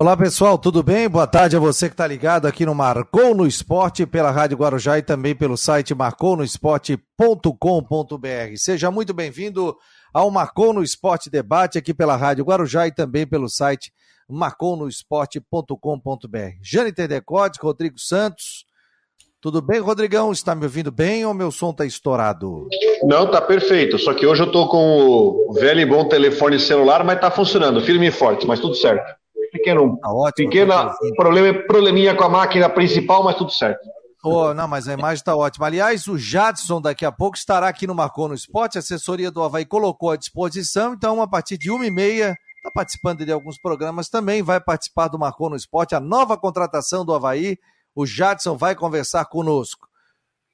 Olá 0.00 0.16
pessoal, 0.16 0.56
tudo 0.56 0.82
bem? 0.82 1.06
Boa 1.10 1.26
tarde 1.26 1.54
a 1.54 1.60
você 1.60 1.86
que 1.86 1.92
está 1.92 2.06
ligado 2.06 2.46
aqui 2.46 2.64
no 2.64 2.74
Marcou 2.74 3.34
no 3.34 3.46
Esporte 3.46 4.06
pela 4.06 4.30
Rádio 4.30 4.56
Guarujá 4.56 4.96
e 4.96 5.02
também 5.02 5.34
pelo 5.34 5.58
site 5.58 5.94
marconosport.com.br. 5.94 8.56
Seja 8.56 8.90
muito 8.90 9.12
bem-vindo 9.12 9.76
ao 10.10 10.30
Marcou 10.30 10.72
no 10.72 10.82
Esporte 10.82 11.28
Debate 11.28 11.76
aqui 11.76 11.92
pela 11.92 12.16
Rádio 12.16 12.46
Guarujá 12.46 12.86
e 12.86 12.94
também 12.94 13.26
pelo 13.26 13.46
site 13.46 13.92
marconosport.com.br. 14.26 16.38
Jane 16.62 16.94
Tedecotes, 16.94 17.60
Rodrigo 17.60 17.98
Santos. 17.98 18.64
Tudo 19.38 19.60
bem, 19.60 19.80
Rodrigão? 19.80 20.32
Está 20.32 20.54
me 20.54 20.64
ouvindo 20.64 20.90
bem 20.90 21.26
ou 21.26 21.34
meu 21.34 21.50
som 21.50 21.72
está 21.72 21.84
estourado? 21.84 22.68
Não, 23.02 23.30
tá 23.30 23.42
perfeito. 23.42 23.98
Só 23.98 24.14
que 24.14 24.26
hoje 24.26 24.44
eu 24.44 24.46
estou 24.46 24.66
com 24.66 25.44
o 25.46 25.52
velho 25.52 25.80
e 25.80 25.84
bom 25.84 26.08
telefone 26.08 26.58
celular, 26.58 27.04
mas 27.04 27.16
está 27.16 27.30
funcionando, 27.30 27.82
firme 27.82 28.06
e 28.06 28.10
forte, 28.10 28.46
mas 28.46 28.60
tudo 28.60 28.74
certo 28.74 29.19
pequeno, 29.50 29.98
tá 30.00 30.12
ótimo, 30.12 30.48
pequeno 30.48 30.74
problema, 31.16 31.58
probleminha 31.66 32.14
com 32.14 32.24
a 32.24 32.28
máquina 32.28 32.68
principal, 32.68 33.22
mas 33.22 33.36
tudo 33.36 33.50
certo. 33.50 33.80
Oh, 34.22 34.52
não, 34.52 34.68
mas 34.68 34.86
a 34.86 34.92
imagem 34.92 35.14
está 35.14 35.34
ótima. 35.34 35.66
Aliás, 35.66 36.06
o 36.06 36.18
Jadson 36.18 36.80
daqui 36.80 37.06
a 37.06 37.12
pouco 37.12 37.38
estará 37.38 37.68
aqui 37.68 37.86
no 37.86 37.94
Marcou 37.94 38.28
no 38.28 38.34
Esporte. 38.34 38.76
A 38.76 38.80
assessoria 38.80 39.30
do 39.30 39.42
Havaí 39.42 39.64
colocou 39.64 40.10
à 40.10 40.16
disposição, 40.16 40.92
então 40.92 41.22
a 41.22 41.26
partir 41.26 41.56
de 41.56 41.70
uma 41.70 41.86
e 41.86 41.90
meia 41.90 42.36
está 42.56 42.70
participando 42.70 43.24
de 43.24 43.32
alguns 43.32 43.58
programas 43.58 44.10
também, 44.10 44.42
vai 44.42 44.60
participar 44.60 45.08
do 45.08 45.18
Marcou 45.18 45.48
no 45.48 45.56
Esporte, 45.56 45.94
a 45.94 46.00
nova 46.00 46.36
contratação 46.36 47.04
do 47.04 47.14
Havaí. 47.14 47.56
O 47.94 48.06
Jadson 48.06 48.56
vai 48.56 48.74
conversar 48.74 49.24
conosco. 49.24 49.88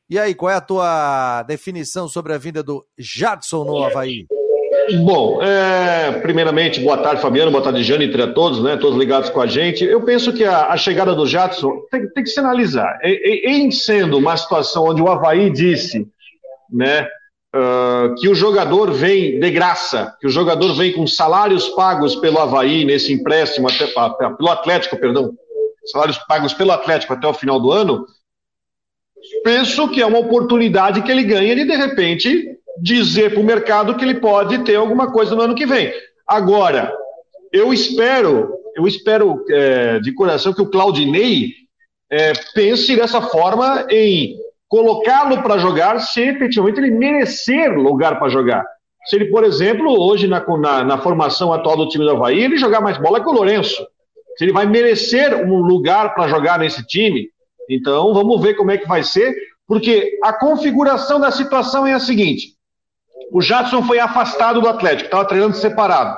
E 0.09 0.19
aí, 0.19 0.35
qual 0.35 0.51
é 0.51 0.55
a 0.55 0.61
tua 0.61 1.43
definição 1.43 2.09
sobre 2.09 2.33
a 2.33 2.39
vinda 2.39 2.63
do 2.63 2.87
Jadson 2.97 3.65
no 3.65 3.85
Havaí? 3.85 4.25
Bom, 4.95 5.43
é, 5.43 6.13
primeiramente, 6.21 6.81
boa 6.81 6.99
tarde, 6.99 7.21
Fabiano, 7.21 7.51
boa 7.51 7.63
tarde, 7.63 7.83
Jane, 7.83 8.05
entre 8.05 8.23
a 8.23 8.33
todos, 8.33 8.63
né, 8.63 8.77
todos 8.77 8.99
ligados 8.99 9.31
com 9.31 9.41
a 9.41 9.47
gente. 9.47 9.85
Eu 9.85 10.03
penso 10.03 10.33
que 10.33 10.45
a, 10.45 10.67
a 10.67 10.77
chegada 10.77 11.15
do 11.15 11.27
Jadson 11.27 11.83
tem, 11.91 12.09
tem, 12.11 12.23
que 12.23 12.31
se 12.31 12.39
analisar. 12.39 12.99
E, 13.03 13.49
em 13.49 13.71
sendo 13.71 14.19
uma 14.19 14.37
situação 14.37 14.85
onde 14.85 15.03
o 15.03 15.09
Havaí 15.09 15.51
disse 15.51 16.07
né, 16.71 17.09
uh, 17.55 18.15
que 18.17 18.29
o 18.29 18.35
jogador 18.35 18.93
vem 18.93 19.41
de 19.41 19.51
graça, 19.51 20.15
que 20.21 20.27
o 20.27 20.31
jogador 20.31 20.73
vem 20.75 20.93
com 20.93 21.07
salários 21.07 21.69
pagos 21.71 22.15
pelo 22.15 22.39
Havaí 22.39 22.85
nesse 22.85 23.13
empréstimo, 23.13 23.69
até, 23.69 23.87
pelo 23.87 24.51
Atlético, 24.51 24.97
perdão, 24.97 25.33
salários 25.87 26.19
pagos 26.19 26.53
pelo 26.53 26.71
Atlético 26.71 27.13
até 27.13 27.27
o 27.27 27.35
final 27.35 27.59
do 27.59 27.73
ano, 27.73 28.07
penso 29.43 29.89
que 29.89 30.01
é 30.01 30.07
uma 30.07 30.19
oportunidade 30.19 31.03
que 31.03 31.11
ele 31.11 31.25
ganha 31.25 31.57
de, 31.57 31.65
de 31.65 31.77
repente, 31.77 32.56
dizer 32.81 33.33
para 33.33 33.41
o 33.41 33.45
mercado 33.45 33.97
que 33.97 34.05
ele 34.05 34.21
pode 34.21 34.59
ter 34.65 34.77
alguma 34.77 35.11
coisa 35.11 35.35
no 35.35 35.43
ano 35.43 35.55
que 35.55 35.67
vem. 35.67 35.93
Agora, 36.27 36.93
eu 37.53 37.73
espero, 37.73 38.55
eu 38.75 38.87
espero 38.87 39.45
é, 39.49 40.01
de 40.01 40.13
coração 40.13 40.53
que 40.53 40.63
o 40.63 40.71
Claudinei 40.71 41.53
é, 42.11 42.33
pense 42.55 42.95
dessa 42.97 43.21
forma 43.23 43.87
em 43.91 44.37
colocá-lo 44.69 45.43
para 45.43 45.59
jogar 45.59 46.01
se 46.01 46.21
efetivamente 46.21 46.79
ele 46.79 46.91
merecer 46.91 47.77
lugar 47.77 48.19
para 48.19 48.29
jogar. 48.29 48.65
Se 49.07 49.17
ele, 49.17 49.27
por 49.27 49.45
exemplo, 49.45 49.89
hoje 50.01 50.27
na, 50.27 50.45
na, 50.59 50.85
na, 50.85 50.99
formação 50.99 51.53
atual 51.53 51.77
do 51.77 51.89
time 51.89 52.05
do 52.05 52.11
Havaí, 52.11 52.43
ele 52.43 52.57
jogar 52.57 52.81
mais 52.81 52.99
bola 52.99 53.21
que 53.21 53.29
o 53.29 53.33
Lourenço. 53.33 53.87
Se 54.37 54.45
ele 54.45 54.53
vai 54.53 54.67
merecer 54.67 55.35
um 55.47 55.59
lugar 55.61 56.15
para 56.15 56.29
jogar 56.29 56.59
nesse 56.59 56.85
time, 56.85 57.31
então 57.71 58.13
vamos 58.13 58.41
ver 58.41 58.55
como 58.55 58.73
é 58.73 58.77
que 58.77 58.87
vai 58.87 59.03
ser, 59.05 59.35
porque 59.67 60.19
a 60.23 60.33
configuração 60.33 61.21
da 61.21 61.31
situação 61.31 61.87
é 61.87 61.93
a 61.93 62.01
seguinte: 62.01 62.56
o 63.33 63.41
Jadson 63.41 63.83
foi 63.83 63.99
afastado 63.99 64.61
do 64.61 64.69
Atlético, 64.69 65.07
estava 65.07 65.25
treinando 65.25 65.57
separado. 65.57 66.17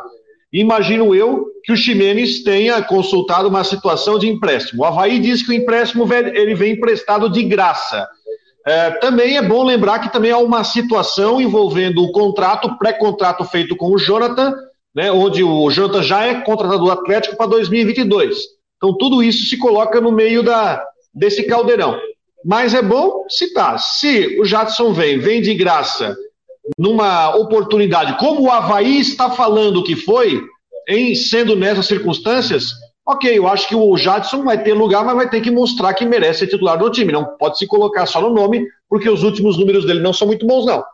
Imagino 0.52 1.14
eu 1.14 1.46
que 1.62 1.72
o 1.72 1.76
Ximenes 1.76 2.42
tenha 2.42 2.80
consultado 2.82 3.48
uma 3.48 3.64
situação 3.64 4.18
de 4.18 4.28
empréstimo. 4.28 4.82
O 4.82 4.84
Havaí 4.86 5.18
diz 5.18 5.42
que 5.42 5.50
o 5.50 5.54
empréstimo 5.54 6.08
ele 6.12 6.54
vem 6.54 6.72
emprestado 6.72 7.28
de 7.28 7.42
graça. 7.42 8.08
É, 8.66 8.90
também 8.92 9.36
é 9.36 9.42
bom 9.42 9.64
lembrar 9.64 9.98
que 9.98 10.12
também 10.12 10.30
há 10.30 10.38
uma 10.38 10.64
situação 10.64 11.40
envolvendo 11.40 12.02
o 12.02 12.12
contrato, 12.12 12.78
pré-contrato 12.78 13.44
feito 13.44 13.76
com 13.76 13.92
o 13.92 13.98
Jonathan, 13.98 14.54
né, 14.94 15.12
onde 15.12 15.44
o 15.44 15.70
Jonathan 15.70 16.02
já 16.02 16.24
é 16.24 16.40
contratado 16.40 16.84
do 16.84 16.90
Atlético 16.90 17.36
para 17.36 17.46
2022. 17.46 18.38
Então 18.76 18.96
tudo 18.96 19.22
isso 19.22 19.48
se 19.48 19.58
coloca 19.58 20.00
no 20.00 20.12
meio 20.12 20.42
da, 20.42 20.82
desse 21.14 21.44
caldeirão. 21.44 21.98
Mas 22.44 22.72
é 22.72 22.80
bom 22.80 23.24
citar, 23.28 23.78
se 23.78 24.38
o 24.40 24.44
Jadson 24.44 24.92
vem, 24.92 25.18
vem 25.18 25.42
de 25.42 25.54
graça 25.54 26.16
numa 26.76 27.34
oportunidade, 27.36 28.18
como 28.18 28.42
o 28.42 28.50
Havaí 28.50 29.00
está 29.00 29.30
falando 29.30 29.84
que 29.84 29.96
foi, 29.96 30.42
em 30.88 31.14
sendo 31.14 31.54
nessas 31.54 31.86
circunstâncias, 31.86 32.72
ok, 33.06 33.38
eu 33.38 33.48
acho 33.48 33.66
que 33.66 33.74
o 33.74 33.96
Jadson 33.96 34.42
vai 34.44 34.62
ter 34.62 34.74
lugar, 34.74 35.04
mas 35.04 35.16
vai 35.16 35.30
ter 35.30 35.40
que 35.40 35.50
mostrar 35.50 35.94
que 35.94 36.04
merece 36.04 36.40
ser 36.40 36.48
titular 36.48 36.78
do 36.78 36.90
time. 36.90 37.12
Não 37.12 37.24
pode 37.36 37.56
se 37.56 37.66
colocar 37.66 38.04
só 38.04 38.20
no 38.20 38.34
nome, 38.34 38.66
porque 38.88 39.08
os 39.08 39.22
últimos 39.22 39.56
números 39.58 39.86
dele 39.86 40.00
não 40.00 40.12
são 40.12 40.26
muito 40.26 40.46
bons, 40.46 40.66
não. 40.66 40.84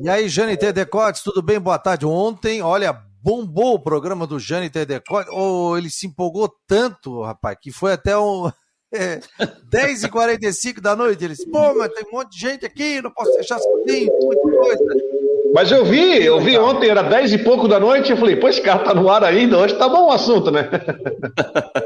E 0.00 0.08
aí, 0.08 0.28
Jane. 0.28 0.56
Decotes, 0.56 1.22
tudo 1.22 1.40
bem? 1.40 1.60
Boa 1.60 1.78
tarde. 1.78 2.04
Ontem, 2.04 2.60
olha, 2.60 2.96
bombou 3.22 3.74
o 3.74 3.78
programa 3.78 4.26
do 4.26 4.40
Jane. 4.40 4.68
Decotes. 4.68 5.32
Oh, 5.32 5.76
ele 5.78 5.88
se 5.88 6.06
empolgou 6.08 6.52
tanto, 6.66 7.22
rapaz, 7.22 7.56
que 7.60 7.70
foi 7.70 7.92
até 7.92 8.18
um. 8.18 8.50
É, 8.94 9.18
10h45 9.70 10.80
da 10.80 10.94
noite. 10.94 11.24
Ele 11.24 11.34
disse, 11.34 11.50
pô, 11.50 11.74
mas 11.74 11.92
tem 11.92 12.04
um 12.06 12.16
monte 12.16 12.32
de 12.32 12.40
gente 12.40 12.64
aqui, 12.64 13.02
não 13.02 13.10
posso 13.10 13.32
deixar 13.34 13.58
sozinho, 13.58 14.12
muita 14.22 14.42
coisa. 14.42 14.84
Mas 15.52 15.70
eu 15.70 15.84
vi, 15.84 16.24
eu 16.24 16.40
vi 16.40 16.58
ontem, 16.58 16.90
era 16.90 17.02
10 17.02 17.32
e 17.32 17.38
pouco 17.38 17.68
da 17.68 17.78
noite, 17.78 18.10
eu 18.10 18.16
falei, 18.16 18.34
pô, 18.36 18.48
esse 18.48 18.60
cara 18.60 18.80
tá 18.80 18.94
no 18.94 19.08
ar 19.08 19.22
ainda, 19.22 19.58
hoje 19.58 19.74
tá 19.76 19.88
bom 19.88 20.06
o 20.06 20.10
assunto, 20.10 20.50
né? 20.50 20.68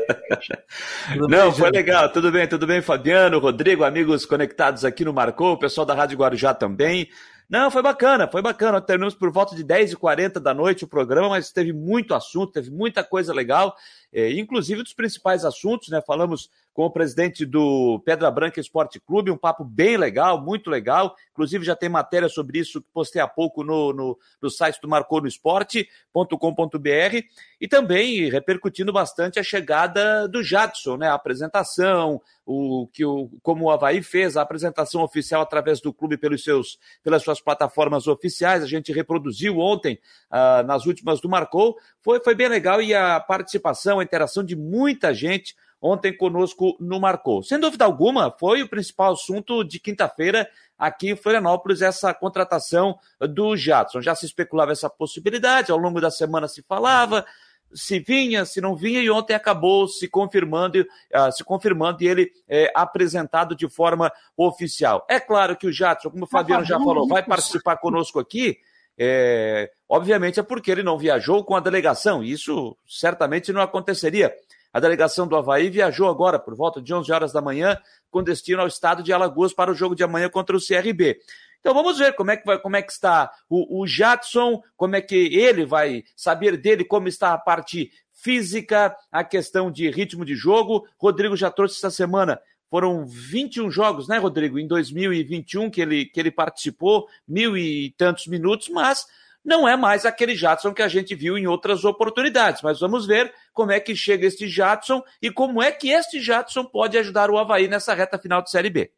não, 1.28 1.52
foi 1.52 1.70
legal, 1.70 2.10
tudo 2.10 2.32
bem, 2.32 2.46
tudo 2.46 2.66
bem, 2.66 2.80
Fabiano, 2.80 3.38
Rodrigo, 3.38 3.84
amigos 3.84 4.24
conectados 4.24 4.86
aqui 4.86 5.04
no 5.04 5.12
Marcou, 5.12 5.52
o 5.52 5.58
pessoal 5.58 5.86
da 5.86 5.92
Rádio 5.92 6.16
Guarujá 6.16 6.54
também. 6.54 7.08
Não, 7.48 7.70
foi 7.70 7.82
bacana, 7.82 8.28
foi 8.28 8.42
bacana. 8.42 8.78
Terminamos 8.78 9.14
por 9.14 9.30
volta 9.30 9.56
de 9.56 9.64
10h40 9.64 10.38
da 10.38 10.52
noite 10.52 10.84
o 10.84 10.88
programa, 10.88 11.30
mas 11.30 11.50
teve 11.50 11.72
muito 11.72 12.14
assunto, 12.14 12.52
teve 12.52 12.70
muita 12.70 13.02
coisa 13.02 13.32
legal, 13.32 13.74
é, 14.12 14.32
inclusive 14.32 14.82
dos 14.82 14.94
principais 14.94 15.44
assuntos, 15.44 15.88
né? 15.88 16.00
Falamos 16.06 16.50
com 16.72 16.84
o 16.84 16.90
presidente 16.90 17.44
do 17.44 18.00
Pedra 18.04 18.30
Branca 18.30 18.60
Esporte 18.60 19.00
Clube, 19.00 19.30
um 19.30 19.36
papo 19.36 19.64
bem 19.64 19.96
legal, 19.96 20.40
muito 20.40 20.70
legal. 20.70 21.14
Inclusive, 21.32 21.64
já 21.64 21.74
tem 21.74 21.88
matéria 21.88 22.28
sobre 22.28 22.60
isso 22.60 22.80
que 22.80 22.86
postei 22.92 23.20
há 23.20 23.26
pouco 23.26 23.64
no, 23.64 23.92
no, 23.92 24.18
no 24.40 24.48
site 24.48 24.80
do 24.80 24.88
marconosport.com.br 24.88 27.22
e 27.60 27.68
também 27.68 28.30
repercutindo 28.30 28.92
bastante 28.92 29.38
a 29.38 29.42
chegada 29.42 30.28
do 30.28 30.42
Jadson, 30.42 30.96
né? 30.96 31.08
A 31.08 31.14
apresentação, 31.14 32.22
o 32.50 32.88
que 32.88 33.04
o, 33.04 33.28
como 33.42 33.66
o 33.66 33.70
Havaí 33.70 34.02
fez, 34.02 34.34
a 34.34 34.42
apresentação 34.42 35.02
oficial 35.02 35.42
através 35.42 35.82
do 35.82 35.92
clube 35.92 36.16
pelos 36.16 36.42
seus, 36.42 36.78
pelas 37.02 37.22
suas 37.22 37.42
plataformas 37.42 38.06
oficiais. 38.06 38.62
A 38.62 38.66
gente 38.66 38.90
reproduziu 38.90 39.58
ontem, 39.58 39.98
uh, 40.32 40.66
nas 40.66 40.86
últimas 40.86 41.20
do 41.20 41.28
Marcou. 41.28 41.76
Foi, 42.00 42.20
foi 42.20 42.34
bem 42.34 42.48
legal 42.48 42.80
e 42.80 42.94
a 42.94 43.20
participação, 43.20 44.00
a 44.00 44.02
interação 44.02 44.42
de 44.42 44.56
muita 44.56 45.12
gente 45.12 45.54
ontem 45.80 46.16
conosco 46.16 46.74
no 46.80 46.98
Marcou. 46.98 47.42
Sem 47.42 47.60
dúvida 47.60 47.84
alguma, 47.84 48.34
foi 48.38 48.62
o 48.62 48.68
principal 48.68 49.12
assunto 49.12 49.62
de 49.62 49.78
quinta-feira 49.78 50.48
aqui 50.76 51.10
em 51.10 51.16
Florianópolis, 51.16 51.82
essa 51.82 52.14
contratação 52.14 52.98
do 53.20 53.56
Jadson. 53.56 54.00
Já 54.00 54.14
se 54.14 54.24
especulava 54.24 54.72
essa 54.72 54.88
possibilidade, 54.88 55.70
ao 55.70 55.78
longo 55.78 56.00
da 56.00 56.10
semana 56.10 56.48
se 56.48 56.62
falava, 56.62 57.26
se 57.72 57.98
vinha, 58.00 58.44
se 58.44 58.60
não 58.60 58.74
vinha, 58.74 59.00
e 59.00 59.10
ontem 59.10 59.34
acabou 59.34 59.86
se 59.88 60.08
confirmando, 60.08 60.80
uh, 60.80 61.32
se 61.32 61.44
confirmando 61.44 62.02
e 62.02 62.08
ele 62.08 62.32
é, 62.48 62.70
apresentado 62.74 63.54
de 63.54 63.68
forma 63.68 64.12
oficial. 64.36 65.04
É 65.08 65.20
claro 65.20 65.56
que 65.56 65.66
o 65.66 65.72
Jadson, 65.72 66.10
como 66.10 66.24
o 66.24 66.28
Fabiano 66.28 66.64
já 66.64 66.78
falou, 66.78 67.06
vai 67.06 67.22
participar 67.22 67.76
conosco 67.76 68.18
aqui. 68.18 68.58
É, 69.00 69.70
obviamente 69.88 70.40
é 70.40 70.42
porque 70.42 70.70
ele 70.70 70.82
não 70.82 70.98
viajou 70.98 71.44
com 71.44 71.54
a 71.54 71.60
delegação, 71.60 72.24
isso 72.24 72.76
certamente 72.86 73.52
não 73.52 73.60
aconteceria. 73.60 74.34
A 74.72 74.80
delegação 74.80 75.26
do 75.26 75.36
Havaí 75.36 75.70
viajou 75.70 76.08
agora 76.08 76.38
por 76.38 76.54
volta 76.54 76.82
de 76.82 76.92
11 76.92 77.10
horas 77.10 77.32
da 77.32 77.40
manhã 77.40 77.78
com 78.10 78.22
destino 78.22 78.60
ao 78.60 78.66
estado 78.66 79.02
de 79.02 79.12
Alagoas 79.12 79.52
para 79.52 79.70
o 79.70 79.74
jogo 79.74 79.94
de 79.94 80.04
amanhã 80.04 80.28
contra 80.28 80.56
o 80.56 80.60
CRB. 80.60 81.18
Então 81.60 81.74
vamos 81.74 81.98
ver 81.98 82.14
como 82.14 82.30
é 82.30 82.36
que, 82.36 82.46
vai, 82.46 82.58
como 82.58 82.76
é 82.76 82.82
que 82.82 82.92
está 82.92 83.30
o, 83.48 83.82
o 83.82 83.86
Jadson, 83.86 84.62
como 84.76 84.96
é 84.96 85.00
que 85.00 85.14
ele 85.14 85.66
vai 85.66 86.04
saber 86.16 86.56
dele, 86.56 86.84
como 86.84 87.08
está 87.08 87.32
a 87.32 87.38
parte 87.38 87.90
física, 88.12 88.94
a 89.10 89.24
questão 89.24 89.70
de 89.70 89.88
ritmo 89.90 90.24
de 90.24 90.34
jogo. 90.34 90.86
Rodrigo 90.98 91.36
já 91.36 91.50
trouxe 91.50 91.76
essa 91.76 91.90
semana. 91.90 92.40
Foram 92.70 93.06
21 93.06 93.70
jogos, 93.70 94.08
né, 94.08 94.18
Rodrigo, 94.18 94.58
em 94.58 94.66
2021 94.66 95.70
que 95.70 95.80
ele, 95.80 96.04
que 96.04 96.20
ele 96.20 96.30
participou, 96.30 97.06
mil 97.26 97.56
e 97.56 97.94
tantos 97.96 98.26
minutos, 98.26 98.68
mas 98.68 99.06
não 99.44 99.66
é 99.66 99.76
mais 99.76 100.04
aquele 100.04 100.36
Jadson 100.36 100.74
que 100.74 100.82
a 100.82 100.88
gente 100.88 101.14
viu 101.14 101.38
em 101.38 101.46
outras 101.46 101.84
oportunidades. 101.84 102.60
Mas 102.60 102.80
vamos 102.80 103.06
ver 103.06 103.32
como 103.54 103.72
é 103.72 103.80
que 103.80 103.96
chega 103.96 104.26
este 104.26 104.46
Jadson 104.46 105.02
e 105.22 105.30
como 105.30 105.62
é 105.62 105.72
que 105.72 105.88
este 105.88 106.20
Jadson 106.20 106.64
pode 106.64 106.98
ajudar 106.98 107.30
o 107.30 107.38
Havaí 107.38 107.68
nessa 107.68 107.94
reta 107.94 108.18
final 108.18 108.42
de 108.42 108.50
Série 108.50 108.68
B. 108.68 108.92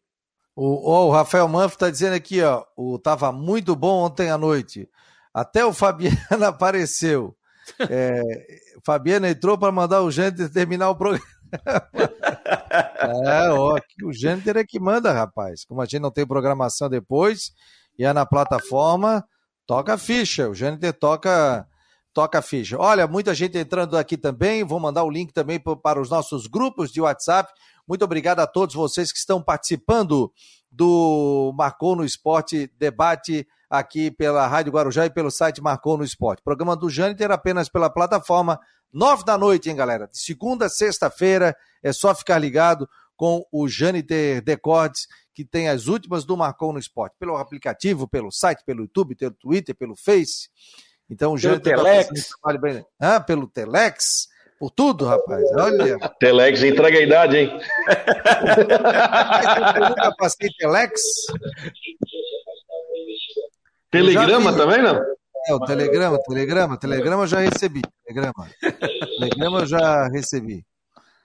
O, 0.55 1.06
o 1.06 1.11
Rafael 1.11 1.49
Manfro 1.49 1.75
está 1.75 1.91
dizendo 1.91 2.14
aqui, 2.14 2.43
ó, 2.43 2.64
o 2.76 2.99
tava 2.99 3.32
muito 3.32 3.75
bom 3.76 4.05
ontem 4.05 4.31
à 4.31 4.38
noite. 4.38 4.88
Até 5.32 5.64
o 5.64 5.73
Fabiano 5.75 6.44
apareceu. 6.44 7.37
É, 7.88 8.20
Fabiana 8.85 9.31
entrou 9.31 9.56
para 9.56 9.73
mandar 9.73 10.02
o 10.02 10.11
Jâniter 10.11 10.50
terminar 10.50 10.91
o 10.91 10.97
programa. 10.97 11.25
é, 13.26 13.50
ó, 13.50 13.79
o 14.05 14.12
Jâniter 14.12 14.56
é 14.56 14.64
que 14.64 14.81
manda, 14.81 15.12
rapaz. 15.12 15.64
Como 15.64 15.81
a 15.81 15.85
gente 15.85 16.00
não 16.00 16.11
tem 16.11 16.26
programação 16.26 16.88
depois 16.88 17.52
e 17.99 18.05
é 18.05 18.12
na 18.12 18.26
plataforma, 18.26 19.25
toca 19.67 19.94
a 19.94 19.99
ficha. 19.99 20.49
O 20.49 20.55
Jâniter 20.55 20.93
toca 20.93 21.67
toca 22.12 22.41
a 22.41 22.43
ficha. 22.43 22.76
Olha, 22.79 23.06
muita 23.06 23.35
gente 23.35 23.56
entrando 23.56 23.97
aqui 23.97 24.17
também. 24.17 24.64
Vou 24.64 24.81
mandar 24.81 25.05
o 25.05 25.11
link 25.11 25.32
também 25.32 25.61
para 25.61 26.00
os 26.00 26.11
nossos 26.11 26.47
grupos 26.47 26.91
de 26.91 27.00
WhatsApp. 27.00 27.52
Muito 27.90 28.04
obrigado 28.04 28.38
a 28.38 28.46
todos 28.46 28.72
vocês 28.72 29.10
que 29.10 29.19
estão 29.19 29.42
participando 29.42 30.32
do 30.70 31.52
Marcou 31.56 31.96
no 31.96 32.04
Esporte 32.04 32.72
Debate 32.78 33.44
aqui 33.69 34.12
pela 34.12 34.46
Rádio 34.46 34.70
Guarujá 34.70 35.06
e 35.06 35.10
pelo 35.10 35.28
site 35.28 35.60
Marcou 35.60 35.98
no 35.98 36.04
Esporte. 36.04 36.40
Programa 36.40 36.76
do 36.76 36.88
Jâniter 36.88 37.32
apenas 37.32 37.69
pela 37.69 37.90
plataforma. 37.90 38.60
Nove 38.92 39.25
da 39.25 39.37
noite, 39.37 39.69
hein, 39.69 39.75
galera? 39.75 40.06
De 40.06 40.20
segunda 40.20 40.66
a 40.66 40.69
sexta-feira. 40.69 41.52
É 41.82 41.92
só 41.92 42.14
ficar 42.14 42.38
ligado 42.38 42.88
com 43.16 43.44
o 43.50 43.66
Jâniter 43.66 44.40
Decordes, 44.40 45.08
que 45.34 45.44
tem 45.44 45.69
as 45.69 45.88
últimas 45.88 46.25
do 46.25 46.37
Marcou 46.37 46.72
no 46.72 46.78
Esporte. 46.78 47.16
Pelo 47.19 47.38
aplicativo, 47.38 48.06
pelo 48.06 48.31
site, 48.31 48.62
pelo 48.64 48.82
YouTube, 48.82 49.16
pelo 49.16 49.34
Twitter, 49.34 49.75
pelo 49.75 49.96
Face. 49.96 50.48
Então, 51.10 51.32
o 51.32 51.37
Jâniter. 51.37 51.75
Pelo 51.75 51.82
Telex. 51.82 52.28
Tá 53.00 53.16
ah, 53.16 53.20
pelo 53.20 53.48
Telex. 53.48 54.28
Por 54.60 54.70
tudo, 54.72 55.06
rapaz. 55.06 55.42
Olha. 55.56 55.98
Telex 56.20 56.62
entrega 56.62 56.98
a 56.98 57.02
idade, 57.02 57.38
hein? 57.38 57.50
eu 59.74 59.88
nunca 59.88 60.14
passei 60.18 60.50
Telex. 60.58 61.00
Telegrama 63.90 64.54
também, 64.54 64.82
não? 64.82 65.00
É, 65.48 65.54
o 65.54 65.60
Telegrama, 65.60 66.18
Telegrama, 66.28 66.78
Telegrama 66.78 67.22
eu 67.22 67.26
já 67.26 67.38
recebi. 67.38 67.80
Telegrama. 68.04 68.50
Telegrama 69.18 69.60
eu 69.60 69.66
já 69.66 70.08
recebi. 70.08 70.62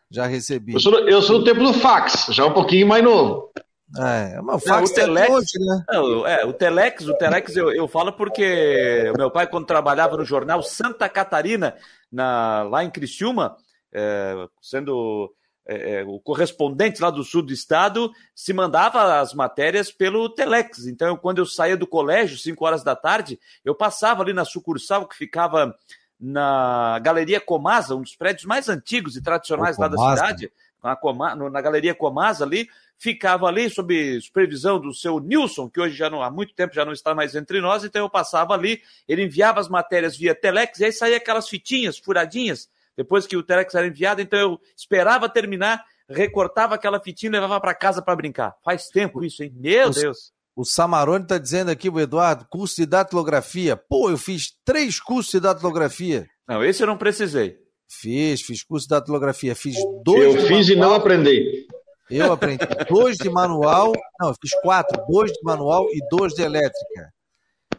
Já 0.10 0.28
recebi. 0.28 0.74
Eu 0.74 0.80
sou, 0.80 0.98
eu 1.00 1.22
sou 1.22 1.40
do 1.40 1.44
tempo 1.44 1.62
do 1.62 1.74
fax, 1.74 2.28
já 2.30 2.46
um 2.46 2.54
pouquinho 2.54 2.88
mais 2.88 3.04
novo. 3.04 3.52
É, 3.98 4.42
o 4.42 4.60
fax 4.60 4.68
não, 4.68 4.82
o 4.82 4.86
é 4.86 4.94
Telex, 4.94 5.30
hoje, 5.30 5.60
né? 5.60 5.86
Não, 5.88 6.28
é, 6.28 6.46
o 6.46 6.52
Telex, 6.52 7.08
o 7.08 7.18
Telex 7.18 7.56
eu, 7.56 7.72
eu 7.72 7.88
falo 7.88 8.12
porque 8.12 9.12
o 9.14 9.18
meu 9.18 9.30
pai, 9.30 9.48
quando 9.48 9.68
trabalhava 9.68 10.18
no 10.18 10.26
jornal 10.26 10.64
Santa 10.64 11.08
Catarina, 11.08 11.76
na, 12.12 12.64
lá 12.64 12.84
em 12.84 12.90
Criciúma, 12.90 13.56
é, 13.94 14.48
sendo 14.60 15.32
é, 15.68 16.00
é, 16.00 16.04
o 16.04 16.20
correspondente 16.20 17.02
lá 17.02 17.10
do 17.10 17.24
sul 17.24 17.42
do 17.42 17.54
estado, 17.54 18.12
se 18.34 18.54
mandava 18.54 19.20
as 19.20 19.34
matérias 19.34 19.92
pelo 19.92 20.30
Telex. 20.30 20.86
Então, 20.86 21.08
eu, 21.08 21.18
quando 21.18 21.40
eu 21.40 21.46
saía 21.46 21.78
do 21.78 21.88
colégio, 21.88 22.38
5 22.38 22.66
horas 22.66 22.84
da 22.84 22.96
tarde, 22.96 23.40
eu 23.64 23.74
passava 23.74 24.22
ali 24.22 24.34
na 24.34 24.46
sucursal 24.46 25.08
que 25.08 25.16
ficava 25.16 25.76
na 26.20 27.00
Galeria 27.00 27.42
Comasa, 27.42 27.96
um 27.96 28.02
dos 28.02 28.16
prédios 28.16 28.46
mais 28.46 28.70
antigos 28.70 29.16
e 29.16 29.22
tradicionais 29.22 29.78
lá 29.78 29.88
da 29.88 29.98
cidade, 29.98 30.52
na, 30.84 30.96
Coma, 30.96 31.36
na 31.36 31.62
Galeria 31.62 31.96
Comasa 31.96 32.46
ali, 32.46 32.70
ficava 32.98 33.46
ali 33.48 33.70
sob 33.70 34.20
supervisão 34.22 34.80
do 34.80 34.94
seu 34.94 35.20
Nilson, 35.20 35.70
que 35.70 35.80
hoje 35.80 35.96
já 35.96 36.10
não 36.10 36.22
há 36.22 36.32
muito 36.32 36.54
tempo 36.54 36.74
já 36.74 36.86
não 36.86 36.94
está 36.94 37.14
mais 37.14 37.36
entre 37.36 37.62
nós, 37.62 37.84
então 37.84 38.02
eu 38.02 38.10
passava 38.10 38.54
ali, 38.54 38.82
ele 39.08 39.24
enviava 39.24 39.60
as 39.60 39.70
matérias 39.70 40.18
via 40.18 40.34
Telex, 40.34 40.80
e 40.80 40.86
aí 40.86 40.92
saía 40.92 41.18
aquelas 41.18 41.48
fitinhas 41.48 41.98
furadinhas, 41.98 42.70
depois 42.98 43.28
que 43.28 43.36
o 43.36 43.44
Telex 43.44 43.74
era 43.76 43.88
enviado, 43.88 44.22
então 44.22 44.40
eu 44.40 44.60
esperava 44.76 45.28
terminar, 45.28 45.84
recortava 46.10 46.76
aquela 46.76 47.00
fitinha 47.00 47.30
e 47.30 47.34
levava 47.34 47.60
para 47.60 47.76
casa 47.76 48.02
para 48.02 48.16
brincar. 48.16 48.56
Faz 48.64 48.88
tempo 48.88 49.24
isso, 49.24 49.44
hein? 49.44 49.54
Meu 49.56 49.90
o, 49.90 49.92
Deus! 49.92 50.34
O 50.56 50.64
Samarone 50.64 51.24
está 51.24 51.38
dizendo 51.38 51.70
aqui, 51.70 51.90
o 51.90 52.00
Eduardo, 52.00 52.46
curso 52.50 52.78
de 52.78 52.86
datilografia. 52.86 53.76
Pô, 53.76 54.10
eu 54.10 54.18
fiz 54.18 54.54
três 54.64 55.02
cursos 55.02 55.34
de 55.34 55.42
datilografia. 55.42 56.26
Não, 56.48 56.64
esse 56.64 56.82
eu 56.82 56.88
não 56.88 56.98
precisei. 56.98 57.58
Fiz, 57.90 58.42
fiz 58.42 58.64
curso 58.64 58.88
de 58.88 58.92
datilografia. 58.92 59.54
Fiz 59.54 59.76
dois. 60.04 60.36
Eu 60.36 60.42
fiz 60.48 60.70
manual. 60.70 60.72
e 60.72 60.76
não 60.76 60.94
aprendi. 60.94 61.68
Eu 62.10 62.34
aprendi 62.34 62.66
dois 62.88 63.18
de 63.18 63.30
manual, 63.30 63.94
não, 64.20 64.34
fiz 64.40 64.54
quatro, 64.62 65.04
dois 65.08 65.32
de 65.32 65.40
manual 65.44 65.88
e 65.92 66.00
dois 66.10 66.34
de 66.34 66.44
elétrica. 66.44 67.14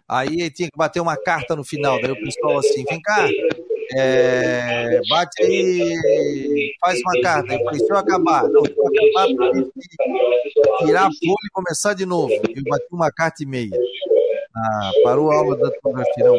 Aí 0.08 0.50
tinha 0.50 0.69
que 0.69 0.76
bater 0.76 1.00
uma 1.00 1.17
carta 1.17 1.55
no 1.56 1.64
final, 1.64 2.00
daí 2.00 2.11
o 2.11 2.20
pessoal 2.20 2.58
assim, 2.58 2.84
vem 2.84 3.00
cá, 3.00 3.28
é, 3.96 5.00
bate 5.08 5.43
aí, 5.43 6.73
faz 6.81 7.00
uma 7.00 7.23
carta. 7.23 7.55
Eu 7.55 7.64
falei, 7.64 7.81
se 7.81 7.90
eu 7.90 7.96
acabar, 7.96 8.49
não, 8.49 8.64
se 8.64 8.75
eu 8.76 8.87
acabar, 8.87 9.26
tirar 10.84 11.02
a 11.02 11.11
folha 11.11 11.46
e 11.46 11.50
começar 11.52 11.94
de 11.94 12.06
novo. 12.06 12.32
Eu 12.32 12.62
bati 12.64 12.87
uma 12.93 13.11
carta 13.12 13.43
e 13.43 13.46
meia. 13.46 13.70
Ah, 14.56 14.90
parou 15.05 15.31
a 15.31 15.37
aula 15.37 15.56
da 15.56 15.70
fotografia, 15.73 16.25
não. 16.25 16.37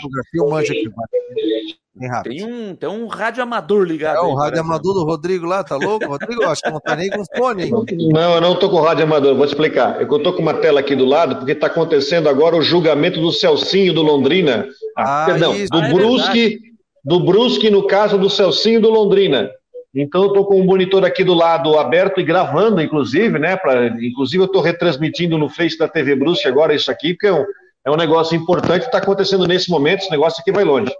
Fotografia 0.00 0.40
eu 0.40 0.48
manjo 0.48 0.72
aqui, 0.72 0.88
bate. 0.88 1.78
Tem 2.22 2.44
um, 2.44 2.76
tem 2.76 2.88
um 2.88 3.06
rádio 3.06 3.42
amador 3.42 3.84
ligado. 3.84 4.16
É, 4.16 4.20
o 4.20 4.34
rádio 4.34 4.60
amador 4.60 4.94
do 4.94 5.04
Rodrigo 5.04 5.46
lá, 5.46 5.64
tá 5.64 5.76
louco? 5.76 6.06
Rodrigo, 6.06 6.44
acho 6.44 6.62
que 6.62 6.70
não 6.70 6.80
tá 6.80 6.94
nem 6.94 7.10
com 7.10 7.22
fone, 7.36 7.64
hein? 7.64 7.72
Não, 8.12 8.34
eu 8.34 8.40
não 8.40 8.56
tô 8.56 8.70
com 8.70 8.80
rádio 8.80 9.04
amador, 9.04 9.34
vou 9.34 9.46
te 9.46 9.50
explicar. 9.50 10.00
Eu 10.00 10.22
tô 10.22 10.32
com 10.32 10.42
uma 10.42 10.54
tela 10.54 10.80
aqui 10.80 10.94
do 10.94 11.04
lado, 11.04 11.36
porque 11.36 11.54
tá 11.54 11.66
acontecendo 11.66 12.28
agora 12.28 12.56
o 12.56 12.62
julgamento 12.62 13.20
do 13.20 13.32
Celcinho 13.32 13.92
do 13.92 14.02
Londrina. 14.02 14.66
Ah, 14.96 15.24
perdão, 15.26 15.54
isso. 15.54 15.70
do 15.70 15.78
ah, 15.78 15.88
é 15.88 15.92
Brusque, 15.92 16.58
do 17.04 17.20
Brusque, 17.20 17.70
no 17.70 17.86
caso 17.86 18.16
do 18.16 18.30
Celcinho 18.30 18.80
do 18.80 18.90
Londrina. 18.90 19.50
Então 19.94 20.22
eu 20.22 20.32
tô 20.32 20.44
com 20.44 20.56
o 20.56 20.60
um 20.60 20.64
monitor 20.64 21.04
aqui 21.04 21.24
do 21.24 21.34
lado 21.34 21.78
aberto 21.78 22.20
e 22.20 22.24
gravando, 22.24 22.80
inclusive, 22.80 23.38
né? 23.38 23.56
Pra, 23.56 23.86
inclusive 23.86 24.42
eu 24.44 24.48
tô 24.48 24.60
retransmitindo 24.60 25.38
no 25.38 25.48
Face 25.48 25.76
da 25.76 25.88
TV 25.88 26.14
Brusque 26.14 26.46
agora 26.46 26.74
isso 26.74 26.90
aqui, 26.90 27.14
porque 27.14 27.26
é 27.26 27.32
um, 27.32 27.44
é 27.86 27.90
um 27.90 27.96
negócio 27.96 28.36
importante 28.36 28.82
que 28.82 28.86
está 28.86 28.98
acontecendo 28.98 29.46
nesse 29.46 29.70
momento, 29.70 30.00
esse 30.00 30.10
negócio 30.10 30.40
aqui 30.40 30.52
vai 30.52 30.62
longe. 30.62 30.92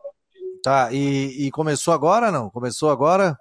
Tá, 0.69 0.91
e, 0.93 1.47
e 1.47 1.51
começou 1.51 1.95
agora 1.95 2.31
não? 2.31 2.51
Começou 2.51 2.91
agora? 2.91 3.35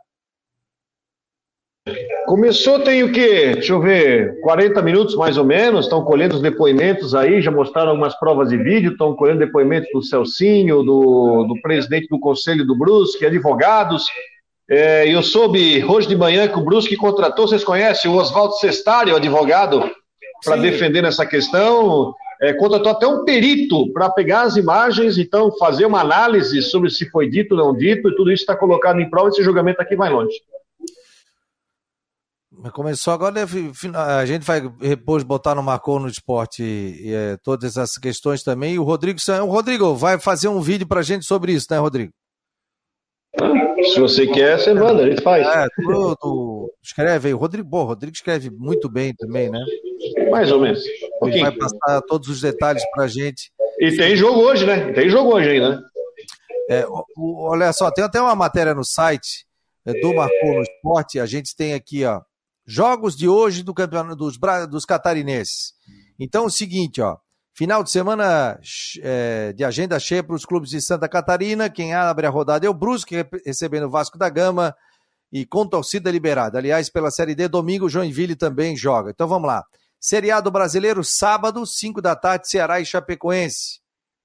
Começou 2.26 2.80
tem 2.80 3.04
o 3.04 3.12
quê? 3.12 3.52
Deixa 3.56 3.74
eu 3.74 3.82
ver, 3.82 4.40
40 4.40 4.82
minutos 4.82 5.14
mais 5.14 5.38
ou 5.38 5.44
menos, 5.44 5.84
estão 5.84 6.06
colhendo 6.06 6.36
os 6.36 6.42
depoimentos 6.42 7.14
aí, 7.14 7.42
já 7.42 7.52
mostraram 7.52 7.90
algumas 7.90 8.18
provas 8.18 8.48
de 8.48 8.56
vídeo, 8.56 8.94
estão 8.94 9.14
colhendo 9.14 9.40
depoimentos 9.40 9.90
do 9.92 10.02
Celcinho, 10.02 10.82
do, 10.84 11.44
do 11.44 11.62
presidente 11.62 12.08
do 12.08 12.18
Conselho 12.18 12.66
do 12.66 12.78
Brusque, 12.78 13.26
advogados. 13.26 14.06
É, 14.70 15.14
eu 15.14 15.22
soube 15.22 15.84
hoje 15.84 16.08
de 16.08 16.16
manhã 16.16 16.48
que 16.48 16.58
o 16.58 16.64
Brusque 16.64 16.96
contratou, 16.96 17.46
vocês 17.46 17.62
conhecem, 17.62 18.10
o 18.10 18.16
Oswaldo 18.16 18.54
Sestari, 18.54 19.12
o 19.12 19.18
advogado, 19.18 19.84
para 20.46 20.56
defender 20.56 21.04
essa 21.04 21.26
questão 21.26 22.16
é, 22.42 22.54
contratou 22.54 22.92
até 22.92 23.08
um 23.08 23.24
perito 23.24 23.92
para 23.92 24.10
pegar 24.10 24.44
as 24.44 24.56
imagens, 24.56 25.18
então 25.18 25.52
fazer 25.58 25.86
uma 25.86 26.02
análise 26.02 26.62
sobre 26.62 26.90
se 26.90 27.10
foi 27.10 27.30
dito 27.30 27.54
ou 27.54 27.58
não 27.58 27.76
dito, 27.76 28.10
e 28.10 28.16
tudo 28.16 28.32
isso 28.32 28.44
está 28.44 28.56
colocado 28.56 29.00
em 29.00 29.10
prova, 29.10 29.30
esse 29.30 29.44
julgamento 29.44 29.82
aqui 29.82 29.96
vai 29.96 30.10
longe. 30.10 30.36
Começou 32.74 33.14
agora, 33.14 33.46
a 34.20 34.26
gente 34.26 34.44
vai 34.44 34.62
depois 34.62 35.24
botar 35.24 35.54
no 35.54 35.62
Marcou 35.62 36.00
no 36.00 36.08
Esporte 36.08 36.64
e, 36.64 37.14
é, 37.14 37.38
todas 37.44 37.78
essas 37.78 37.98
questões 37.98 38.42
também. 38.42 38.74
E 38.74 38.80
o 38.80 38.84
Rodrigo, 38.84 39.20
o 39.44 39.46
Rodrigo 39.46 39.94
vai 39.94 40.20
fazer 40.20 40.48
um 40.48 40.60
vídeo 40.60 40.88
para 40.88 41.02
a 41.02 41.04
gente 41.04 41.24
sobre 41.24 41.54
isso, 41.54 41.68
né, 41.70 41.78
Rodrigo? 41.78 42.12
Se 43.94 44.00
você 44.00 44.28
quer, 44.28 44.60
você 44.60 44.74
manda, 44.74 45.04
a 45.04 45.10
gente 45.10 45.22
faz. 45.22 45.46
É, 45.46 45.68
tu, 45.76 46.16
tu 46.20 46.74
escreve 46.84 47.28
aí. 47.28 47.34
O 47.34 47.38
Rodrigo, 47.38 47.68
bom, 47.68 47.84
o 47.84 47.88
Rodrigo 47.88 48.16
escreve 48.16 48.50
muito 48.50 48.90
bem 48.90 49.14
também, 49.16 49.50
né? 49.50 49.60
Mais 50.30 50.52
ou 50.52 50.60
menos. 50.60 50.82
Um 51.22 51.28
Ele 51.28 51.42
vai 51.42 51.52
passar 51.52 52.02
todos 52.02 52.28
os 52.28 52.42
detalhes 52.42 52.84
para 52.92 53.04
a 53.04 53.08
gente. 53.08 53.52
E 53.80 53.96
tem 53.96 54.16
jogo 54.16 54.42
hoje, 54.42 54.66
né? 54.66 54.92
Tem 54.94 55.10
jogo 55.10 55.36
hoje 55.36 55.50
ainda, 55.50 55.70
né? 55.70 55.82
É, 56.70 56.86
olha 57.18 57.72
só, 57.72 57.90
tem 57.92 58.04
até 58.04 58.20
uma 58.20 58.36
matéria 58.36 58.74
no 58.74 58.84
site 58.84 59.46
é, 59.86 59.94
do 59.94 60.14
Marcou 60.14 60.56
no 60.56 60.62
Esporte. 60.62 61.20
A 61.20 61.26
gente 61.26 61.56
tem 61.56 61.74
aqui, 61.74 62.04
ó, 62.04 62.22
jogos 62.66 63.16
de 63.16 63.30
hoje 63.30 63.64
do 63.64 63.74
campeonato 63.74 64.16
dos, 64.16 64.38
dos 64.70 64.86
catarinenses. 64.86 65.74
Então, 66.20 66.44
é 66.44 66.48
o 66.48 66.50
seguinte, 66.50 67.02
ó. 67.02 67.18
Final 67.58 67.84
de 67.84 67.90
semana 67.90 68.60
é, 69.02 69.52
de 69.52 69.64
agenda 69.64 70.00
cheia 70.00 70.22
para 70.22 70.36
os 70.36 70.46
clubes 70.46 70.70
de 70.70 70.80
Santa 70.80 71.10
Catarina. 71.10 71.72
Quem 71.72 71.92
abre 71.92 72.28
a 72.28 72.30
rodada 72.30 72.68
é 72.68 72.70
o 72.70 72.74
Brusque, 72.74 73.26
recebendo 73.44 73.88
o 73.88 73.90
Vasco 73.90 74.16
da 74.16 74.30
Gama 74.30 74.76
e 75.34 75.44
com 75.44 75.66
torcida 75.68 76.12
liberada. 76.12 76.60
Aliás, 76.60 76.88
pela 76.88 77.10
Série 77.10 77.34
D, 77.34 77.48
domingo, 77.48 77.90
Joinville 77.90 78.36
também 78.36 78.78
joga. 78.78 79.10
Então 79.10 79.28
vamos 79.28 79.48
lá. 79.48 79.66
Seriado 80.00 80.52
brasileiro, 80.52 81.04
sábado, 81.04 81.66
5 81.66 82.00
da 82.00 82.16
tarde, 82.16 82.48
Ceará 82.48 82.80
e 82.80 82.86
Chapecoense. 82.86 83.80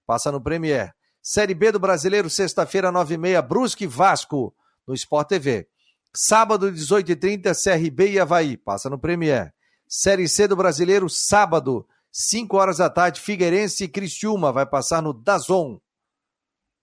Passa 0.07 0.31
no 0.31 0.39
Premier. 0.39 0.93
Série 1.23 1.55
B 1.55 1.73
do 1.73 1.81
brasileiro, 1.81 2.29
sexta-feira, 2.29 2.93
9h30, 2.93 3.41
Brusque 3.41 3.85
e 3.85 3.87
Vasco, 3.87 4.55
no 4.87 4.93
Sport 4.93 5.29
TV. 5.29 5.67
Sábado, 6.15 6.71
18h30, 6.71 7.55
CRB 7.55 8.11
e 8.11 8.21
Havaí. 8.21 8.59
Passa 8.59 8.91
no 8.91 8.99
Premier. 8.99 9.55
Série 9.89 10.29
C 10.29 10.47
do 10.47 10.55
brasileiro, 10.55 11.09
sábado, 11.09 11.89
5 12.13 12.57
horas 12.57 12.77
da 12.77 12.91
tarde, 12.91 13.21
Figueirense 13.21 13.85
e 13.85 13.89
Criciúma. 13.89 14.53
Vai 14.53 14.67
passar 14.67 15.03
no 15.03 15.15
Dazon. 15.15 15.81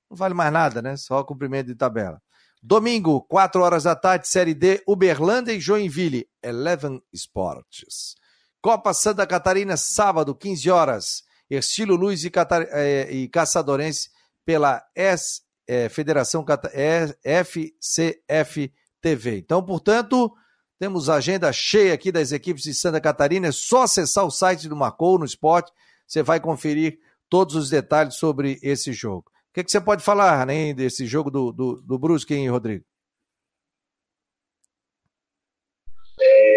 Não 0.09 0.17
vale 0.17 0.33
mais 0.33 0.51
nada, 0.51 0.81
né? 0.81 0.98
Só 0.98 1.24
cumprimento 1.24 1.67
de 1.67 1.75
tabela. 1.75 2.19
Domingo, 2.62 3.21
4 3.21 3.62
horas 3.62 3.83
da 3.83 3.95
tarde, 3.95 4.27
Série 4.27 4.53
D, 4.53 4.83
Uberlândia 4.88 5.53
e 5.53 5.59
Joinville. 5.59 6.27
Eleven 6.41 7.01
Sports. 7.13 8.15
Copa 8.62 8.93
Santa 8.93 9.25
Catarina, 9.25 9.77
sábado, 9.77 10.36
15 10.36 10.69
horas. 10.69 11.24
Estilo 11.50 11.95
Luz 11.95 12.24
e, 12.25 12.29
Catar... 12.29 12.63
Eh, 12.63 13.12
e 13.12 13.29
Caçadorense 13.29 14.09
pela 14.43 14.83
S... 14.95 15.41
é, 15.67 15.88
Federação 15.89 16.43
é, 16.74 17.43
FCF 17.43 18.74
TV. 19.01 19.38
Então, 19.38 19.63
portanto, 19.63 20.33
temos 20.79 21.09
agenda 21.09 21.51
cheia 21.51 21.93
aqui 21.93 22.09
das 22.09 22.31
equipes 22.31 22.63
de 22.63 22.74
Santa 22.74 23.01
Catarina. 23.01 23.48
É 23.48 23.51
só 23.51 23.83
acessar 23.83 24.25
o 24.25 24.31
site 24.31 24.69
do 24.69 24.77
Marcou 24.77 25.19
no 25.19 25.25
Esporte. 25.25 25.71
Você 26.07 26.24
vai 26.24 26.39
conferir 26.39 26.98
todos 27.29 27.53
os 27.55 27.69
detalhes 27.69 28.15
sobre 28.15 28.57
esse 28.63 28.93
jogo. 28.93 29.25
O 29.27 29.53
que, 29.53 29.63
que 29.63 29.71
você 29.71 29.81
pode 29.81 30.01
falar 30.01 30.45
né, 30.48 30.74
desse 30.74 31.05
jogo 31.05 31.29
do, 31.29 31.51
do, 31.51 31.81
do 31.81 32.00
Brusque, 32.00 32.33
hein, 32.33 32.50
Rodrigo? 32.50 32.86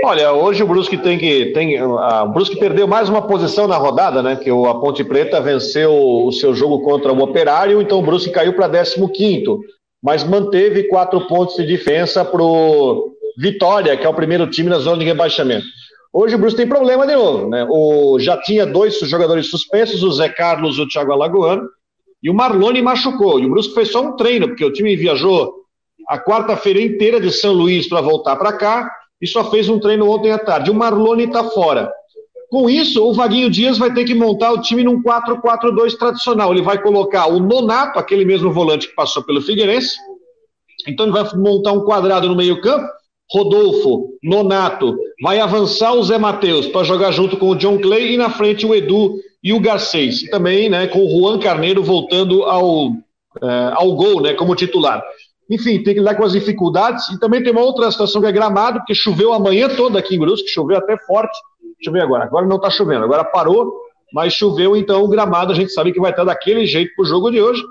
Olha, 0.05 0.33
hoje 0.33 0.63
o 0.63 0.67
Brusque 0.67 0.99
tem 0.99 1.19
que. 1.19 1.53
Tem, 1.53 1.79
a, 1.79 2.25
o 2.25 2.33
Brusque 2.33 2.59
perdeu 2.59 2.87
mais 2.87 3.09
uma 3.09 3.27
posição 3.27 3.67
na 3.67 3.77
rodada, 3.77 4.23
né? 4.23 4.37
Que 4.37 4.51
a 4.51 4.75
Ponte 4.75 5.05
Preta 5.05 5.41
venceu 5.41 5.93
o 5.95 6.33
seu 6.33 6.55
jogo 6.55 6.83
contra 6.83 7.13
o 7.13 7.23
Operário, 7.23 7.81
então 7.81 8.01
o 8.01 8.03
Brusque 8.03 8.33
caiu 8.33 8.55
para 8.55 8.69
15, 8.69 9.45
mas 10.03 10.25
manteve 10.25 10.89
quatro 10.89 11.27
pontos 11.29 11.57
de 11.57 11.65
diferença 11.65 12.25
para 12.25 12.43
o 12.43 13.13
Vitória, 13.39 13.97
que 13.97 14.07
é 14.07 14.09
o 14.09 14.15
primeiro 14.15 14.47
time 14.49 14.69
na 14.69 14.79
zona 14.79 14.99
de 14.99 15.05
rebaixamento. 15.05 15.67
Hoje 16.13 16.35
o 16.35 16.39
Brusque 16.39 16.59
tem 16.59 16.69
problema 16.69 17.07
de 17.07 17.15
novo, 17.15 17.49
né? 17.49 17.67
O, 17.71 18.19
já 18.21 18.37
tinha 18.37 18.67
dois 18.67 18.99
jogadores 19.01 19.49
suspensos, 19.49 20.03
o 20.03 20.13
Zé 20.13 20.29
Carlos 20.29 20.77
e 20.77 20.83
o 20.83 20.89
Thiago 20.89 21.13
Alagoano, 21.13 21.67
e 22.23 22.29
o 22.29 22.35
Marlone 22.35 22.83
machucou. 22.83 23.41
E 23.41 23.47
o 23.47 23.51
Brusque 23.51 23.75
fez 23.75 23.91
só 23.91 24.03
um 24.03 24.15
treino, 24.15 24.49
porque 24.49 24.65
o 24.65 24.73
time 24.73 24.95
viajou 24.95 25.55
a 26.09 26.19
quarta-feira 26.19 26.81
inteira 26.81 27.21
de 27.21 27.31
São 27.33 27.53
Luís 27.53 27.89
para 27.89 28.01
voltar 28.01 28.37
para 28.37 28.53
cá 28.53 28.91
e 29.21 29.27
só 29.27 29.51
fez 29.51 29.69
um 29.69 29.79
treino 29.79 30.11
ontem 30.11 30.31
à 30.31 30.39
tarde. 30.39 30.71
O 30.71 30.75
Marlone 30.75 31.25
está 31.25 31.45
fora. 31.45 31.91
Com 32.51 32.69
isso, 32.69 33.03
o 33.03 33.15
Vaguinho 33.15 33.49
Dias 33.49 33.79
vai 33.79 33.95
ter 33.95 34.05
que 34.05 34.15
montar 34.15 34.53
o 34.53 34.61
time 34.61 34.85
num 34.85 35.03
4-4-2 35.03 35.97
tradicional. 35.97 36.53
Ele 36.53 36.61
vai 36.61 36.83
colocar 36.83 37.27
o 37.27 37.41
Nonato, 37.41 37.99
aquele 37.99 38.27
mesmo 38.27 38.53
volante 38.53 38.89
que 38.89 38.95
passou 38.95 39.23
pelo 39.23 39.41
Figueirense. 39.41 39.97
Então 40.87 41.07
ele 41.07 41.15
vai 41.15 41.25
montar 41.35 41.73
um 41.73 41.85
quadrado 41.85 42.29
no 42.29 42.37
meio-campo. 42.37 42.87
Rodolfo, 43.33 44.11
Nonato, 44.23 44.95
vai 45.23 45.41
avançar 45.41 45.95
o 45.95 46.03
Zé 46.03 46.19
Matheus 46.19 46.67
para 46.67 46.85
jogar 46.85 47.13
junto 47.13 47.39
com 47.39 47.49
o 47.49 47.55
John 47.55 47.79
Clay 47.79 48.13
e 48.13 48.17
na 48.19 48.29
frente 48.29 48.67
o 48.67 48.75
Edu 48.75 49.17
e 49.43 49.55
o 49.55 49.61
Garcês. 49.61 50.23
E 50.23 50.31
também 50.31 50.69
né, 50.69 50.87
com 50.87 50.99
o 50.99 51.09
Juan 51.09 51.39
Carneiro 51.39 51.83
voltando 51.83 52.43
ao, 52.43 52.93
é, 53.43 53.73
ao 53.73 53.95
gol 53.95 54.21
né, 54.21 54.35
como 54.35 54.55
titular. 54.55 55.03
Enfim, 55.51 55.83
tem 55.83 55.95
que 55.95 56.01
lidar 56.01 56.15
com 56.15 56.25
as 56.25 56.33
dificuldades. 56.33 57.09
E 57.09 57.19
também 57.19 57.43
tem 57.43 57.53
uma 57.53 57.63
outra 57.63 57.91
situação 57.91 58.21
que 58.21 58.27
é 58.27 58.33
gramado, 58.33 58.81
porque 58.81 58.95
choveu 58.95 59.33
a 59.33 59.39
manhã 59.39 59.67
toda 59.69 59.99
aqui 59.99 60.15
em 60.17 60.19
Brusque, 60.19 60.49
choveu 60.49 60.77
até 60.77 60.99
forte. 60.99 61.37
Deixa 61.77 61.89
eu 61.89 61.93
ver 61.93 62.03
agora. 62.03 62.25
Agora 62.25 62.47
não 62.47 62.57
está 62.57 62.69
chovendo, 62.69 63.05
agora 63.05 63.25
parou, 63.25 63.73
mas 64.13 64.35
choveu, 64.35 64.77
então 64.77 65.03
o 65.03 65.09
gramado 65.09 65.53
a 65.53 65.55
gente 65.55 65.73
sabe 65.73 65.91
que 65.91 66.01
vai 66.01 66.11
estar 66.11 66.25
daquele 66.25 66.67
jeito 66.67 66.95
para 66.95 67.03
o 67.03 67.07
jogo 67.07 67.31
de 67.31 67.41
hoje, 67.41 67.63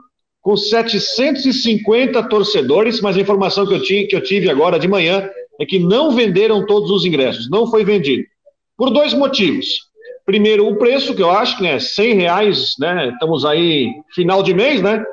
com 0.41 0.57
750 0.57 2.23
torcedores, 2.23 2.99
mas 2.99 3.15
a 3.15 3.21
informação 3.21 3.65
que 3.65 4.09
eu 4.11 4.23
tive 4.23 4.49
agora 4.49 4.79
de 4.79 4.87
manhã 4.87 5.29
é 5.61 5.65
que 5.65 5.77
não 5.77 6.09
venderam 6.09 6.65
todos 6.65 6.89
os 6.89 7.05
ingressos, 7.05 7.47
não 7.47 7.67
foi 7.67 7.85
vendido. 7.85 8.23
Por 8.75 8.89
dois 8.89 9.13
motivos. 9.13 9.67
Primeiro, 10.25 10.67
o 10.67 10.75
preço, 10.75 11.13
que 11.13 11.21
eu 11.21 11.29
acho 11.29 11.55
que 11.55 11.67
é 11.67 11.73
né, 11.73 11.79
100 11.79 12.15
reais, 12.15 12.73
né? 12.79 13.09
Estamos 13.09 13.45
aí 13.45 13.91
final 14.15 14.41
de 14.41 14.55
mês, 14.55 14.81
né? 14.81 15.05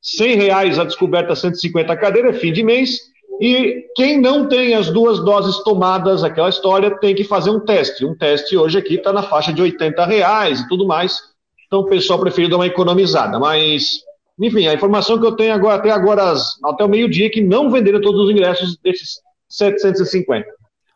100 0.00 0.36
reais 0.36 0.78
a 0.80 0.84
descoberta 0.84 1.36
150 1.36 1.96
cadeiras, 1.96 2.40
fim 2.40 2.52
de 2.52 2.64
mês. 2.64 2.98
E 3.40 3.84
quem 3.94 4.20
não 4.20 4.48
tem 4.48 4.74
as 4.74 4.90
duas 4.90 5.24
doses 5.24 5.62
tomadas, 5.62 6.24
aquela 6.24 6.48
história, 6.48 6.98
tem 6.98 7.14
que 7.14 7.22
fazer 7.22 7.50
um 7.50 7.60
teste. 7.60 8.04
Um 8.04 8.16
teste 8.16 8.56
hoje 8.56 8.78
aqui 8.78 8.94
está 8.94 9.12
na 9.12 9.22
faixa 9.22 9.52
de 9.52 9.62
80 9.62 10.04
reais 10.04 10.60
e 10.60 10.68
tudo 10.68 10.84
mais. 10.84 11.20
Então 11.68 11.80
o 11.80 11.86
pessoal 11.86 12.18
preferiu 12.18 12.50
dar 12.50 12.56
uma 12.56 12.66
economizada. 12.66 13.38
Mas, 13.38 14.00
enfim, 14.40 14.66
a 14.66 14.74
informação 14.74 15.20
que 15.20 15.26
eu 15.26 15.36
tenho 15.36 15.54
agora, 15.54 15.76
até 15.76 15.90
agora, 15.90 16.34
até 16.64 16.84
o 16.84 16.88
meio-dia, 16.88 17.26
é 17.26 17.30
que 17.30 17.40
não 17.40 17.70
venderam 17.70 18.00
todos 18.00 18.22
os 18.22 18.30
ingressos 18.30 18.76
desses 18.78 19.20
750. 19.52 20.46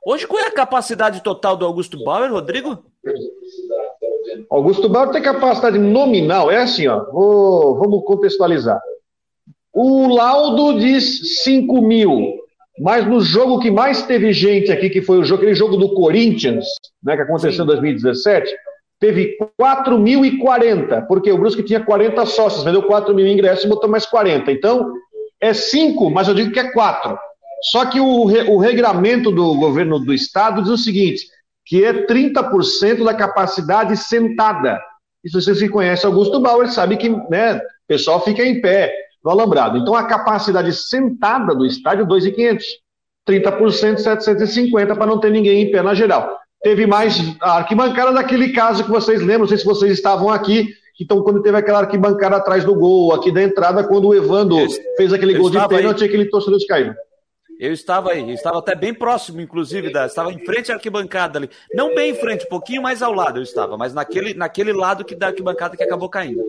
Hoje, 0.04 0.26
qual 0.26 0.42
é 0.42 0.46
a 0.46 0.52
capacidade 0.52 1.22
total 1.22 1.56
do 1.56 1.66
Augusto 1.66 2.02
Bauer, 2.04 2.30
Rodrigo? 2.30 2.84
Augusto 4.48 4.88
Bauer 4.88 5.10
tem 5.10 5.22
capacidade 5.22 5.78
nominal, 5.78 6.50
é 6.50 6.58
assim, 6.58 6.86
ó, 6.86 7.04
vou, 7.10 7.76
vamos 7.78 8.04
contextualizar. 8.04 8.80
O 9.72 10.08
laudo 10.14 10.78
diz 10.78 11.42
5 11.42 11.82
mil, 11.82 12.34
mas 12.78 13.06
no 13.06 13.20
jogo 13.20 13.58
que 13.58 13.70
mais 13.70 14.02
teve 14.04 14.32
gente 14.32 14.72
aqui, 14.72 14.88
que 14.88 15.02
foi 15.02 15.18
o 15.18 15.24
jogo, 15.24 15.42
aquele 15.42 15.54
jogo 15.54 15.76
do 15.76 15.92
Corinthians, 15.94 16.66
né, 17.02 17.16
que 17.16 17.22
aconteceu 17.22 17.52
Sim. 17.52 17.62
em 17.62 17.66
2017, 17.66 18.56
teve 18.98 19.36
4.040, 19.60 21.06
porque 21.06 21.30
o 21.30 21.38
Brusque 21.38 21.62
tinha 21.62 21.84
40 21.84 22.24
sócios, 22.26 22.64
vendeu 22.64 22.82
4 22.82 23.14
mil 23.14 23.26
ingressos 23.26 23.64
e 23.64 23.68
botou 23.68 23.90
mais 23.90 24.06
40. 24.06 24.50
Então, 24.50 24.92
é 25.40 25.52
5, 25.52 26.10
mas 26.10 26.28
eu 26.28 26.34
digo 26.34 26.52
que 26.52 26.60
é 26.60 26.72
4. 26.72 27.18
Só 27.62 27.86
que 27.86 28.00
o, 28.00 28.24
o 28.50 28.58
regramento 28.58 29.30
do 29.30 29.54
governo 29.54 29.98
do 29.98 30.12
estado 30.12 30.62
diz 30.62 30.70
o 30.70 30.78
seguinte, 30.78 31.26
que 31.64 31.84
é 31.84 32.06
30% 32.06 33.04
da 33.04 33.14
capacidade 33.14 33.96
sentada. 33.96 34.80
E 35.24 35.30
se 35.30 35.40
você 35.40 35.68
conhece 35.68 36.06
Augusto 36.06 36.40
Bauer, 36.40 36.70
sabe 36.70 36.96
que 36.96 37.08
né, 37.08 37.56
o 37.56 37.60
pessoal 37.88 38.22
fica 38.22 38.44
em 38.44 38.60
pé 38.60 38.94
no 39.24 39.30
alambrado. 39.30 39.78
Então, 39.78 39.94
a 39.94 40.04
capacidade 40.04 40.72
sentada 40.72 41.54
do 41.54 41.66
estádio, 41.66 42.06
2.500. 42.06 42.62
30%, 43.26 43.98
750, 43.98 44.94
para 44.94 45.06
não 45.06 45.18
ter 45.18 45.30
ninguém 45.30 45.62
em 45.62 45.70
pé 45.70 45.82
na 45.82 45.94
geral. 45.94 46.38
Teve 46.62 46.86
mais 46.86 47.20
arquibancada 47.40 48.12
daquele 48.12 48.52
caso 48.52 48.84
que 48.84 48.90
vocês 48.90 49.20
lembram, 49.20 49.40
não 49.40 49.48
sei 49.48 49.58
se 49.58 49.64
vocês 49.64 49.92
estavam 49.92 50.30
aqui, 50.30 50.68
então 51.00 51.22
quando 51.22 51.42
teve 51.42 51.56
aquela 51.56 51.80
arquibancada 51.80 52.36
atrás 52.36 52.64
do 52.64 52.74
gol, 52.74 53.12
aqui 53.12 53.32
da 53.32 53.42
entrada, 53.42 53.84
quando 53.84 54.08
o 54.08 54.14
Evandro 54.14 54.56
fez 54.96 55.12
aquele 55.12 55.36
gol 55.36 55.50
de 55.50 55.68
pênalti, 55.68 56.04
aquele 56.04 56.26
torcedor 56.26 56.58
de 56.58 56.66
caído. 56.66 56.94
Eu 57.58 57.72
estava 57.72 58.12
aí, 58.12 58.20
eu 58.20 58.34
estava 58.34 58.58
até 58.58 58.74
bem 58.74 58.92
próximo, 58.92 59.40
inclusive, 59.40 59.90
da, 59.90 60.06
estava 60.06 60.32
em 60.32 60.44
frente 60.44 60.70
à 60.70 60.74
arquibancada 60.74 61.38
ali. 61.38 61.50
Não 61.74 61.94
bem 61.94 62.10
em 62.10 62.14
frente, 62.14 62.44
um 62.44 62.48
pouquinho 62.48 62.82
mais 62.82 63.02
ao 63.02 63.12
lado 63.12 63.38
eu 63.38 63.42
estava, 63.42 63.76
mas 63.78 63.94
naquele, 63.94 64.34
naquele 64.34 64.72
lado 64.72 65.04
que 65.04 65.14
da 65.14 65.28
arquibancada 65.28 65.76
que 65.76 65.82
acabou 65.82 66.08
caindo. 66.08 66.42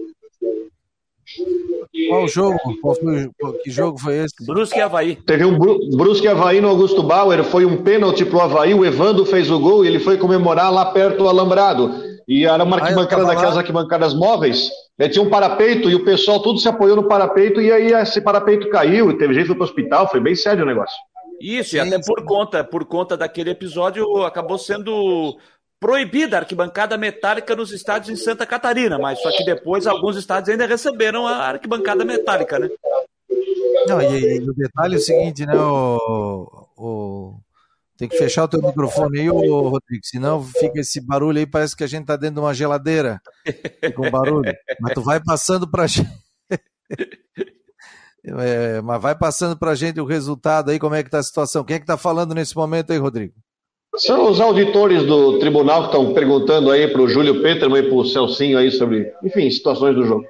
Qual 2.10 2.28
jogo? 2.28 2.58
Qual 2.82 2.96
foi, 2.96 3.30
que 3.64 3.70
jogo 3.70 3.98
foi 4.00 4.18
esse? 4.20 4.46
Brusque 4.46 4.78
e 4.78 4.82
Havaí. 4.82 5.16
Teve 5.16 5.46
um 5.46 5.58
Brusque 5.58 6.26
e 6.26 6.30
Havaí 6.30 6.62
no 6.62 6.70
Augusto 6.70 7.04
Bauer, 7.04 7.44
foi 7.44 7.66
um 7.66 7.84
pênalti 7.84 8.24
pro 8.26 8.42
Havaí, 8.42 8.74
o 8.74 8.86
Evandro 8.86 9.26
fez 9.26 9.50
o 9.50 9.60
gol 9.60 9.84
e 9.84 9.88
ele 9.88 10.00
foi 10.00 10.18
comemorar 10.18 10.72
lá 10.72 10.86
perto 10.86 11.20
do 11.20 11.28
Alambrado. 11.28 12.07
E 12.28 12.46
era 12.46 12.64
uma 12.64 12.78
ah, 12.78 12.82
arquibancada 12.82 13.24
ah, 13.24 13.26
daquelas 13.26 13.58
arquibancadas 13.58 14.14
móveis, 14.14 14.70
né, 15.00 15.08
tinha 15.08 15.24
um 15.24 15.30
parapeito 15.30 15.90
e 15.90 15.96
o 15.96 16.04
pessoal 16.04 16.42
tudo 16.42 16.60
se 16.60 16.68
apoiou 16.68 16.98
no 16.98 17.08
parapeito 17.08 17.62
e 17.62 17.72
aí 17.72 17.94
esse 17.94 18.20
parapeito 18.20 18.70
caiu 18.70 19.10
e 19.10 19.18
teve 19.18 19.34
gente 19.34 19.48
para 19.48 19.62
o 19.62 19.64
hospital, 19.64 20.10
foi 20.10 20.20
bem 20.20 20.36
sério 20.36 20.64
o 20.64 20.68
negócio. 20.68 20.98
Isso, 21.40 21.72
sim, 21.72 21.78
e 21.78 21.80
até 21.80 22.00
por 22.00 22.26
conta, 22.26 22.64
por 22.64 22.84
conta 22.84 23.16
daquele 23.16 23.52
episódio 23.52 24.24
acabou 24.24 24.58
sendo 24.58 25.38
proibida 25.80 26.36
a 26.36 26.40
arquibancada 26.40 26.98
metálica 26.98 27.56
nos 27.56 27.72
estádios 27.72 28.10
em 28.10 28.22
Santa 28.22 28.46
Catarina, 28.46 28.98
mas 28.98 29.22
só 29.22 29.32
que 29.32 29.46
depois 29.46 29.86
alguns 29.86 30.18
estádios 30.18 30.50
ainda 30.50 30.66
receberam 30.66 31.28
a 31.28 31.48
arquibancada 31.48 32.04
metálica, 32.04 32.60
né? 32.60 32.70
Não, 33.88 34.02
e, 34.02 34.38
e 34.38 34.50
o 34.50 34.54
detalhe 34.54 34.96
é 34.96 34.98
o 34.98 35.02
seguinte, 35.02 35.46
né, 35.46 35.56
o, 35.56 36.68
o, 36.76 37.36
tem 37.98 38.08
que 38.08 38.18
fechar 38.18 38.44
o 38.44 38.48
teu 38.48 38.62
microfone 38.62 39.20
aí, 39.20 39.30
o 39.30 39.70
Rodrigo, 39.70 40.04
senão 40.04 40.44
fica 40.44 40.80
esse 40.80 41.02
barulho 41.02 41.40
aí, 41.40 41.46
parece 41.46 41.76
que 41.76 41.84
a 41.84 41.88
gente 41.88 42.06
tá 42.06 42.16
dentro 42.16 42.36
de 42.36 42.42
uma 42.42 42.54
geladeira, 42.54 43.22
com 43.96 44.10
barulho, 44.10 44.54
mas 44.80 44.94
tu 44.94 45.02
vai 45.02 45.22
passando 45.24 45.70
pra 45.70 45.88
gente... 45.88 46.10
É, 48.40 48.82
mas 48.82 49.02
vai 49.02 49.18
passando 49.18 49.58
pra 49.58 49.74
gente 49.74 50.02
o 50.02 50.06
resultado 50.06 50.70
aí, 50.70 50.78
como 50.78 50.96
é 50.96 51.02
que 51.02 51.10
tá 51.10 51.20
a 51.20 51.24
situação. 51.24 51.64
Quem 51.64 51.78
é 51.78 51.80
que 51.80 51.86
tá 51.86 51.96
falando 51.96 52.36
nesse 52.36 52.56
momento 52.56 52.92
aí, 52.92 52.98
Rodrigo? 52.98 53.34
São 53.96 54.30
os 54.30 54.42
auditores 54.42 55.04
do 55.04 55.40
tribunal 55.40 55.84
que 55.84 55.88
estão 55.88 56.14
perguntando 56.14 56.70
aí 56.70 56.88
para 56.88 57.02
o 57.02 57.08
Júlio 57.08 57.42
Peterman 57.42 57.84
e 57.84 57.88
para 57.88 57.96
o 57.96 58.06
Celcinho 58.06 58.58
aí 58.58 58.70
sobre, 58.70 59.12
enfim, 59.24 59.50
situações 59.50 59.96
do 59.96 60.06
jogo. 60.06 60.26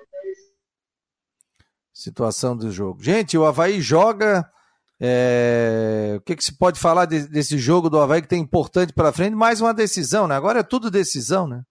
Situação 1.92 2.56
do 2.56 2.70
jogo. 2.72 3.04
Gente, 3.04 3.38
o 3.38 3.46
Havaí 3.46 3.82
joga. 3.82 4.48
É... 5.00 6.16
O 6.18 6.22
que, 6.22 6.36
que 6.36 6.44
se 6.44 6.58
pode 6.58 6.80
falar 6.80 7.06
de, 7.06 7.28
desse 7.28 7.58
jogo 7.58 7.90
do 7.90 8.00
Havaí 8.00 8.22
que 8.22 8.28
tem 8.28 8.42
importante 8.42 8.94
para 8.94 9.14
frente? 9.14 9.36
Mais 9.36 9.62
uma 9.62 9.74
decisão, 9.74 10.28
né? 10.28 10.36
Agora 10.36 10.60
é 10.60 10.64
tudo 10.64 10.92
decisão, 10.92 11.48
né? 11.48 11.62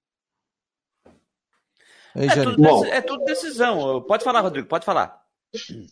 Aí, 2.14 2.28
é, 2.28 2.42
tudo, 2.42 2.84
é 2.86 3.00
tudo 3.02 3.24
decisão. 3.24 4.00
Pode 4.02 4.24
falar, 4.24 4.40
Rodrigo, 4.40 4.66
pode 4.66 4.86
falar. 4.86 5.20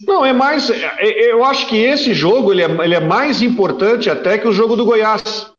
Não, 0.07 0.25
é 0.25 0.33
mais. 0.33 0.71
É, 0.71 0.97
é, 0.99 1.33
eu 1.33 1.45
acho 1.45 1.69
que 1.69 1.76
esse 1.76 2.14
jogo 2.14 2.53
ele 2.53 2.62
é, 2.62 2.85
ele 2.85 2.95
é 2.95 3.00
mais 3.00 3.43
importante 3.43 4.09
até 4.09 4.38
que 4.38 4.49
o 4.49 4.53
jogo 4.53 4.76
do 4.76 4.85
Goiás 4.85 5.53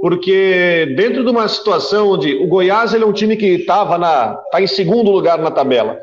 porque 0.00 0.94
dentro 0.96 1.22
de 1.22 1.30
uma 1.30 1.46
situação 1.46 2.08
onde 2.12 2.34
o 2.34 2.46
Goiás 2.46 2.94
ele 2.94 3.04
é 3.04 3.06
um 3.06 3.12
time 3.12 3.36
que 3.36 3.46
estava 3.46 3.98
na 3.98 4.34
tá 4.50 4.60
em 4.60 4.66
segundo 4.66 5.10
lugar 5.10 5.38
na 5.38 5.50
tabela 5.50 5.98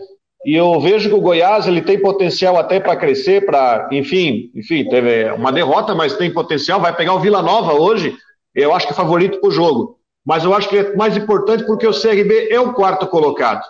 e 0.47 0.55
eu 0.55 0.79
vejo 0.79 1.09
que 1.09 1.15
o 1.15 1.21
Goiás 1.21 1.67
ele 1.67 1.81
tem 1.81 1.99
potencial 1.99 2.57
até 2.57 2.79
para 2.79 2.95
crescer, 2.95 3.45
para 3.45 3.89
enfim, 3.91 4.49
enfim 4.55 4.87
teve 4.87 5.29
uma 5.31 5.51
derrota, 5.51 5.93
mas 5.93 6.15
tem 6.15 6.33
potencial, 6.33 6.79
vai 6.79 6.95
pegar 6.95 7.13
o 7.13 7.19
Vila 7.19 7.41
Nova 7.41 7.73
hoje, 7.73 8.15
eu 8.55 8.73
acho 8.73 8.87
que 8.87 8.93
é 8.93 8.95
favorito 8.95 9.39
para 9.39 9.49
o 9.49 9.51
jogo, 9.51 9.99
mas 10.25 10.43
eu 10.43 10.53
acho 10.53 10.69
que 10.69 10.77
é 10.77 10.95
mais 10.95 11.15
importante 11.15 11.65
porque 11.65 11.85
o 11.85 11.91
CRB 11.91 12.47
é 12.49 12.59
o 12.59 12.73
quarto 12.73 13.05
colocado 13.07 13.63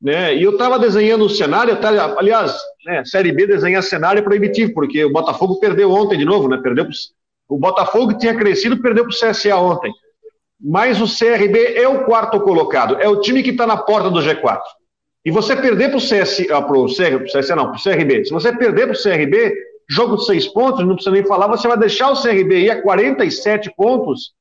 né? 0.00 0.36
E 0.36 0.42
eu 0.42 0.52
estava 0.52 0.78
desenhando 0.78 1.24
o 1.24 1.30
cenário, 1.30 1.76
aliás, 2.16 2.56
né, 2.84 3.04
Série 3.04 3.32
B 3.32 3.46
desenhar 3.46 3.82
cenário 3.82 4.20
é 4.20 4.22
proibitivo, 4.22 4.72
porque 4.74 5.04
o 5.04 5.12
Botafogo 5.12 5.58
perdeu 5.58 5.90
ontem 5.90 6.18
de 6.18 6.24
novo, 6.24 6.48
né? 6.48 6.58
Perdeu 6.62 6.84
pro, 6.84 6.94
o 7.48 7.58
Botafogo 7.58 8.18
tinha 8.18 8.34
crescido, 8.34 8.80
perdeu 8.80 9.04
para 9.04 9.12
o 9.12 9.32
CSA 9.32 9.56
ontem. 9.56 9.92
Mas 10.60 11.00
o 11.00 11.06
CRB 11.06 11.74
é 11.74 11.88
o 11.88 12.04
quarto 12.04 12.40
colocado, 12.40 12.96
é 13.00 13.08
o 13.08 13.20
time 13.20 13.42
que 13.42 13.50
está 13.50 13.66
na 13.66 13.76
porta 13.76 14.10
do 14.10 14.20
G4. 14.20 14.60
E 15.26 15.30
você 15.30 15.56
perder 15.56 15.88
para 15.90 15.98
o 15.98 16.00
CSA, 16.00 16.62
pro 16.62 16.86
CSA 16.86 17.56
não, 17.56 17.72
para 17.72 17.78
o 17.78 17.82
CRB. 17.82 18.24
Se 18.24 18.32
você 18.32 18.56
perder 18.56 18.86
para 18.86 18.96
o 18.96 19.02
CRB, 19.02 19.52
jogo 19.90 20.16
de 20.16 20.24
seis 20.24 20.46
pontos, 20.46 20.86
não 20.86 20.94
precisa 20.94 21.14
nem 21.14 21.26
falar, 21.26 21.48
você 21.48 21.68
vai 21.68 21.76
deixar 21.76 22.10
o 22.10 22.22
CRB 22.22 22.60
ir 22.60 22.70
a 22.70 22.80
47 22.80 23.74
pontos, 23.76 24.32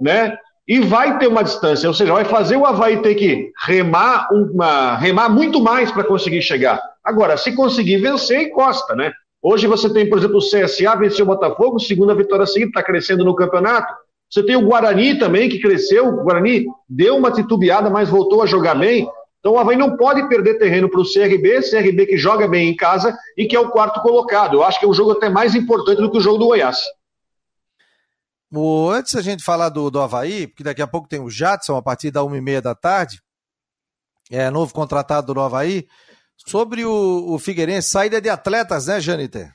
né? 0.00 0.38
e 0.70 0.78
vai 0.78 1.18
ter 1.18 1.26
uma 1.26 1.42
distância, 1.42 1.88
ou 1.88 1.94
seja, 1.94 2.12
vai 2.12 2.24
fazer 2.24 2.56
o 2.56 2.64
Havaí 2.64 3.02
ter 3.02 3.16
que 3.16 3.50
remar, 3.66 4.28
uma, 4.30 4.96
remar 4.96 5.28
muito 5.28 5.60
mais 5.60 5.90
para 5.90 6.04
conseguir 6.04 6.42
chegar. 6.42 6.80
Agora, 7.02 7.36
se 7.36 7.56
conseguir 7.56 7.96
vencer, 7.96 8.42
encosta, 8.42 8.94
né? 8.94 9.12
Hoje 9.42 9.66
você 9.66 9.92
tem, 9.92 10.08
por 10.08 10.18
exemplo, 10.18 10.36
o 10.36 10.38
CSA 10.38 10.94
venceu 10.94 11.24
o 11.24 11.28
Botafogo, 11.28 11.80
segunda 11.80 12.14
vitória 12.14 12.46
seguinte, 12.46 12.68
está 12.68 12.84
crescendo 12.84 13.24
no 13.24 13.34
campeonato. 13.34 13.92
Você 14.30 14.44
tem 14.44 14.54
o 14.54 14.64
Guarani 14.64 15.18
também, 15.18 15.48
que 15.48 15.58
cresceu. 15.58 16.06
O 16.06 16.22
Guarani 16.22 16.66
deu 16.88 17.16
uma 17.16 17.32
titubeada, 17.32 17.90
mas 17.90 18.08
voltou 18.08 18.40
a 18.40 18.46
jogar 18.46 18.76
bem. 18.76 19.08
Então 19.40 19.52
o 19.52 19.58
Havaí 19.58 19.76
não 19.76 19.96
pode 19.96 20.28
perder 20.28 20.58
terreno 20.58 20.88
para 20.88 21.00
o 21.00 21.04
CRB, 21.04 21.62
CRB 21.62 22.06
que 22.06 22.16
joga 22.16 22.46
bem 22.46 22.68
em 22.68 22.76
casa 22.76 23.16
e 23.36 23.46
que 23.46 23.56
é 23.56 23.60
o 23.60 23.70
quarto 23.70 24.00
colocado. 24.02 24.54
Eu 24.54 24.62
acho 24.62 24.78
que 24.78 24.84
é 24.84 24.88
um 24.88 24.94
jogo 24.94 25.12
até 25.12 25.28
mais 25.28 25.54
importante 25.54 26.00
do 26.00 26.10
que 26.10 26.18
o 26.18 26.20
jogo 26.20 26.38
do 26.38 26.46
Goiás. 26.46 26.78
O, 28.52 28.90
antes 28.90 29.14
da 29.14 29.22
gente 29.22 29.42
falar 29.42 29.70
do, 29.70 29.90
do 29.90 30.00
Havaí, 30.00 30.46
porque 30.46 30.62
daqui 30.62 30.82
a 30.82 30.86
pouco 30.86 31.08
tem 31.08 31.20
o 31.20 31.30
Jadson 31.30 31.76
a 31.76 31.82
partir 31.82 32.10
da 32.10 32.22
uma 32.22 32.36
e 32.36 32.40
meia 32.40 32.60
da 32.60 32.74
tarde, 32.74 33.22
é 34.30 34.50
novo 34.50 34.74
contratado 34.74 35.32
do 35.32 35.40
Havaí, 35.40 35.86
sobre 36.36 36.84
o, 36.84 37.32
o 37.32 37.38
Figueirense, 37.38 37.88
saída 37.88 38.20
de 38.20 38.28
atletas, 38.28 38.86
né, 38.86 39.00
Janiter? 39.00 39.50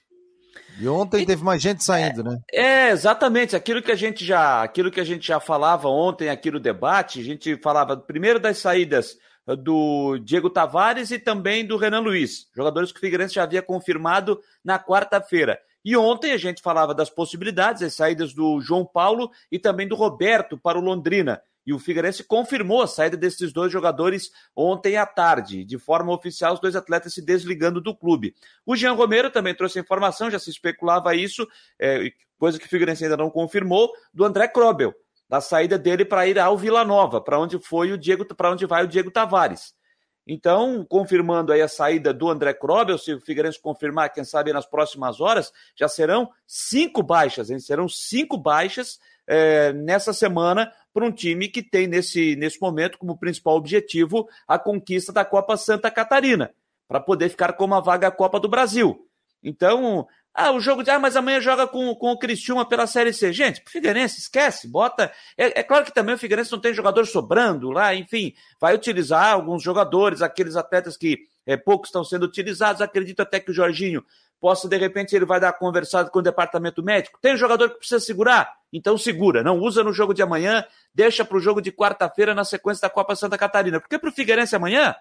E 0.79 0.87
ontem 0.87 1.25
teve 1.25 1.43
mais 1.43 1.61
gente 1.61 1.83
saindo, 1.83 2.23
né? 2.23 2.37
É, 2.51 2.89
exatamente, 2.89 3.55
aquilo 3.55 3.81
que 3.81 3.91
a 3.91 3.95
gente 3.95 4.25
já, 4.25 4.61
aquilo 4.61 4.91
que 4.91 4.99
a 4.99 5.05
gente 5.05 5.25
já 5.25 5.39
falava 5.39 5.87
ontem 5.87 6.29
aqui 6.29 6.51
no 6.51 6.59
debate, 6.59 7.21
a 7.21 7.23
gente 7.23 7.55
falava 7.61 7.95
primeiro 7.95 8.39
das 8.39 8.57
saídas 8.57 9.17
do 9.53 10.17
Diego 10.19 10.49
Tavares 10.49 11.11
e 11.11 11.19
também 11.19 11.65
do 11.65 11.77
Renan 11.77 11.99
Luiz, 11.99 12.49
jogadores 12.55 12.91
que 12.91 12.97
o 12.97 13.01
Figueirense 13.01 13.35
já 13.35 13.43
havia 13.43 13.61
confirmado 13.61 14.41
na 14.63 14.79
quarta-feira. 14.79 15.59
E 15.83 15.95
ontem 15.95 16.31
a 16.31 16.37
gente 16.37 16.63
falava 16.63 16.95
das 16.95 17.11
possibilidades, 17.11 17.83
as 17.83 17.93
saídas 17.93 18.33
do 18.33 18.59
João 18.59 18.83
Paulo 18.83 19.29
e 19.51 19.59
também 19.59 19.87
do 19.87 19.95
Roberto 19.95 20.57
para 20.57 20.79
o 20.79 20.81
Londrina. 20.81 21.39
E 21.65 21.73
o 21.73 21.79
Figueirense 21.79 22.23
confirmou 22.23 22.81
a 22.81 22.87
saída 22.87 23.17
desses 23.17 23.51
dois 23.51 23.71
jogadores 23.71 24.31
ontem 24.55 24.97
à 24.97 25.05
tarde. 25.05 25.63
De 25.63 25.77
forma 25.77 26.13
oficial, 26.13 26.53
os 26.53 26.59
dois 26.59 26.75
atletas 26.75 27.13
se 27.13 27.23
desligando 27.23 27.81
do 27.81 27.95
clube. 27.95 28.35
O 28.65 28.75
Jean 28.75 28.93
Romero 28.93 29.31
também 29.31 29.53
trouxe 29.53 29.79
a 29.79 29.81
informação, 29.81 30.29
já 30.29 30.39
se 30.39 30.49
especulava 30.49 31.15
isso, 31.15 31.47
é, 31.79 32.11
coisa 32.37 32.59
que 32.59 32.65
o 32.65 32.69
Figueirense 32.69 33.03
ainda 33.03 33.17
não 33.17 33.29
confirmou, 33.29 33.91
do 34.13 34.23
André 34.25 34.47
Krobel, 34.47 34.93
da 35.35 35.41
saída 35.41 35.77
dele 35.77 36.05
para 36.05 36.25
ir 36.25 36.39
ao 36.39 36.57
Vila 36.57 36.85
Nova, 36.85 37.19
para 37.19 37.37
onde 37.37 37.59
foi 37.59 37.91
o 37.91 37.97
Diego, 37.97 38.23
para 38.23 38.51
onde 38.51 38.65
vai 38.65 38.85
o 38.85 38.87
Diego 38.87 39.11
Tavares. 39.11 39.73
Então, 40.25 40.85
confirmando 40.87 41.51
aí 41.51 41.61
a 41.61 41.67
saída 41.67 42.13
do 42.13 42.29
André 42.29 42.53
Krobel, 42.53 42.97
se 42.97 43.13
o 43.13 43.19
Figueirense 43.19 43.59
confirmar, 43.59 44.13
quem 44.13 44.23
sabe 44.23 44.53
nas 44.53 44.65
próximas 44.65 45.19
horas, 45.19 45.51
já 45.75 45.89
serão 45.89 46.31
cinco 46.47 47.03
baixas, 47.03 47.49
hein? 47.49 47.59
Serão 47.59 47.89
cinco 47.89 48.37
baixas 48.37 48.97
é, 49.27 49.73
nessa 49.73 50.13
semana 50.13 50.71
para 50.93 51.05
um 51.05 51.11
time 51.11 51.49
que 51.49 51.61
tem 51.61 51.85
nesse, 51.85 52.37
nesse 52.37 52.61
momento 52.61 52.97
como 52.97 53.19
principal 53.19 53.57
objetivo 53.57 54.29
a 54.47 54.57
conquista 54.57 55.11
da 55.11 55.25
Copa 55.25 55.57
Santa 55.57 55.91
Catarina, 55.91 56.55
para 56.87 57.01
poder 57.01 57.27
ficar 57.27 57.51
com 57.53 57.65
uma 57.65 57.81
vaga 57.81 58.09
Copa 58.09 58.39
do 58.39 58.47
Brasil. 58.47 59.05
Então, 59.43 60.07
ah, 60.35 60.51
o 60.51 60.59
jogo 60.59 60.83
de. 60.83 60.91
Ah, 60.91 60.99
mas 60.99 61.15
amanhã 61.15 61.39
joga 61.39 61.65
com, 61.65 61.95
com 61.95 62.11
o 62.11 62.19
Cristiúma 62.19 62.67
pela 62.67 62.85
Série 62.85 63.13
C. 63.13 63.31
Gente, 63.31 63.61
o 63.65 63.69
Figueirense, 63.69 64.19
esquece, 64.19 64.67
bota. 64.67 65.09
É, 65.37 65.61
é, 65.61 65.63
claro 65.63 65.85
que 65.85 65.93
também 65.93 66.13
o 66.13 66.17
Figueirense 66.17 66.51
não 66.51 66.59
tem 66.59 66.73
jogador 66.73 67.05
sobrando 67.07 67.71
lá, 67.71 67.95
enfim, 67.95 68.33
vai 68.59 68.75
utilizar 68.75 69.31
alguns 69.31 69.63
jogadores, 69.63 70.21
aqueles 70.21 70.57
atletas 70.57 70.97
que 70.97 71.19
é, 71.45 71.55
poucos 71.55 71.87
estão 71.87 72.03
sendo 72.03 72.23
utilizados. 72.23 72.81
Acredito 72.81 73.21
até 73.21 73.39
que 73.39 73.49
o 73.49 73.53
Jorginho 73.53 74.03
possa, 74.37 74.67
de 74.67 74.75
repente, 74.75 75.15
ele 75.15 75.23
vai 75.23 75.39
dar 75.39 75.53
conversado 75.53 76.11
com 76.11 76.19
o 76.19 76.21
departamento 76.21 76.83
médico. 76.83 77.17
Tem 77.21 77.37
jogador 77.37 77.69
que 77.69 77.77
precisa 77.77 78.01
segurar? 78.01 78.53
Então 78.73 78.97
segura, 78.97 79.41
não 79.41 79.57
usa 79.59 79.85
no 79.85 79.93
jogo 79.93 80.13
de 80.13 80.21
amanhã, 80.21 80.65
deixa 80.93 81.23
para 81.23 81.37
o 81.37 81.39
jogo 81.39 81.61
de 81.61 81.71
quarta-feira 81.71 82.35
na 82.35 82.43
sequência 82.43 82.81
da 82.81 82.89
Copa 82.89 83.15
Santa 83.15 83.37
Catarina. 83.37 83.79
Porque 83.79 83.97
para 83.97 84.09
o 84.09 84.13
Figueirense 84.13 84.53
amanhã 84.53 84.93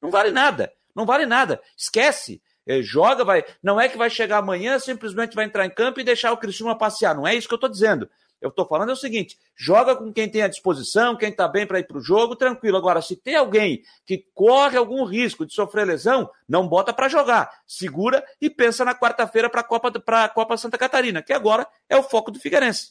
não 0.00 0.08
vale 0.08 0.30
nada. 0.30 0.72
Não 0.94 1.04
vale 1.04 1.26
nada. 1.26 1.60
Esquece. 1.76 2.40
É, 2.66 2.82
joga, 2.82 3.24
vai. 3.24 3.44
Não 3.62 3.80
é 3.80 3.88
que 3.88 3.96
vai 3.96 4.10
chegar 4.10 4.38
amanhã, 4.38 4.78
simplesmente 4.78 5.36
vai 5.36 5.44
entrar 5.44 5.64
em 5.64 5.70
campo 5.70 6.00
e 6.00 6.04
deixar 6.04 6.32
o 6.32 6.36
Cristiano 6.36 6.76
passear. 6.76 7.14
Não 7.14 7.26
é 7.26 7.34
isso 7.34 7.46
que 7.46 7.54
eu 7.54 7.56
estou 7.56 7.70
dizendo. 7.70 8.08
Eu 8.40 8.50
estou 8.50 8.66
falando 8.66 8.90
é 8.90 8.92
o 8.92 8.96
seguinte: 8.96 9.38
joga 9.56 9.96
com 9.96 10.12
quem 10.12 10.28
tem 10.28 10.42
à 10.42 10.48
disposição, 10.48 11.16
quem 11.16 11.30
está 11.30 11.48
bem 11.48 11.66
para 11.66 11.78
ir 11.78 11.86
para 11.86 11.96
o 11.96 12.02
jogo, 12.02 12.36
tranquilo. 12.36 12.76
Agora, 12.76 13.00
se 13.00 13.16
tem 13.16 13.34
alguém 13.34 13.82
que 14.04 14.26
corre 14.34 14.76
algum 14.76 15.04
risco 15.04 15.46
de 15.46 15.54
sofrer 15.54 15.86
lesão, 15.86 16.28
não 16.48 16.68
bota 16.68 16.92
para 16.92 17.08
jogar. 17.08 17.50
Segura 17.66 18.24
e 18.40 18.50
pensa 18.50 18.84
na 18.84 18.94
quarta-feira 18.94 19.48
para 19.48 19.62
a 19.62 19.64
Copa, 19.64 19.92
Copa 20.34 20.56
Santa 20.56 20.76
Catarina, 20.76 21.22
que 21.22 21.32
agora 21.32 21.66
é 21.88 21.96
o 21.96 22.02
foco 22.02 22.30
do 22.30 22.38
Figueirense. 22.38 22.90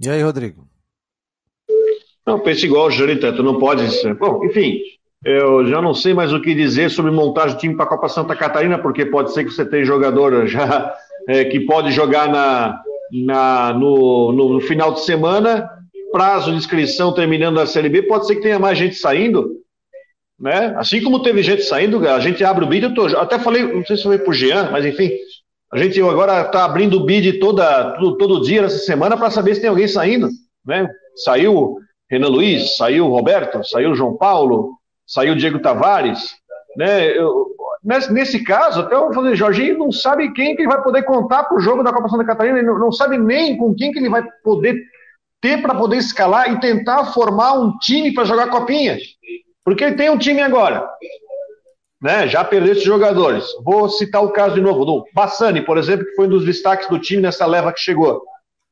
E 0.00 0.08
aí, 0.08 0.22
Rodrigo? 0.22 0.68
Não, 2.24 2.40
pensa 2.40 2.66
igual, 2.66 2.90
Jurita, 2.90 3.34
tu 3.34 3.42
não 3.42 3.58
pode. 3.58 3.82
Bom, 4.14 4.44
enfim, 4.44 4.80
eu 5.24 5.66
já 5.66 5.82
não 5.82 5.94
sei 5.94 6.14
mais 6.14 6.32
o 6.32 6.40
que 6.40 6.54
dizer 6.54 6.90
sobre 6.90 7.10
montagem 7.10 7.54
de 7.54 7.60
time 7.60 7.76
para 7.76 7.86
a 7.86 7.88
Copa 7.88 8.08
Santa 8.08 8.36
Catarina, 8.36 8.78
porque 8.78 9.04
pode 9.04 9.32
ser 9.32 9.44
que 9.44 9.50
você 9.50 9.64
tenha 9.64 9.84
jogador 9.84 10.46
já 10.48 10.94
é, 11.28 11.44
que 11.44 11.60
pode 11.60 11.90
jogar 11.90 12.28
na, 12.28 12.80
na 13.26 13.72
no, 13.72 14.32
no, 14.32 14.60
final 14.60 14.92
de 14.92 15.04
semana, 15.04 15.68
prazo 16.12 16.50
de 16.50 16.56
inscrição 16.56 17.12
terminando 17.12 17.58
a 17.58 17.66
Série 17.66 17.88
B, 17.88 18.02
pode 18.02 18.26
ser 18.26 18.36
que 18.36 18.42
tenha 18.42 18.58
mais 18.58 18.78
gente 18.78 18.94
saindo. 18.94 19.58
Né? 20.38 20.72
Assim 20.76 21.02
como 21.02 21.22
teve 21.22 21.42
gente 21.42 21.62
saindo, 21.62 22.06
a 22.08 22.20
gente 22.20 22.44
abre 22.44 22.64
o 22.64 22.68
bid, 22.68 22.84
eu 22.84 22.94
tô, 22.94 23.06
até 23.18 23.40
falei, 23.40 23.62
não 23.62 23.84
sei 23.84 23.96
se 23.96 24.04
foi 24.04 24.18
pro 24.18 24.32
Jean, 24.32 24.70
mas 24.70 24.86
enfim, 24.86 25.10
a 25.72 25.76
gente 25.76 26.00
agora 26.00 26.42
está 26.42 26.64
abrindo 26.64 26.96
o 26.96 27.04
bid 27.04 27.40
toda, 27.40 27.96
todo, 27.98 28.16
todo 28.16 28.42
dia 28.42 28.62
nessa 28.62 28.78
semana 28.78 29.16
para 29.16 29.30
saber 29.30 29.56
se 29.56 29.60
tem 29.60 29.68
alguém 29.68 29.88
saindo. 29.88 30.28
Né? 30.64 30.88
Saiu 31.24 31.76
Renan 32.08 32.28
Luiz, 32.28 32.76
saiu 32.76 33.08
Roberto, 33.08 33.64
saiu 33.64 33.94
João 33.96 34.16
Paulo, 34.16 34.77
saiu 35.08 35.32
o 35.32 35.36
Diego 35.36 35.58
Tavares, 35.58 36.36
né? 36.76 37.16
Eu, 37.16 37.46
nesse, 38.10 38.44
caso, 38.44 38.82
até 38.82 38.96
o 38.96 39.12
falei, 39.12 39.34
Jorginho 39.34 39.78
não 39.78 39.90
sabe 39.90 40.32
quem 40.32 40.54
que 40.54 40.62
ele 40.62 40.68
vai 40.68 40.82
poder 40.82 41.02
contar 41.02 41.44
para 41.44 41.56
o 41.56 41.60
jogo 41.60 41.82
da 41.82 41.92
Copa 41.92 42.08
Santa 42.08 42.24
Catarina, 42.24 42.58
ele 42.58 42.66
não, 42.66 42.78
não 42.78 42.92
sabe 42.92 43.18
nem 43.18 43.56
com 43.56 43.74
quem 43.74 43.90
que 43.90 43.98
ele 43.98 44.10
vai 44.10 44.22
poder 44.44 44.76
ter 45.40 45.62
para 45.62 45.74
poder 45.74 45.96
escalar 45.96 46.52
e 46.52 46.60
tentar 46.60 47.06
formar 47.06 47.54
um 47.54 47.76
time 47.78 48.12
para 48.12 48.24
jogar 48.24 48.50
copinha. 48.50 48.98
Porque 49.64 49.84
ele 49.84 49.96
tem 49.96 50.10
um 50.10 50.18
time 50.18 50.40
agora. 50.40 50.86
Né? 52.00 52.28
Já 52.28 52.44
perdeu 52.44 52.72
esses 52.72 52.84
jogadores. 52.84 53.44
Vou 53.64 53.88
citar 53.88 54.22
o 54.22 54.30
caso 54.30 54.54
de 54.54 54.60
novo 54.60 54.84
do 54.84 55.04
Bassani, 55.14 55.62
por 55.62 55.78
exemplo, 55.78 56.04
que 56.06 56.14
foi 56.14 56.26
um 56.26 56.30
dos 56.30 56.44
destaques 56.44 56.88
do 56.88 56.98
time 56.98 57.22
nessa 57.22 57.46
leva 57.46 57.72
que 57.72 57.80
chegou. 57.80 58.22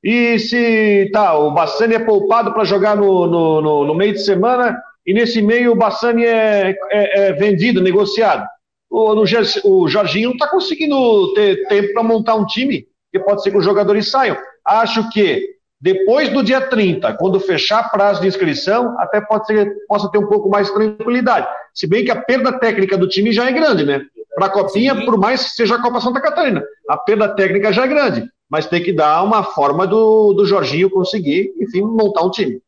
E 0.02 0.38
se 0.38 1.10
tá, 1.12 1.36
o 1.36 1.50
Bassani 1.50 1.94
é 1.94 1.98
poupado 1.98 2.52
para 2.52 2.64
jogar 2.64 2.96
no, 2.96 3.26
no, 3.26 3.60
no, 3.60 3.84
no 3.86 3.94
meio 3.94 4.12
de 4.12 4.24
semana, 4.24 4.80
e 5.06 5.14
nesse 5.14 5.40
meio 5.40 5.72
o 5.72 5.76
Bassani 5.76 6.24
é, 6.24 6.76
é, 6.90 7.28
é 7.28 7.32
vendido, 7.32 7.80
negociado. 7.80 8.44
O, 8.90 9.14
no, 9.14 9.24
o 9.64 9.88
Jorginho 9.88 10.30
não 10.30 10.34
está 10.34 10.48
conseguindo 10.48 11.32
ter 11.34 11.66
tempo 11.68 11.92
para 11.92 12.02
montar 12.02 12.34
um 12.34 12.46
time, 12.46 12.86
que 13.12 13.18
pode 13.20 13.42
ser 13.42 13.50
que 13.50 13.58
os 13.58 13.64
jogadores 13.64 14.10
saiam. 14.10 14.36
Acho 14.64 15.08
que 15.10 15.56
depois 15.80 16.30
do 16.30 16.42
dia 16.42 16.60
30, 16.60 17.14
quando 17.14 17.38
fechar 17.38 17.90
prazo 17.90 18.20
de 18.20 18.26
inscrição, 18.26 18.98
até 18.98 19.20
pode 19.20 19.46
ser 19.46 19.72
possa 19.86 20.10
ter 20.10 20.18
um 20.18 20.26
pouco 20.26 20.48
mais 20.48 20.66
de 20.66 20.74
tranquilidade. 20.74 21.46
Se 21.74 21.86
bem 21.86 22.04
que 22.04 22.10
a 22.10 22.20
perda 22.20 22.58
técnica 22.58 22.96
do 22.96 23.08
time 23.08 23.32
já 23.32 23.48
é 23.48 23.52
grande, 23.52 23.84
né? 23.84 24.02
Para 24.34 24.46
a 24.46 24.50
Copinha, 24.50 24.94
Sim. 24.94 25.04
por 25.04 25.18
mais 25.18 25.44
que 25.44 25.50
seja 25.50 25.76
a 25.76 25.82
Copa 25.82 26.00
Santa 26.00 26.20
Catarina, 26.20 26.64
a 26.88 26.96
perda 26.96 27.28
técnica 27.28 27.72
já 27.72 27.84
é 27.84 27.88
grande. 27.88 28.28
Mas 28.48 28.66
tem 28.66 28.82
que 28.82 28.92
dar 28.92 29.22
uma 29.22 29.42
forma 29.42 29.86
do, 29.86 30.32
do 30.32 30.46
Jorginho 30.46 30.90
conseguir, 30.90 31.52
enfim, 31.60 31.82
montar 31.82 32.22
um 32.22 32.30
time. 32.30 32.60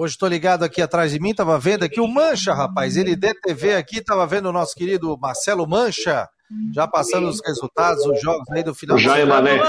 Hoje 0.00 0.14
estou 0.14 0.30
ligado 0.30 0.64
aqui 0.64 0.80
atrás 0.80 1.12
de 1.12 1.20
mim, 1.20 1.32
estava 1.32 1.58
vendo 1.58 1.84
aqui 1.84 2.00
o 2.00 2.08
Mancha, 2.08 2.54
rapaz. 2.54 2.96
Ele 2.96 3.14
DTV 3.14 3.74
aqui, 3.74 3.98
estava 3.98 4.26
vendo 4.26 4.46
o 4.46 4.52
nosso 4.52 4.74
querido 4.74 5.14
Marcelo 5.20 5.68
Mancha, 5.68 6.26
já 6.72 6.88
passando 6.88 7.28
os 7.28 7.38
resultados, 7.44 8.06
os 8.06 8.18
jogos 8.18 8.50
aí 8.50 8.62
do 8.62 8.74
final. 8.74 8.96
O 8.96 8.98
Jair 8.98 9.26
Mané. 9.26 9.60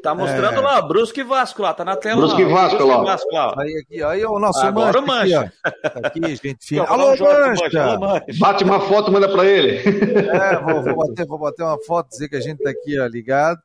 Tá 0.00 0.14
mostrando 0.14 0.58
é... 0.58 0.60
lá, 0.60 0.80
Brusque 0.82 1.18
e 1.18 1.24
Vasco 1.24 1.62
lá, 1.62 1.74
tá 1.74 1.84
na 1.84 1.96
tela 1.96 2.20
Brusque 2.20 2.44
lá. 2.44 2.48
e 2.48 2.52
Vasco, 2.52 2.84
lá. 2.84 3.02
Vasco 3.02 3.34
lá. 3.34 3.54
Aí, 3.58 3.76
aqui, 3.76 4.02
aí 4.04 4.24
o 4.24 4.38
nosso 4.38 4.64
Agora 4.64 5.00
Mancha. 5.00 5.52
Aqui, 5.64 5.80
tá 5.82 6.00
aqui, 6.04 6.36
gente 6.36 6.64
fina. 6.64 6.84
Alô, 6.86 7.16
Mancha. 7.16 7.98
Mancha! 7.98 8.24
Bate 8.38 8.62
uma 8.62 8.78
foto, 8.82 9.10
manda 9.10 9.28
para 9.28 9.44
ele. 9.44 9.78
É, 9.78 10.60
vou, 10.60 10.80
vou, 10.80 10.96
bater, 10.96 11.26
vou 11.26 11.38
bater 11.40 11.64
uma 11.64 11.78
foto, 11.84 12.08
dizer 12.08 12.28
que 12.28 12.36
a 12.36 12.40
gente 12.40 12.62
tá 12.62 12.70
aqui 12.70 13.00
ó, 13.00 13.06
ligado 13.08 13.58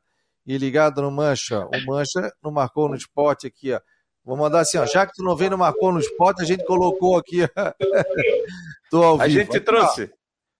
e 0.44 0.58
ligado 0.58 1.00
no 1.00 1.12
Mancha. 1.12 1.60
O 1.60 1.86
Mancha 1.86 2.32
não 2.42 2.50
marcou 2.50 2.88
no 2.88 2.96
esporte 2.96 3.46
aqui, 3.46 3.72
ó 3.72 3.78
Vou 4.28 4.36
mandar 4.36 4.60
assim, 4.60 4.76
ó. 4.76 4.84
Já 4.84 5.06
que 5.06 5.14
tu 5.14 5.24
não 5.24 5.34
vem 5.34 5.48
no 5.48 5.56
Marcou 5.56 5.90
no 5.90 5.98
Esporte, 5.98 6.42
a 6.42 6.44
gente 6.44 6.62
colocou 6.66 7.16
aqui. 7.16 7.38
Tô 8.90 9.02
ao 9.02 9.16
vivo. 9.16 9.24
A 9.24 9.28
gente 9.30 9.58
trouxe. 9.58 10.12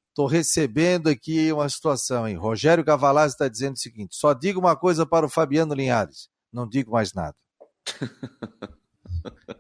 Estou 0.09 0.25
recebendo 0.25 1.11
aqui 1.11 1.53
uma 1.53 1.69
situação, 1.69 2.27
hein? 2.27 2.35
Rogério 2.35 2.83
Cavalazzi 2.83 3.35
está 3.35 3.47
dizendo 3.47 3.75
o 3.75 3.79
seguinte: 3.79 4.17
só 4.17 4.33
digo 4.33 4.59
uma 4.59 4.75
coisa 4.75 5.05
para 5.05 5.27
o 5.27 5.29
Fabiano 5.29 5.75
Linhares, 5.75 6.31
não 6.51 6.67
digo 6.67 6.93
mais 6.93 7.13
nada. 7.13 7.37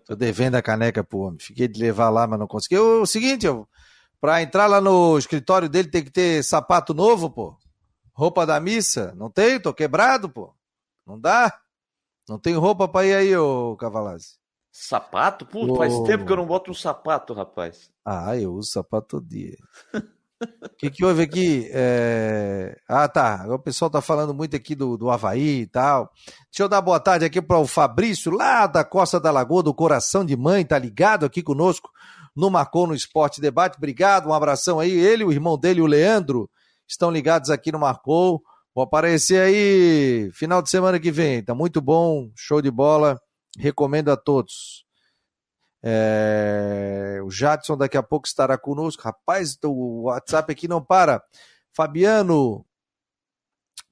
Estou 0.00 0.16
devendo 0.16 0.54
a 0.54 0.62
caneca 0.62 1.04
pro 1.04 1.18
homem. 1.18 1.38
Fiquei 1.38 1.68
de 1.68 1.78
levar 1.78 2.08
lá, 2.08 2.26
mas 2.26 2.38
não 2.38 2.46
consegui. 2.46 2.78
O, 2.78 3.02
o 3.02 3.06
seguinte, 3.06 3.46
para 4.18 4.40
entrar 4.40 4.68
lá 4.68 4.80
no 4.80 5.18
escritório 5.18 5.68
dele 5.68 5.90
tem 5.90 6.02
que 6.02 6.10
ter 6.10 6.42
sapato 6.42 6.94
novo, 6.94 7.28
pô. 7.28 7.58
Roupa 8.14 8.46
da 8.46 8.58
missa? 8.58 9.12
Não 9.18 9.30
tem? 9.30 9.60
Tô 9.60 9.74
quebrado, 9.74 10.30
pô. 10.30 10.54
Não 11.06 11.20
dá? 11.20 11.60
Não 12.28 12.38
tem 12.38 12.54
roupa 12.54 12.86
para 12.86 13.06
ir 13.06 13.14
aí, 13.14 13.36
ô 13.36 13.76
Cavalazzi. 13.76 14.36
Sapato? 14.70 15.46
Pô, 15.46 15.74
faz 15.76 15.98
tempo 16.00 16.24
que 16.24 16.32
eu 16.32 16.36
não 16.36 16.46
boto 16.46 16.70
um 16.70 16.74
sapato, 16.74 17.32
rapaz. 17.32 17.90
Ah, 18.04 18.36
eu 18.36 18.52
uso 18.52 18.70
sapato 18.70 19.08
todo 19.08 19.26
dia. 19.26 19.56
O 19.92 20.68
que, 20.78 20.90
que 20.90 21.04
houve 21.04 21.22
aqui? 21.22 21.68
É... 21.72 22.76
Ah, 22.86 23.08
tá. 23.08 23.46
O 23.48 23.58
pessoal 23.58 23.90
tá 23.90 24.00
falando 24.00 24.32
muito 24.32 24.54
aqui 24.54 24.74
do, 24.74 24.96
do 24.96 25.10
Havaí 25.10 25.62
e 25.62 25.66
tal. 25.66 26.12
Deixa 26.50 26.62
eu 26.62 26.68
dar 26.68 26.80
boa 26.80 27.00
tarde 27.00 27.24
aqui 27.24 27.42
para 27.42 27.58
o 27.58 27.66
Fabrício, 27.66 28.30
lá 28.30 28.66
da 28.66 28.84
Costa 28.84 29.18
da 29.18 29.30
Lagoa, 29.30 29.62
do 29.62 29.74
Coração 29.74 30.24
de 30.24 30.36
Mãe, 30.36 30.64
tá 30.64 30.78
ligado 30.78 31.26
aqui 31.26 31.42
conosco 31.42 31.90
no 32.36 32.48
Marcou 32.48 32.86
no 32.86 32.94
Esporte 32.94 33.40
Debate. 33.40 33.78
Obrigado, 33.78 34.28
um 34.28 34.32
abração 34.32 34.78
aí. 34.78 34.92
Ele, 34.92 35.24
o 35.24 35.32
irmão 35.32 35.58
dele, 35.58 35.80
o 35.80 35.86
Leandro, 35.86 36.48
estão 36.86 37.10
ligados 37.10 37.50
aqui 37.50 37.72
no 37.72 37.80
Marcou. 37.80 38.40
Vou 38.74 38.84
aparecer 38.84 39.40
aí 39.40 40.30
final 40.32 40.62
de 40.62 40.70
semana 40.70 41.00
que 41.00 41.10
vem. 41.10 41.42
Tá 41.42 41.54
muito 41.54 41.80
bom, 41.80 42.30
show 42.36 42.62
de 42.62 42.70
bola. 42.70 43.20
Recomendo 43.58 44.10
a 44.10 44.16
todos. 44.16 44.84
É... 45.82 47.20
O 47.24 47.30
Jadson 47.30 47.76
daqui 47.76 47.96
a 47.96 48.02
pouco 48.02 48.26
estará 48.26 48.56
conosco. 48.56 49.02
Rapaz, 49.02 49.58
o 49.64 50.04
WhatsApp 50.04 50.52
aqui 50.52 50.68
não 50.68 50.84
para. 50.84 51.22
Fabiano, 51.74 52.64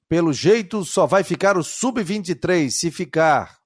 pelo 0.09 0.31
jeito 0.31 0.85
só 0.85 1.05
vai 1.05 1.23
ficar 1.23 1.57
o 1.57 1.63
Sub-23, 1.63 2.69
se 2.69 2.91
ficar. 2.91 3.57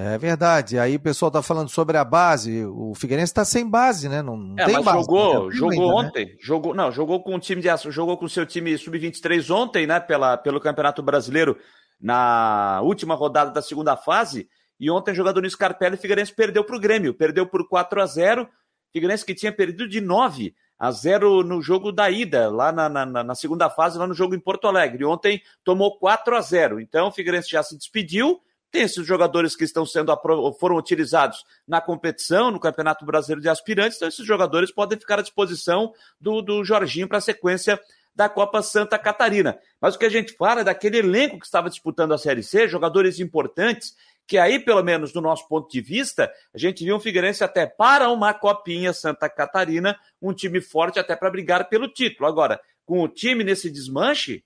É 0.00 0.16
verdade. 0.16 0.78
Aí 0.78 0.94
o 0.94 1.00
pessoal 1.00 1.28
tá 1.28 1.42
falando 1.42 1.68
sobre 1.68 1.96
a 1.96 2.04
base. 2.04 2.64
O 2.64 2.94
Figueirense 2.94 3.32
está 3.32 3.44
sem 3.44 3.68
base, 3.68 4.08
né? 4.08 4.22
Não, 4.22 4.36
não 4.36 4.54
é, 4.56 4.64
tem 4.64 4.74
mas 4.74 4.84
base. 4.84 4.98
Jogou, 4.98 5.50
jogou 5.50 5.70
ainda, 5.72 5.86
né? 5.86 5.92
ontem. 5.92 6.26
Né? 6.26 6.32
Jogou, 6.40 6.74
não, 6.74 6.92
jogou 6.92 7.22
com 7.22 7.34
o 7.34 7.40
time 7.40 7.60
de 7.60 7.68
jogou 7.90 8.16
com 8.16 8.26
o 8.26 8.28
seu 8.28 8.46
time 8.46 8.78
sub-23 8.78 9.52
ontem, 9.52 9.86
né? 9.88 9.98
Pela, 9.98 10.36
pelo 10.36 10.60
Campeonato 10.60 11.02
Brasileiro 11.02 11.58
na 12.00 12.80
última 12.84 13.16
rodada 13.16 13.50
da 13.50 13.60
segunda 13.60 13.96
fase. 13.96 14.48
E 14.78 14.88
ontem, 14.88 15.12
jogador 15.12 15.42
no 15.42 15.50
Scarpelli, 15.50 15.96
o 15.96 15.98
Figueirense 15.98 16.32
perdeu 16.32 16.62
para 16.62 16.76
o 16.76 16.80
Grêmio. 16.80 17.12
Perdeu 17.12 17.44
por 17.44 17.66
4 17.68 18.00
a 18.00 18.06
0 18.06 18.48
Figueirense 18.92 19.24
que 19.24 19.34
tinha 19.34 19.52
perdido 19.52 19.88
de 19.88 20.00
9 20.00 20.54
a 20.78 20.92
0 20.92 21.42
no 21.42 21.60
jogo 21.60 21.90
da 21.90 22.08
ida, 22.08 22.48
lá 22.48 22.70
na, 22.70 22.88
na, 22.88 23.04
na, 23.04 23.34
segunda 23.34 23.68
fase, 23.68 23.98
lá 23.98 24.06
no 24.06 24.14
jogo 24.14 24.34
em 24.34 24.40
Porto 24.40 24.68
Alegre. 24.68 25.04
Ontem 25.04 25.42
tomou 25.64 25.98
4 25.98 26.36
a 26.36 26.40
0 26.40 26.80
Então 26.80 27.08
o 27.08 27.12
Figueirense 27.12 27.50
já 27.50 27.62
se 27.62 27.76
despediu. 27.76 28.40
Tem 28.70 28.82
esses 28.82 29.06
jogadores 29.06 29.56
que 29.56 29.64
estão 29.64 29.86
sendo 29.86 30.14
foram 30.58 30.76
utilizados 30.76 31.44
na 31.66 31.80
competição, 31.80 32.50
no 32.50 32.60
Campeonato 32.60 33.04
Brasileiro 33.04 33.40
de 33.40 33.48
Aspirantes, 33.48 33.96
então 33.96 34.08
esses 34.08 34.26
jogadores 34.26 34.70
podem 34.70 34.98
ficar 34.98 35.18
à 35.18 35.22
disposição 35.22 35.92
do, 36.20 36.42
do 36.42 36.62
Jorginho 36.64 37.08
para 37.08 37.18
a 37.18 37.22
sequência 37.22 37.80
da 38.14 38.28
Copa 38.28 38.60
Santa 38.62 38.98
Catarina. 38.98 39.58
Mas 39.80 39.94
o 39.94 39.98
que 39.98 40.04
a 40.04 40.10
gente 40.10 40.34
fala 40.34 40.60
é 40.60 40.64
daquele 40.64 40.98
elenco 40.98 41.38
que 41.38 41.46
estava 41.46 41.70
disputando 41.70 42.12
a 42.12 42.18
Série 42.18 42.42
C, 42.42 42.68
jogadores 42.68 43.20
importantes 43.20 43.94
que 44.28 44.36
aí, 44.36 44.58
pelo 44.58 44.82
menos 44.82 45.10
do 45.10 45.22
nosso 45.22 45.48
ponto 45.48 45.70
de 45.70 45.80
vista, 45.80 46.30
a 46.54 46.58
gente 46.58 46.84
viu 46.84 46.94
um 46.94 47.00
Figueirense 47.00 47.42
até 47.42 47.66
para 47.66 48.10
uma 48.10 48.34
copinha 48.34 48.92
Santa 48.92 49.26
Catarina, 49.26 49.98
um 50.20 50.34
time 50.34 50.60
forte 50.60 50.98
até 50.98 51.16
para 51.16 51.30
brigar 51.30 51.66
pelo 51.70 51.88
título. 51.88 52.28
Agora, 52.28 52.60
com 52.84 53.00
o 53.00 53.08
time 53.08 53.42
nesse 53.42 53.70
desmanche, 53.70 54.44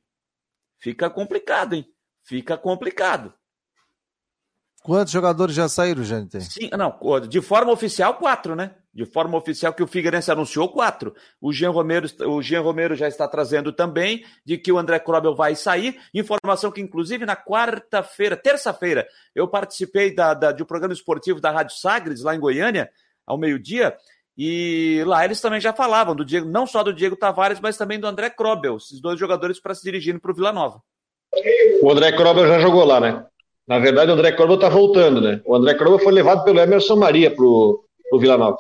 fica 0.78 1.11
complicado, 1.11 1.74
hein? 1.74 1.85
Fica 2.22 2.56
complicado. 2.56 3.35
Quantos 4.82 5.12
jogadores 5.12 5.54
já 5.54 5.68
saíram, 5.68 6.02
gente? 6.02 6.40
Sim, 6.40 6.68
não, 6.76 6.98
de 7.28 7.40
forma 7.40 7.70
oficial, 7.70 8.14
quatro, 8.14 8.56
né? 8.56 8.72
De 8.92 9.06
forma 9.06 9.38
oficial 9.38 9.72
que 9.72 9.82
o 9.82 9.86
Figueirense 9.86 10.30
anunciou 10.30 10.68
quatro. 10.68 11.14
O 11.40 11.52
Jean 11.52 11.70
Romero, 11.70 12.06
o 12.26 12.42
Jean 12.42 12.60
Romero 12.60 12.96
já 12.96 13.06
está 13.06 13.28
trazendo 13.28 13.72
também 13.72 14.24
de 14.44 14.58
que 14.58 14.72
o 14.72 14.78
André 14.78 14.98
Krobel 14.98 15.36
vai 15.36 15.54
sair. 15.54 15.98
Informação 16.12 16.70
que, 16.70 16.80
inclusive, 16.80 17.24
na 17.24 17.36
quarta-feira, 17.36 18.36
terça-feira, 18.36 19.06
eu 19.34 19.46
participei 19.46 20.14
da, 20.14 20.34
da, 20.34 20.52
de 20.52 20.62
um 20.64 20.66
programa 20.66 20.92
esportivo 20.92 21.40
da 21.40 21.52
Rádio 21.52 21.76
Sagres, 21.76 22.22
lá 22.22 22.34
em 22.34 22.40
Goiânia, 22.40 22.90
ao 23.24 23.38
meio-dia. 23.38 23.96
E 24.36 25.02
lá 25.06 25.24
eles 25.24 25.40
também 25.40 25.60
já 25.60 25.72
falavam 25.72 26.16
do 26.16 26.24
Diego, 26.24 26.48
não 26.48 26.66
só 26.66 26.82
do 26.82 26.92
Diego 26.92 27.16
Tavares, 27.16 27.60
mas 27.60 27.76
também 27.76 28.00
do 28.00 28.06
André 28.06 28.30
Krobel, 28.30 28.76
esses 28.78 29.00
dois 29.00 29.18
jogadores 29.18 29.60
para 29.60 29.74
se 29.74 29.82
dirigirem 29.84 30.18
para 30.18 30.32
o 30.32 30.34
Vila 30.34 30.52
Nova. 30.52 30.82
O 31.82 31.90
André 31.90 32.12
Krobel 32.12 32.46
já 32.46 32.58
jogou 32.58 32.84
lá, 32.84 32.98
né? 33.00 33.24
Na 33.66 33.79
verdade, 33.79 34.11
o 34.11 34.14
André 34.14 34.33
Krobel 34.33 34.57
está 34.57 34.68
voltando, 34.68 35.20
né? 35.20 35.40
O 35.44 35.55
André 35.55 35.75
Krobel 35.75 35.98
foi 35.98 36.12
levado 36.12 36.44
pelo 36.44 36.59
Emerson 36.59 36.96
Maria 36.96 37.35
para 37.35 37.44
o 37.44 37.85
Vila 38.18 38.37
Nova. 38.37 38.59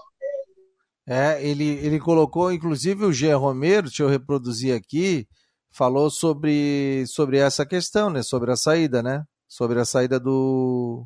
É, 1.06 1.44
ele, 1.44 1.64
ele 1.84 1.98
colocou, 1.98 2.52
inclusive, 2.52 3.04
o 3.04 3.12
Jean 3.12 3.36
Romero, 3.36 3.88
deixa 3.88 4.04
eu 4.04 4.08
reproduzir 4.08 4.74
aqui, 4.74 5.26
falou 5.72 6.08
sobre, 6.08 7.04
sobre 7.06 7.38
essa 7.38 7.66
questão, 7.66 8.08
né? 8.08 8.22
Sobre 8.22 8.52
a 8.52 8.56
saída, 8.56 9.02
né? 9.02 9.24
Sobre 9.48 9.80
a 9.80 9.84
saída 9.84 10.20
do. 10.20 11.04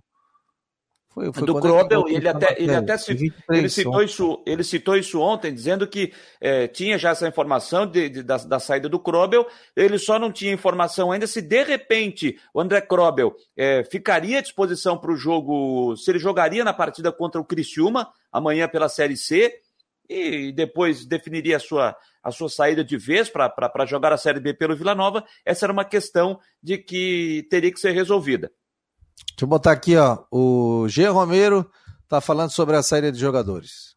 Foi, 1.16 1.32
foi 1.32 1.46
do 1.46 1.58
Krobel, 1.58 2.04
ele, 2.08 2.16
ele 2.16 2.28
até, 2.28 2.62
ele 2.62 2.74
até 2.74 2.94
ele 3.48 3.70
citou, 3.70 4.02
isso, 4.02 4.42
ele 4.44 4.62
citou 4.62 4.96
isso 4.98 5.18
ontem, 5.18 5.50
dizendo 5.50 5.86
que 5.86 6.12
é, 6.38 6.68
tinha 6.68 6.98
já 6.98 7.08
essa 7.08 7.26
informação 7.26 7.86
de, 7.86 8.10
de, 8.10 8.22
da, 8.22 8.36
da, 8.36 8.60
saída 8.60 8.86
do 8.86 9.00
Krobel, 9.00 9.46
ele 9.74 9.98
só 9.98 10.18
não 10.18 10.30
tinha 10.30 10.52
informação 10.52 11.10
ainda 11.10 11.26
se 11.26 11.40
de 11.40 11.64
repente 11.64 12.38
o 12.52 12.60
André 12.60 12.82
Krobel 12.82 13.34
é, 13.56 13.82
ficaria 13.84 14.40
à 14.40 14.42
disposição 14.42 14.98
para 14.98 15.10
o 15.10 15.16
jogo, 15.16 15.96
se 15.96 16.10
ele 16.10 16.18
jogaria 16.18 16.62
na 16.62 16.74
partida 16.74 17.10
contra 17.10 17.40
o 17.40 17.44
Criciúma, 17.46 18.12
amanhã 18.30 18.68
pela 18.68 18.90
Série 18.90 19.16
C, 19.16 19.58
e 20.06 20.52
depois 20.52 21.06
definiria 21.06 21.56
a 21.56 21.60
sua, 21.60 21.96
a 22.22 22.30
sua 22.30 22.50
saída 22.50 22.84
de 22.84 22.98
vez 22.98 23.30
para 23.30 23.86
jogar 23.86 24.12
a 24.12 24.18
Série 24.18 24.38
B 24.38 24.52
pelo 24.52 24.76
Vila 24.76 24.94
Nova, 24.94 25.24
essa 25.46 25.64
era 25.64 25.72
uma 25.72 25.84
questão 25.86 26.38
de 26.62 26.76
que 26.76 27.46
teria 27.48 27.72
que 27.72 27.80
ser 27.80 27.92
resolvida. 27.92 28.52
Deixa 29.16 29.44
eu 29.44 29.48
botar 29.48 29.72
aqui, 29.72 29.96
ó, 29.96 30.24
o 30.30 30.88
G. 30.88 31.06
Romero 31.08 31.70
está 32.02 32.20
falando 32.20 32.50
sobre 32.50 32.76
a 32.76 32.82
saída 32.82 33.12
de 33.12 33.18
jogadores. 33.18 33.96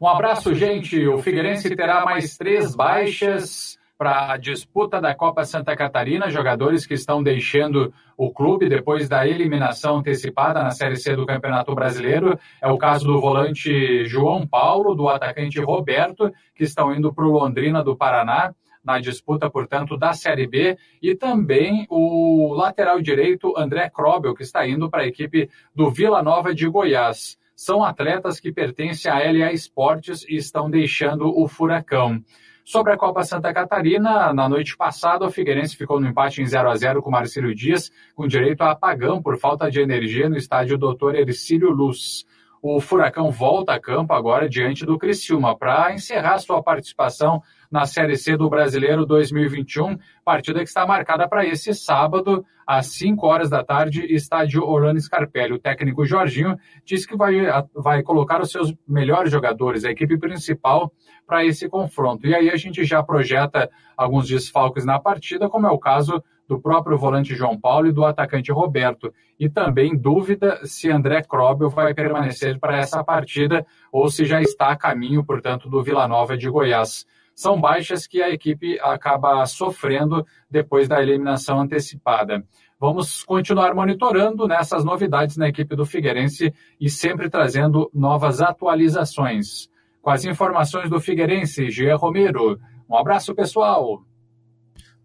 Um 0.00 0.08
abraço, 0.08 0.54
gente. 0.54 1.06
O 1.06 1.18
Figueirense 1.18 1.76
terá 1.76 2.04
mais 2.04 2.36
três 2.38 2.74
baixas 2.74 3.78
para 3.98 4.32
a 4.32 4.38
disputa 4.38 4.98
da 4.98 5.14
Copa 5.14 5.44
Santa 5.44 5.76
Catarina, 5.76 6.30
jogadores 6.30 6.86
que 6.86 6.94
estão 6.94 7.22
deixando 7.22 7.92
o 8.16 8.32
clube 8.32 8.66
depois 8.66 9.10
da 9.10 9.26
eliminação 9.26 9.98
antecipada 9.98 10.62
na 10.62 10.70
Série 10.70 10.96
C 10.96 11.14
do 11.14 11.26
Campeonato 11.26 11.74
Brasileiro. 11.74 12.38
É 12.62 12.68
o 12.68 12.78
caso 12.78 13.06
do 13.06 13.20
volante 13.20 14.06
João 14.06 14.46
Paulo, 14.46 14.94
do 14.94 15.06
atacante 15.06 15.60
Roberto, 15.60 16.32
que 16.54 16.64
estão 16.64 16.94
indo 16.94 17.12
para 17.12 17.26
o 17.26 17.30
Londrina 17.30 17.84
do 17.84 17.94
Paraná 17.94 18.54
na 18.82 18.98
disputa, 18.98 19.50
portanto, 19.50 19.96
da 19.96 20.12
Série 20.12 20.46
B, 20.46 20.76
e 21.02 21.14
também 21.14 21.86
o 21.90 22.54
lateral 22.54 23.00
direito 23.00 23.54
André 23.56 23.90
Krobel, 23.90 24.34
que 24.34 24.42
está 24.42 24.66
indo 24.66 24.90
para 24.90 25.02
a 25.02 25.06
equipe 25.06 25.50
do 25.74 25.90
Vila 25.90 26.22
Nova 26.22 26.54
de 26.54 26.66
Goiás. 26.68 27.38
São 27.54 27.84
atletas 27.84 28.40
que 28.40 28.52
pertencem 28.52 29.12
à 29.12 29.18
LA 29.18 29.52
Esportes 29.52 30.24
e 30.28 30.36
estão 30.36 30.70
deixando 30.70 31.28
o 31.28 31.46
Furacão. 31.46 32.22
Sobre 32.64 32.92
a 32.92 32.96
Copa 32.96 33.24
Santa 33.24 33.52
Catarina, 33.52 34.32
na 34.32 34.48
noite 34.48 34.76
passada, 34.76 35.26
o 35.26 35.30
Figueirense 35.30 35.76
ficou 35.76 35.98
no 35.98 36.06
empate 36.06 36.40
em 36.40 36.46
0 36.46 36.70
a 36.70 36.76
0 36.76 37.02
com 37.02 37.10
Marcelo 37.10 37.54
Dias, 37.54 37.90
com 38.14 38.26
direito 38.26 38.62
a 38.62 38.70
apagão 38.70 39.20
por 39.20 39.36
falta 39.38 39.70
de 39.70 39.80
energia 39.80 40.28
no 40.28 40.36
estádio 40.36 40.78
Doutor 40.78 41.14
Ercílio 41.16 41.70
Luz. 41.70 42.24
O 42.62 42.78
Furacão 42.78 43.30
volta 43.30 43.72
a 43.72 43.80
campo 43.80 44.12
agora 44.12 44.48
diante 44.48 44.84
do 44.84 44.98
Criciúma 44.98 45.56
para 45.56 45.92
encerrar 45.92 46.38
sua 46.38 46.62
participação 46.62 47.42
na 47.70 47.86
Série 47.86 48.16
C 48.16 48.36
do 48.36 48.50
Brasileiro 48.50 49.06
2021, 49.06 49.96
partida 50.24 50.58
que 50.58 50.68
está 50.68 50.84
marcada 50.84 51.28
para 51.28 51.46
esse 51.46 51.72
sábado, 51.72 52.44
às 52.66 52.86
5 52.86 53.26
horas 53.26 53.48
da 53.48 53.62
tarde, 53.62 54.04
estádio 54.12 54.62
Orlando 54.64 55.00
Scarpelli. 55.00 55.54
O 55.54 55.58
técnico 55.58 56.04
Jorginho 56.04 56.56
disse 56.84 57.06
que 57.06 57.16
vai, 57.16 57.36
vai 57.74 58.02
colocar 58.02 58.40
os 58.40 58.50
seus 58.50 58.74
melhores 58.86 59.30
jogadores, 59.30 59.84
a 59.84 59.90
equipe 59.90 60.18
principal, 60.18 60.92
para 61.26 61.44
esse 61.44 61.68
confronto. 61.68 62.26
E 62.26 62.34
aí 62.34 62.50
a 62.50 62.56
gente 62.56 62.84
já 62.84 63.02
projeta 63.02 63.70
alguns 63.96 64.26
desfalques 64.26 64.84
na 64.84 64.98
partida, 64.98 65.48
como 65.48 65.66
é 65.66 65.70
o 65.70 65.78
caso 65.78 66.22
do 66.48 66.60
próprio 66.60 66.98
volante 66.98 67.36
João 67.36 67.56
Paulo 67.56 67.86
e 67.86 67.92
do 67.92 68.04
atacante 68.04 68.50
Roberto. 68.50 69.14
E 69.38 69.48
também 69.48 69.96
dúvida 69.96 70.58
se 70.64 70.90
André 70.90 71.22
Krobel 71.22 71.70
vai 71.70 71.94
permanecer 71.94 72.58
para 72.58 72.78
essa 72.78 73.04
partida 73.04 73.64
ou 73.92 74.10
se 74.10 74.24
já 74.24 74.42
está 74.42 74.70
a 74.70 74.76
caminho, 74.76 75.24
portanto, 75.24 75.70
do 75.70 75.80
Vila 75.80 76.08
Nova 76.08 76.36
de 76.36 76.50
Goiás. 76.50 77.06
São 77.40 77.58
baixas 77.58 78.06
que 78.06 78.20
a 78.20 78.28
equipe 78.28 78.78
acaba 78.80 79.46
sofrendo 79.46 80.26
depois 80.50 80.86
da 80.86 81.00
eliminação 81.00 81.58
antecipada. 81.58 82.44
Vamos 82.78 83.24
continuar 83.24 83.74
monitorando 83.74 84.46
nessas 84.46 84.84
novidades 84.84 85.38
na 85.38 85.48
equipe 85.48 85.74
do 85.74 85.86
Figueirense 85.86 86.52
e 86.78 86.90
sempre 86.90 87.30
trazendo 87.30 87.90
novas 87.94 88.42
atualizações. 88.42 89.70
Com 90.02 90.10
as 90.10 90.26
informações 90.26 90.90
do 90.90 91.00
Figueirense, 91.00 91.70
Gia 91.70 91.96
Romero. 91.96 92.58
Um 92.86 92.94
abraço, 92.94 93.34
pessoal. 93.34 94.02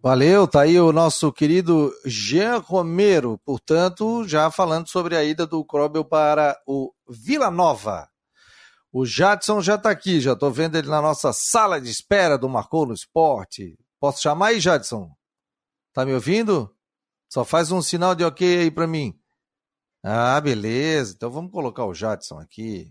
Valeu, 0.04 0.46
tá 0.46 0.64
aí 0.64 0.78
o 0.78 0.92
nosso 0.92 1.32
querido 1.32 1.90
Jean 2.06 2.58
Romero, 2.58 3.40
portanto, 3.46 4.28
já 4.28 4.52
falando 4.52 4.90
sobre 4.90 5.16
a 5.16 5.24
ida 5.24 5.48
do 5.48 5.64
Krobel 5.64 6.04
para 6.04 6.58
o 6.68 6.92
Vila 7.10 7.50
Nova. 7.50 8.10
O 8.98 9.06
Jadson 9.06 9.60
já 9.60 9.76
está 9.76 9.90
aqui, 9.90 10.22
já 10.22 10.32
estou 10.32 10.50
vendo 10.50 10.78
ele 10.78 10.88
na 10.88 11.02
nossa 11.02 11.34
sala 11.34 11.82
de 11.82 11.90
espera 11.90 12.38
do 12.38 12.48
Marcou 12.48 12.86
no 12.86 12.94
Esporte. 12.94 13.78
Posso 14.00 14.22
chamar 14.22 14.48
aí, 14.48 14.60
Jadson? 14.62 15.12
Tá 15.92 16.06
me 16.06 16.14
ouvindo? 16.14 16.74
Só 17.28 17.44
faz 17.44 17.74
um 17.74 17.82
sinal 17.82 18.16
de 18.16 18.24
ok 18.24 18.60
aí 18.60 18.72
para 18.72 18.88
mim. 18.88 19.14
Ah, 20.02 20.40
beleza. 20.40 21.14
Então 21.14 21.30
vamos 21.30 21.52
colocar 21.52 21.84
o 21.84 21.94
Jadson 21.94 22.40
aqui. 22.40 22.90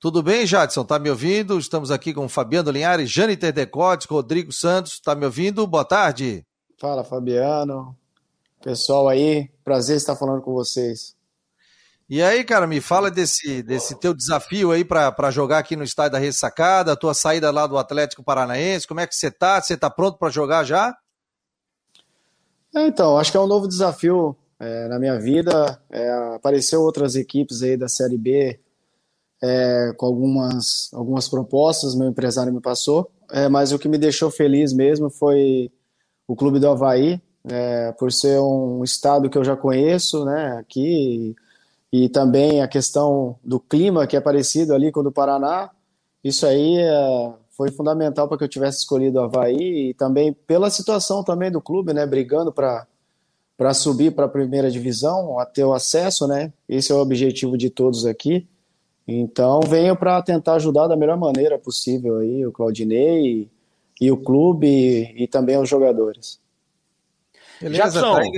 Tudo 0.00 0.22
bem, 0.22 0.46
Jadson? 0.46 0.82
Tá 0.82 0.98
me 0.98 1.10
ouvindo? 1.10 1.58
Estamos 1.58 1.90
aqui 1.90 2.14
com 2.14 2.26
Fabiano 2.26 2.70
Linhares, 2.70 3.10
Jâniter 3.10 3.52
Decotes, 3.52 4.06
Rodrigo 4.06 4.50
Santos. 4.50 4.98
Tá 4.98 5.14
me 5.14 5.26
ouvindo? 5.26 5.66
Boa 5.66 5.84
tarde. 5.84 6.42
Fala, 6.80 7.04
Fabiano. 7.04 7.94
Pessoal 8.62 9.08
aí, 9.08 9.50
prazer 9.62 9.98
estar 9.98 10.16
falando 10.16 10.40
com 10.40 10.54
vocês. 10.54 11.17
E 12.08 12.22
aí, 12.22 12.42
cara, 12.42 12.66
me 12.66 12.80
fala 12.80 13.10
desse, 13.10 13.62
desse 13.62 13.94
teu 13.98 14.14
desafio 14.14 14.70
aí 14.70 14.84
para 14.84 15.30
jogar 15.30 15.58
aqui 15.58 15.76
no 15.76 15.84
estádio 15.84 16.12
da 16.12 16.18
Ressacada, 16.18 16.92
a 16.92 16.96
tua 16.96 17.12
saída 17.12 17.50
lá 17.50 17.66
do 17.66 17.76
Atlético 17.76 18.22
Paranaense. 18.22 18.88
Como 18.88 19.00
é 19.00 19.06
que 19.06 19.14
você 19.14 19.30
tá? 19.30 19.60
Você 19.60 19.76
tá 19.76 19.90
pronto 19.90 20.18
para 20.18 20.30
jogar 20.30 20.64
já? 20.64 20.96
É, 22.74 22.86
então, 22.86 23.18
acho 23.18 23.30
que 23.30 23.36
é 23.36 23.40
um 23.40 23.46
novo 23.46 23.68
desafio 23.68 24.34
é, 24.58 24.88
na 24.88 24.98
minha 24.98 25.18
vida. 25.20 25.80
É, 25.90 26.34
apareceu 26.34 26.80
outras 26.80 27.14
equipes 27.14 27.62
aí 27.62 27.76
da 27.76 27.88
Série 27.88 28.16
B 28.16 28.58
é, 29.42 29.92
com 29.96 30.06
algumas, 30.06 30.90
algumas 30.92 31.28
propostas, 31.28 31.94
meu 31.94 32.08
empresário 32.08 32.52
me 32.52 32.60
passou, 32.60 33.10
é, 33.30 33.48
mas 33.48 33.72
o 33.72 33.78
que 33.78 33.88
me 33.88 33.98
deixou 33.98 34.30
feliz 34.30 34.72
mesmo 34.72 35.10
foi 35.10 35.70
o 36.26 36.34
Clube 36.34 36.58
do 36.58 36.68
Havaí, 36.68 37.20
é, 37.48 37.92
por 37.92 38.12
ser 38.12 38.38
um 38.40 38.82
estado 38.82 39.30
que 39.30 39.38
eu 39.38 39.44
já 39.44 39.56
conheço 39.56 40.24
né, 40.24 40.56
aqui, 40.58 40.80
e, 41.30 41.36
e, 41.92 42.08
também 42.08 42.62
a 42.62 42.68
questão 42.68 43.38
do 43.42 43.58
clima 43.58 44.06
que 44.06 44.16
é 44.16 44.20
parecido 44.20 44.74
ali 44.74 44.92
com 44.92 45.00
o 45.00 45.04
do 45.04 45.12
Paraná. 45.12 45.70
Isso 46.22 46.46
aí 46.46 46.76
é, 46.78 47.32
foi 47.50 47.70
fundamental 47.70 48.28
para 48.28 48.38
que 48.38 48.44
eu 48.44 48.48
tivesse 48.48 48.78
escolhido 48.78 49.18
o 49.18 49.22
Havaí 49.22 49.90
e 49.90 49.94
também 49.94 50.32
pela 50.32 50.70
situação 50.70 51.24
também 51.24 51.50
do 51.50 51.60
clube, 51.60 51.92
né, 51.92 52.06
brigando 52.06 52.52
para 52.52 52.86
para 53.56 53.74
subir 53.74 54.12
para 54.12 54.26
a 54.26 54.28
primeira 54.28 54.70
divisão, 54.70 55.36
a 55.36 55.44
ter 55.44 55.64
o 55.64 55.72
acesso, 55.72 56.28
né? 56.28 56.52
Esse 56.68 56.92
é 56.92 56.94
o 56.94 57.00
objetivo 57.00 57.58
de 57.58 57.68
todos 57.68 58.06
aqui. 58.06 58.46
Então 59.06 59.58
venho 59.62 59.96
para 59.96 60.22
tentar 60.22 60.54
ajudar 60.54 60.86
da 60.86 60.96
melhor 60.96 61.16
maneira 61.16 61.58
possível 61.58 62.18
aí 62.18 62.46
o 62.46 62.52
Claudinei 62.52 63.26
e, 63.26 63.50
e 64.00 64.12
o 64.12 64.16
clube 64.16 64.68
e, 64.68 65.24
e, 65.24 65.26
também 65.26 65.58
os 65.58 65.68
jogadores. 65.68 66.38
Beleza, 67.60 68.00
Tá 68.00 68.18
aí, 68.18 68.30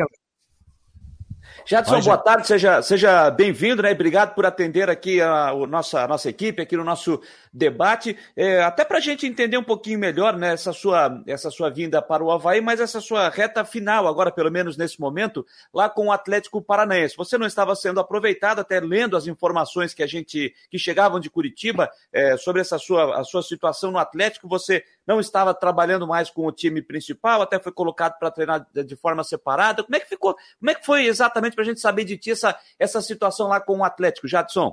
Jadson, 1.71 2.01
boa 2.01 2.19
tarde, 2.19 2.49
seja, 2.49 2.83
seja 2.83 3.31
bem-vindo, 3.31 3.81
né? 3.81 3.93
Obrigado 3.93 4.35
por 4.35 4.45
atender 4.45 4.91
aqui 4.91 5.21
a, 5.21 5.51
a, 5.51 5.67
nossa, 5.69 6.03
a 6.03 6.09
nossa 6.09 6.29
equipe, 6.29 6.61
aqui 6.61 6.77
no 6.77 6.83
nosso 6.83 7.21
debate. 7.53 8.19
É, 8.37 8.61
até 8.61 8.85
para 8.85 8.99
a 8.99 9.01
gente 9.01 9.25
entender 9.25 9.57
um 9.57 9.63
pouquinho 9.63 9.97
melhor 9.97 10.37
né, 10.37 10.53
essa, 10.53 10.73
sua, 10.73 11.23
essa 11.29 11.49
sua 11.49 11.71
vinda 11.71 12.03
para 12.03 12.25
o 12.25 12.33
Havaí, 12.33 12.61
mas 12.61 12.81
essa 12.81 13.01
sua 13.01 13.29
reta 13.29 13.65
final, 13.65 14.09
agora, 14.09 14.33
pelo 14.33 14.51
menos 14.51 14.77
nesse 14.77 15.01
momento, 15.01 15.47
lá 15.73 15.89
com 15.89 16.09
o 16.09 16.13
Atlético 16.13 16.61
Paranaense. 16.61 17.17
Você 17.17 17.39
não 17.39 17.47
estava 17.47 17.77
sendo 17.77 18.01
aproveitado, 18.01 18.59
até 18.59 18.81
lendo 18.81 19.17
as 19.17 19.29
informações 19.29 19.95
que 19.95 20.03
a 20.03 20.09
gente 20.09 20.53
que 20.69 20.77
chegavam 20.77 21.21
de 21.21 21.31
Curitiba 21.31 21.89
é, 22.13 22.37
sobre 22.37 22.63
essa 22.63 22.79
sua, 22.79 23.21
a 23.21 23.23
sua 23.23 23.45
situação 23.45 23.93
no 23.93 23.99
Atlético, 23.99 24.49
você 24.49 24.83
não 25.11 25.19
estava 25.19 25.53
trabalhando 25.53 26.07
mais 26.07 26.31
com 26.31 26.47
o 26.47 26.53
time 26.53 26.81
principal, 26.81 27.43
até 27.43 27.59
foi 27.59 27.73
colocado 27.73 28.17
para 28.17 28.31
treinar 28.31 28.65
de 28.73 28.95
forma 28.95 29.25
separada. 29.25 29.83
Como 29.83 29.97
é 29.97 30.01
que 30.01 30.09
ficou? 30.09 30.37
Como 30.59 30.71
é 30.71 30.75
que 30.75 30.87
foi 30.87 31.07
exatamente 31.07 31.55
para 31.55 31.65
a 31.65 31.67
gente 31.67 31.81
saber 31.81 32.05
de 32.05 32.17
ti 32.17 32.31
essa, 32.31 32.57
essa 32.79 33.03
situação 33.03 33.49
lá 33.49 33.61
com 33.61 33.79
o 33.79 33.85
Atlético, 33.85 34.29
Jadson? 34.29 34.73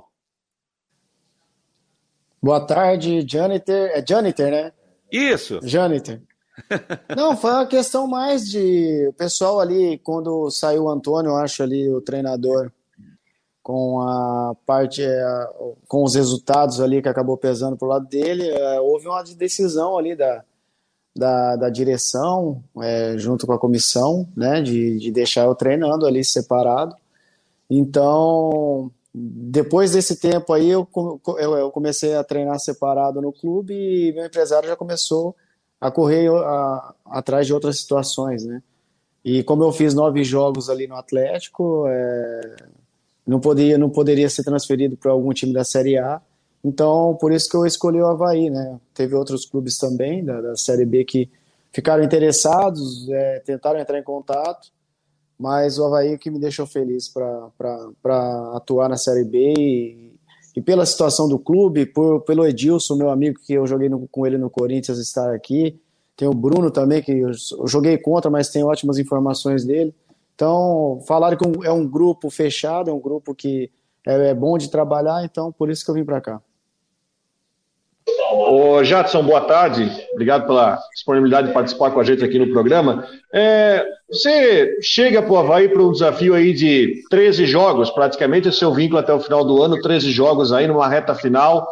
Boa 2.40 2.64
tarde, 2.64 3.26
Janiter. 3.28 3.90
É 3.92 4.04
Janiter, 4.06 4.50
né? 4.52 4.72
Isso. 5.10 5.58
Janiter. 5.64 6.22
Não, 7.16 7.36
foi 7.36 7.50
uma 7.50 7.66
questão 7.66 8.06
mais 8.06 8.48
de 8.48 9.08
o 9.08 9.12
pessoal 9.14 9.58
ali, 9.58 9.98
quando 9.98 10.48
saiu 10.50 10.84
o 10.84 10.88
Antônio, 10.88 11.30
eu 11.30 11.36
acho 11.36 11.64
ali, 11.64 11.92
o 11.92 12.00
treinador, 12.00 12.70
com 13.68 14.00
a 14.00 14.56
parte, 14.64 15.02
é, 15.02 15.46
com 15.86 16.02
os 16.02 16.14
resultados 16.14 16.80
ali 16.80 17.02
que 17.02 17.08
acabou 17.10 17.36
pesando 17.36 17.76
pro 17.76 17.86
lado 17.86 18.08
dele, 18.08 18.48
é, 18.48 18.80
houve 18.80 19.06
uma 19.06 19.22
decisão 19.22 19.98
ali 19.98 20.16
da, 20.16 20.42
da, 21.14 21.54
da 21.54 21.68
direção, 21.68 22.64
é, 22.80 23.18
junto 23.18 23.46
com 23.46 23.52
a 23.52 23.58
comissão, 23.58 24.26
né, 24.34 24.62
de, 24.62 24.98
de 24.98 25.12
deixar 25.12 25.44
eu 25.44 25.54
treinando 25.54 26.06
ali 26.06 26.24
separado. 26.24 26.96
Então, 27.68 28.90
depois 29.12 29.92
desse 29.92 30.16
tempo 30.18 30.54
aí, 30.54 30.70
eu, 30.70 30.88
eu, 31.38 31.58
eu, 31.58 31.70
comecei 31.70 32.14
a 32.14 32.24
treinar 32.24 32.58
separado 32.58 33.20
no 33.20 33.34
clube 33.34 33.74
e 33.74 34.14
meu 34.14 34.24
empresário 34.24 34.66
já 34.66 34.76
começou 34.76 35.36
a 35.78 35.90
correr 35.90 36.30
a, 36.30 36.38
a, 36.38 36.94
atrás 37.18 37.46
de 37.46 37.52
outras 37.52 37.78
situações, 37.78 38.46
né? 38.46 38.62
E 39.22 39.42
como 39.42 39.62
eu 39.62 39.72
fiz 39.72 39.92
nove 39.92 40.24
jogos 40.24 40.70
ali 40.70 40.86
no 40.86 40.94
Atlético, 40.94 41.84
é, 41.86 42.56
não, 43.28 43.38
poderia, 43.38 43.76
não 43.76 43.90
poderia 43.90 44.28
ser 44.30 44.42
transferido 44.42 44.96
para 44.96 45.12
algum 45.12 45.34
time 45.34 45.52
da 45.52 45.62
Série 45.62 45.98
A. 45.98 46.20
Então, 46.64 47.16
por 47.20 47.30
isso 47.30 47.48
que 47.48 47.56
eu 47.56 47.66
escolhi 47.66 48.00
o 48.00 48.06
Havaí, 48.06 48.48
né? 48.48 48.80
Teve 48.94 49.14
outros 49.14 49.44
clubes 49.44 49.76
também 49.76 50.24
da, 50.24 50.40
da 50.40 50.56
Série 50.56 50.86
B 50.86 51.04
que 51.04 51.30
ficaram 51.70 52.02
interessados, 52.02 53.06
é, 53.10 53.40
tentaram 53.40 53.78
entrar 53.78 53.98
em 53.98 54.02
contato, 54.02 54.68
mas 55.38 55.78
o 55.78 55.84
Havaí 55.84 56.14
é 56.14 56.18
que 56.18 56.30
me 56.30 56.38
deixou 56.38 56.66
feliz 56.66 57.08
para 57.08 58.52
atuar 58.54 58.88
na 58.88 58.96
Série 58.96 59.24
B 59.24 59.54
e, 59.58 60.14
e, 60.56 60.62
pela 60.62 60.86
situação 60.86 61.28
do 61.28 61.38
clube, 61.38 61.84
por, 61.84 62.22
pelo 62.22 62.46
Edilson, 62.46 62.96
meu 62.96 63.10
amigo, 63.10 63.38
que 63.46 63.52
eu 63.52 63.66
joguei 63.66 63.90
no, 63.90 64.08
com 64.08 64.26
ele 64.26 64.38
no 64.38 64.48
Corinthians, 64.48 64.98
estar 64.98 65.34
aqui. 65.34 65.78
Tem 66.16 66.26
o 66.26 66.34
Bruno 66.34 66.70
também, 66.70 67.02
que 67.02 67.12
eu, 67.12 67.28
eu 67.28 67.68
joguei 67.68 67.98
contra, 67.98 68.30
mas 68.30 68.48
tem 68.48 68.64
ótimas 68.64 68.98
informações 68.98 69.64
dele. 69.66 69.94
Então, 70.38 71.00
falaram 71.04 71.36
que 71.36 71.66
é 71.66 71.72
um 71.72 71.84
grupo 71.84 72.30
fechado, 72.30 72.88
é 72.88 72.92
um 72.92 73.00
grupo 73.00 73.34
que 73.34 73.72
é, 74.06 74.28
é 74.28 74.34
bom 74.34 74.56
de 74.56 74.70
trabalhar, 74.70 75.24
então 75.24 75.50
por 75.50 75.68
isso 75.68 75.84
que 75.84 75.90
eu 75.90 75.96
vim 75.96 76.04
para 76.04 76.20
cá. 76.20 76.40
Ô, 78.30 78.84
Jadson, 78.84 79.24
boa 79.24 79.40
tarde. 79.40 79.90
Obrigado 80.12 80.46
pela 80.46 80.78
disponibilidade 80.94 81.48
de 81.48 81.52
participar 81.52 81.90
com 81.90 81.98
a 81.98 82.04
gente 82.04 82.24
aqui 82.24 82.38
no 82.38 82.52
programa. 82.52 83.04
É, 83.34 83.84
você 84.08 84.78
chega 84.80 85.20
para 85.20 85.32
o 85.32 85.38
Havaí 85.38 85.68
para 85.68 85.82
um 85.82 85.90
desafio 85.90 86.34
aí 86.34 86.52
de 86.52 87.02
13 87.10 87.44
jogos, 87.44 87.90
praticamente 87.90 88.46
o 88.46 88.52
seu 88.52 88.72
vínculo 88.72 89.00
até 89.00 89.12
o 89.12 89.18
final 89.18 89.44
do 89.44 89.60
ano, 89.60 89.80
13 89.80 90.12
jogos 90.12 90.52
aí 90.52 90.68
numa 90.68 90.88
reta 90.88 91.16
final. 91.16 91.66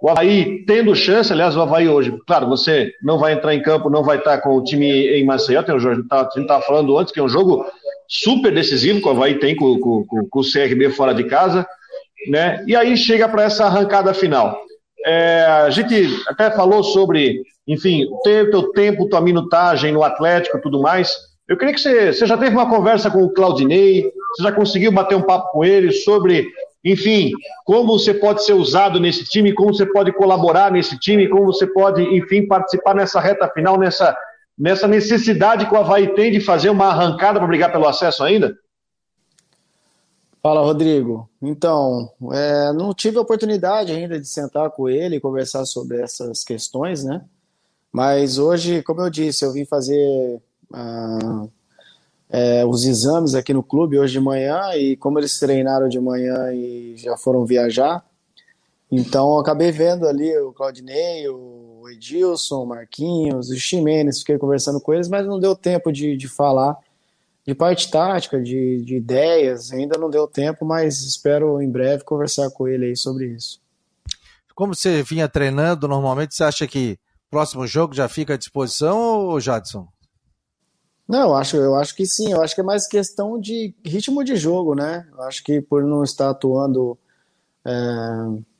O 0.00 0.08
Havaí 0.08 0.64
tendo 0.64 0.94
chance, 0.94 1.32
aliás, 1.32 1.56
o 1.56 1.60
Havaí 1.60 1.88
hoje, 1.88 2.16
claro, 2.24 2.48
você 2.48 2.92
não 3.02 3.18
vai 3.18 3.32
entrar 3.32 3.52
em 3.52 3.62
campo, 3.62 3.90
não 3.90 4.04
vai 4.04 4.18
estar 4.18 4.38
com 4.38 4.56
o 4.56 4.62
time 4.62 5.08
em 5.08 5.24
Maceió, 5.24 5.60
tem 5.64 5.74
um 5.74 5.80
jogo, 5.80 6.06
a 6.08 6.24
gente 6.24 6.38
estava 6.38 6.62
falando 6.62 6.96
antes 6.96 7.12
que 7.12 7.18
é 7.18 7.22
um 7.22 7.28
jogo 7.28 7.66
super 8.12 8.52
decisivo 8.52 9.00
que 9.00 9.08
o 9.08 9.10
Havaí 9.10 9.38
tem 9.38 9.56
com, 9.56 9.78
com, 9.78 10.04
com, 10.28 10.40
o 10.40 10.44
CRB 10.44 10.90
fora 10.90 11.14
de 11.14 11.24
casa, 11.24 11.66
né? 12.28 12.62
E 12.66 12.76
aí 12.76 12.94
chega 12.94 13.26
para 13.26 13.44
essa 13.44 13.64
arrancada 13.64 14.12
final. 14.12 14.60
É, 15.06 15.44
a 15.46 15.70
gente 15.70 15.94
até 16.28 16.50
falou 16.50 16.84
sobre, 16.84 17.40
enfim, 17.66 18.06
ter 18.22 18.50
teu 18.50 18.70
tempo, 18.72 19.08
tua 19.08 19.22
minutagem 19.22 19.92
no 19.92 20.04
Atlético 20.04 20.60
tudo 20.60 20.82
mais. 20.82 21.16
Eu 21.48 21.56
queria 21.56 21.72
que 21.72 21.80
você, 21.80 22.12
você 22.12 22.26
já 22.26 22.36
teve 22.36 22.54
uma 22.54 22.68
conversa 22.68 23.10
com 23.10 23.22
o 23.24 23.32
Claudinei, 23.32 24.04
você 24.36 24.42
já 24.42 24.52
conseguiu 24.52 24.92
bater 24.92 25.14
um 25.14 25.22
papo 25.22 25.50
com 25.50 25.64
ele 25.64 25.90
sobre, 25.90 26.46
enfim, 26.84 27.32
como 27.64 27.98
você 27.98 28.12
pode 28.12 28.44
ser 28.44 28.52
usado 28.52 29.00
nesse 29.00 29.24
time, 29.24 29.54
como 29.54 29.72
você 29.72 29.86
pode 29.86 30.12
colaborar 30.12 30.70
nesse 30.70 30.98
time, 30.98 31.28
como 31.28 31.46
você 31.46 31.66
pode, 31.66 32.02
enfim, 32.02 32.46
participar 32.46 32.94
nessa 32.94 33.20
reta 33.20 33.50
final, 33.54 33.78
nessa 33.78 34.14
nessa 34.58 34.86
necessidade 34.86 35.66
que 35.66 35.74
o 35.74 35.76
Havaí 35.76 36.14
tem 36.14 36.30
de 36.30 36.40
fazer 36.40 36.70
uma 36.70 36.86
arrancada 36.86 37.38
para 37.38 37.48
brigar 37.48 37.72
pelo 37.72 37.88
acesso 37.88 38.22
ainda? 38.22 38.56
Fala, 40.42 40.60
Rodrigo. 40.60 41.28
Então, 41.40 42.10
é, 42.32 42.72
não 42.72 42.92
tive 42.92 43.16
a 43.16 43.20
oportunidade 43.20 43.92
ainda 43.92 44.18
de 44.18 44.26
sentar 44.26 44.70
com 44.70 44.88
ele 44.88 45.16
e 45.16 45.20
conversar 45.20 45.64
sobre 45.64 46.00
essas 46.00 46.42
questões, 46.42 47.04
né? 47.04 47.24
Mas 47.92 48.38
hoje, 48.38 48.82
como 48.82 49.02
eu 49.02 49.10
disse, 49.10 49.44
eu 49.44 49.52
vim 49.52 49.64
fazer 49.64 50.40
ah, 50.72 51.46
é, 52.28 52.64
os 52.64 52.84
exames 52.84 53.34
aqui 53.34 53.52
no 53.52 53.62
clube 53.62 53.98
hoje 53.98 54.14
de 54.14 54.20
manhã 54.20 54.74
e 54.74 54.96
como 54.96 55.18
eles 55.18 55.38
treinaram 55.38 55.88
de 55.88 56.00
manhã 56.00 56.52
e 56.52 56.96
já 56.96 57.16
foram 57.16 57.44
viajar, 57.44 58.04
então 58.90 59.38
acabei 59.38 59.70
vendo 59.70 60.08
ali 60.08 60.36
o 60.38 60.52
Claudinei, 60.52 61.28
o 61.28 61.71
o 61.82 61.90
Edilson, 61.90 62.62
o 62.62 62.66
Marquinhos, 62.66 63.50
o 63.50 63.56
Ximenes, 63.56 64.20
fiquei 64.20 64.38
conversando 64.38 64.80
com 64.80 64.94
eles, 64.94 65.08
mas 65.08 65.26
não 65.26 65.40
deu 65.40 65.56
tempo 65.56 65.90
de, 65.90 66.16
de 66.16 66.28
falar 66.28 66.78
de 67.44 67.56
parte 67.56 67.90
tática, 67.90 68.40
de, 68.40 68.82
de 68.84 68.96
ideias, 68.96 69.72
ainda 69.72 69.98
não 69.98 70.08
deu 70.08 70.28
tempo, 70.28 70.64
mas 70.64 71.02
espero 71.02 71.60
em 71.60 71.68
breve 71.68 72.04
conversar 72.04 72.48
com 72.50 72.68
ele 72.68 72.86
aí 72.86 72.96
sobre 72.96 73.26
isso. 73.26 73.60
Como 74.54 74.74
você 74.74 75.02
vinha 75.02 75.28
treinando 75.28 75.88
normalmente, 75.88 76.36
você 76.36 76.44
acha 76.44 76.68
que 76.68 76.96
próximo 77.28 77.66
jogo 77.66 77.94
já 77.94 78.08
fica 78.08 78.34
à 78.34 78.36
disposição, 78.36 79.26
ou 79.26 79.40
Jadson? 79.40 79.88
Não, 81.08 81.30
eu 81.30 81.34
acho, 81.34 81.56
eu 81.56 81.74
acho 81.74 81.96
que 81.96 82.06
sim. 82.06 82.30
Eu 82.30 82.42
acho 82.42 82.54
que 82.54 82.60
é 82.60 82.64
mais 82.64 82.86
questão 82.86 83.40
de 83.40 83.74
ritmo 83.84 84.22
de 84.22 84.36
jogo, 84.36 84.76
né? 84.76 85.08
Eu 85.10 85.22
acho 85.22 85.42
que 85.42 85.60
por 85.60 85.82
não 85.82 86.04
estar 86.04 86.30
atuando 86.30 86.96
é, 87.64 87.72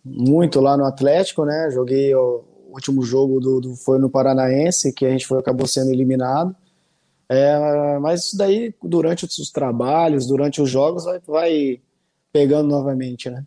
muito 0.04 0.60
lá 0.60 0.76
no 0.76 0.84
Atlético, 0.84 1.44
né? 1.44 1.70
Joguei 1.70 2.12
o 2.14 2.51
último 2.74 3.02
jogo 3.02 3.40
do, 3.40 3.60
do, 3.60 3.76
foi 3.76 3.98
no 3.98 4.10
Paranaense, 4.10 4.92
que 4.92 5.06
a 5.06 5.10
gente 5.10 5.26
foi, 5.26 5.38
acabou 5.38 5.66
sendo 5.66 5.90
eliminado. 5.90 6.54
É, 7.28 7.98
mas 7.98 8.26
isso 8.26 8.36
daí, 8.36 8.74
durante 8.82 9.24
os 9.24 9.50
trabalhos, 9.50 10.26
durante 10.26 10.60
os 10.60 10.68
jogos, 10.68 11.04
vai, 11.04 11.20
vai 11.26 11.80
pegando 12.32 12.68
novamente, 12.68 13.30
né? 13.30 13.44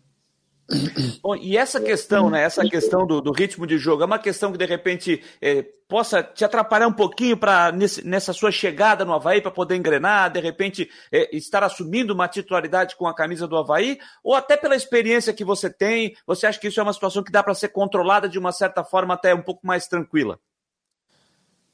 Bom, 1.22 1.36
e 1.36 1.56
essa 1.56 1.80
questão, 1.80 2.28
né? 2.28 2.42
Essa 2.42 2.64
questão 2.64 3.06
do, 3.06 3.20
do, 3.20 3.30
ritmo 3.30 3.66
de 3.66 3.78
jogo 3.78 4.02
é 4.02 4.06
uma 4.06 4.18
questão 4.18 4.50
que 4.50 4.58
de 4.58 4.66
repente 4.66 5.22
é, 5.40 5.64
possa 5.88 6.24
te 6.24 6.44
atrapalhar 6.44 6.88
um 6.88 6.92
pouquinho 6.92 7.36
para 7.36 7.72
nessa 8.04 8.32
sua 8.32 8.50
chegada 8.50 9.04
no 9.04 9.14
Havaí 9.14 9.40
para 9.40 9.50
poder 9.52 9.76
engrenar, 9.76 10.32
de 10.32 10.40
repente 10.40 10.90
é, 11.12 11.34
estar 11.36 11.62
assumindo 11.62 12.12
uma 12.12 12.26
titularidade 12.26 12.96
com 12.96 13.06
a 13.06 13.14
camisa 13.14 13.46
do 13.46 13.56
Havaí, 13.56 13.98
ou 14.24 14.34
até 14.34 14.56
pela 14.56 14.74
experiência 14.74 15.32
que 15.32 15.44
você 15.44 15.70
tem, 15.70 16.16
você 16.26 16.48
acha 16.48 16.58
que 16.58 16.66
isso 16.66 16.80
é 16.80 16.82
uma 16.82 16.92
situação 16.92 17.22
que 17.22 17.30
dá 17.30 17.44
para 17.44 17.54
ser 17.54 17.68
controlada 17.68 18.28
de 18.28 18.38
uma 18.38 18.50
certa 18.50 18.82
forma 18.82 19.14
até 19.14 19.32
um 19.32 19.42
pouco 19.42 19.64
mais 19.64 19.86
tranquila? 19.86 20.38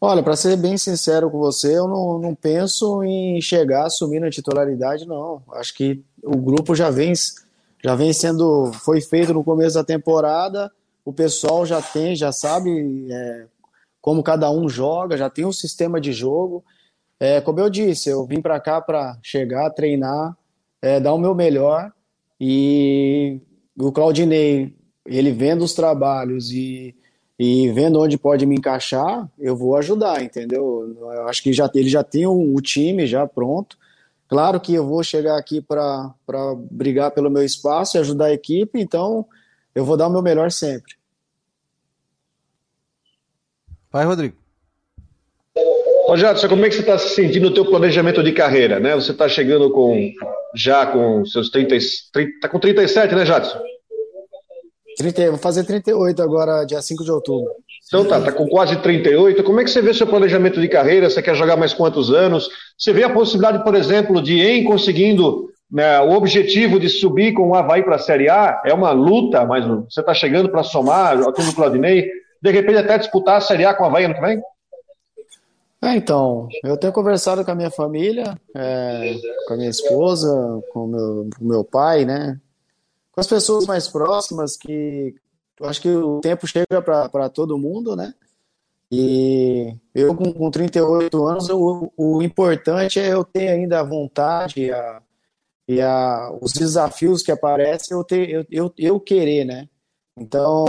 Olha, 0.05 0.22
para 0.22 0.35
ser 0.35 0.57
bem 0.57 0.76
sincero 0.76 1.31
com 1.31 1.38
você, 1.38 1.78
eu 1.78 1.87
não, 1.87 2.18
não 2.18 2.35
penso 2.35 3.05
em 3.05 3.40
chegar 3.40 3.87
assumindo 3.87 4.26
a 4.26 4.31
titularidade, 4.31 5.07
não. 5.07 5.40
Acho 5.52 5.72
que 5.74 6.05
o 6.22 6.37
grupo 6.37 6.74
já 6.74 6.90
vem 6.90 7.12
já 7.83 7.95
vem 7.97 8.12
sendo, 8.12 8.73
foi 8.73 9.01
feito 9.01 9.35
no 9.35 9.42
começo 9.42 9.75
da 9.75 9.85
temporada, 9.85 10.71
o 11.05 11.12
pessoal 11.12 11.66
já 11.66 11.83
tem, 11.83 12.14
já 12.14 12.31
sabe 12.31 13.09
é, 13.11 13.47
como 14.01 14.23
cada 14.23 14.51
um 14.51 14.68
joga, 14.68 15.16
já 15.16 15.29
tem 15.29 15.45
um 15.45 15.53
sistema 15.53 16.01
de 16.01 16.12
jogo. 16.12 16.64
É, 17.18 17.40
como 17.40 17.59
eu 17.61 17.68
disse, 17.68 18.09
eu 18.09 18.25
vim 18.25 18.40
para 18.40 18.61
cá 18.61 18.81
para 18.81 19.18
chegar, 19.23 19.71
treinar, 19.71 20.37
é, 20.81 21.01
dar 21.01 21.12
o 21.12 21.18
meu 21.18 21.35
melhor 21.35 21.92
e 22.40 23.40
o 23.79 23.90
Claudinei, 23.90 24.75
ele 25.07 25.33
vendo 25.33 25.62
os 25.62 25.73
trabalhos 25.73 26.53
e, 26.53 26.95
e 27.38 27.68
vendo 27.71 28.01
onde 28.01 28.16
pode 28.16 28.47
me 28.47 28.57
encaixar, 28.57 29.29
eu 29.38 29.57
vou 29.57 29.77
ajudar, 29.77 30.23
entendeu? 30.23 30.97
Eu 31.01 31.29
acho 31.29 31.42
que 31.42 31.53
já, 31.53 31.71
ele 31.75 31.88
já 31.88 32.05
tem 32.05 32.27
o, 32.27 32.55
o 32.55 32.61
time 32.61 33.07
já 33.07 33.27
pronto, 33.27 33.77
Claro 34.33 34.59
que 34.59 34.73
eu 34.73 34.87
vou 34.87 35.05
chegar 35.05 35.37
aqui 35.37 35.61
para 35.61 36.11
brigar 36.71 37.11
pelo 37.11 37.31
meu 37.31 37.42
espaço 37.42 37.99
e 37.99 38.01
ajudar 38.01 38.25
a 38.29 38.33
equipe, 38.33 38.81
então 38.81 39.27
eu 39.75 39.85
vou 39.85 39.95
dar 39.95 40.07
o 40.07 40.11
meu 40.11 40.23
melhor 40.23 40.51
sempre. 40.51 40.95
Vai, 43.90 44.07
Rodrigo. 44.07 44.35
Ô, 46.09 46.16
Jadson, 46.16 46.49
como 46.49 46.64
é 46.64 46.71
que 46.71 46.77
você 46.77 46.81
está 46.81 46.97
se 46.97 47.14
sentindo 47.14 47.51
no 47.51 47.55
teu 47.55 47.66
planejamento 47.66 48.23
de 48.23 48.33
carreira, 48.33 48.81
né? 48.81 48.95
Você 48.95 49.12
está 49.12 49.29
chegando 49.29 49.71
com 49.71 50.11
já 50.55 50.87
com 50.87 51.27
seus 51.27 51.51
30, 51.51 51.77
30 52.14 52.40
tá 52.40 52.49
com 52.49 52.59
37, 52.59 53.14
né, 53.14 53.27
Jadson? 53.27 53.61
30, 55.10 55.30
vou 55.30 55.38
fazer 55.38 55.64
38 55.64 56.22
agora, 56.22 56.64
dia 56.64 56.80
5 56.80 57.02
de 57.02 57.10
outubro. 57.10 57.50
Então 57.86 58.04
tá, 58.04 58.20
tá 58.20 58.32
com 58.32 58.46
quase 58.48 58.76
38. 58.76 59.42
Como 59.42 59.60
é 59.60 59.64
que 59.64 59.70
você 59.70 59.82
vê 59.82 59.92
seu 59.92 60.06
planejamento 60.06 60.60
de 60.60 60.68
carreira? 60.68 61.10
Você 61.10 61.20
quer 61.20 61.34
jogar 61.34 61.56
mais 61.56 61.74
quantos 61.74 62.10
anos? 62.10 62.48
Você 62.78 62.92
vê 62.92 63.04
a 63.04 63.10
possibilidade, 63.12 63.64
por 63.64 63.74
exemplo, 63.74 64.22
de 64.22 64.40
em 64.40 64.64
conseguindo 64.64 65.50
né, 65.70 66.00
o 66.00 66.12
objetivo 66.12 66.78
de 66.78 66.88
subir 66.88 67.32
com 67.32 67.48
o 67.48 67.54
Havaí 67.54 67.82
para 67.82 67.96
a 67.96 67.98
Série 67.98 68.28
A? 68.28 68.62
É 68.64 68.72
uma 68.72 68.92
luta, 68.92 69.44
mas 69.44 69.66
você 69.66 70.00
está 70.00 70.14
chegando 70.14 70.48
para 70.48 70.62
somar, 70.62 71.18
aqui 71.18 71.42
no 71.42 71.54
Claudinei, 71.54 72.08
de 72.40 72.50
repente 72.50 72.78
até 72.78 72.98
disputar 72.98 73.36
a 73.36 73.40
Série 73.40 73.64
A 73.64 73.74
com 73.74 73.84
o 73.84 73.86
Havaí 73.86 74.04
ano 74.04 74.14
que 74.14 74.20
vem? 74.20 74.40
É, 75.82 75.96
então, 75.96 76.48
eu 76.62 76.76
tenho 76.76 76.92
conversado 76.92 77.44
com 77.44 77.50
a 77.50 77.54
minha 77.56 77.70
família, 77.70 78.38
é, 78.54 79.16
com 79.48 79.54
a 79.54 79.56
minha 79.56 79.68
esposa, 79.68 80.30
com 80.72 80.84
o 80.84 80.86
meu, 80.86 81.30
com 81.36 81.44
meu 81.44 81.64
pai, 81.64 82.04
né? 82.04 82.38
Com 83.12 83.20
as 83.20 83.27
pessoas 83.27 83.66
mais 83.66 83.88
próximas 83.88 84.57
que 84.57 85.14
eu 85.61 85.68
acho 85.68 85.81
que 85.81 85.88
o 85.88 86.20
tempo 86.20 86.46
chega 86.46 86.83
para 86.83 87.29
todo 87.29 87.59
mundo, 87.59 87.94
né? 87.94 88.14
E 88.90 89.75
eu, 89.94 90.14
com, 90.14 90.33
com 90.33 90.51
38 90.51 91.27
anos, 91.27 91.48
eu, 91.48 91.92
o 91.96 92.22
importante 92.22 92.98
é 92.98 93.12
eu 93.12 93.25
ter 93.25 93.48
ainda 93.48 93.81
a 93.81 93.85
vontade 93.85 94.70
a, 94.72 95.03
e 95.66 95.81
a, 95.81 96.31
os 96.40 96.53
desafios 96.53 97.22
que 97.22 97.33
aparecem, 97.33 97.96
eu, 97.96 98.05
ter, 98.05 98.29
eu, 98.29 98.46
eu, 98.51 98.75
eu 98.77 99.01
querer, 99.01 99.44
né? 99.44 99.68
Então, 100.16 100.66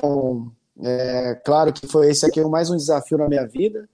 é 0.82 1.36
claro 1.44 1.74
que 1.74 1.88
foi 1.88 2.10
esse 2.10 2.26
aqui 2.26 2.40
é 2.40 2.46
mais 2.46 2.70
um 2.70 2.78
desafio 2.78 3.18
na 3.18 3.28
minha 3.28 3.46
vida. 3.46 3.90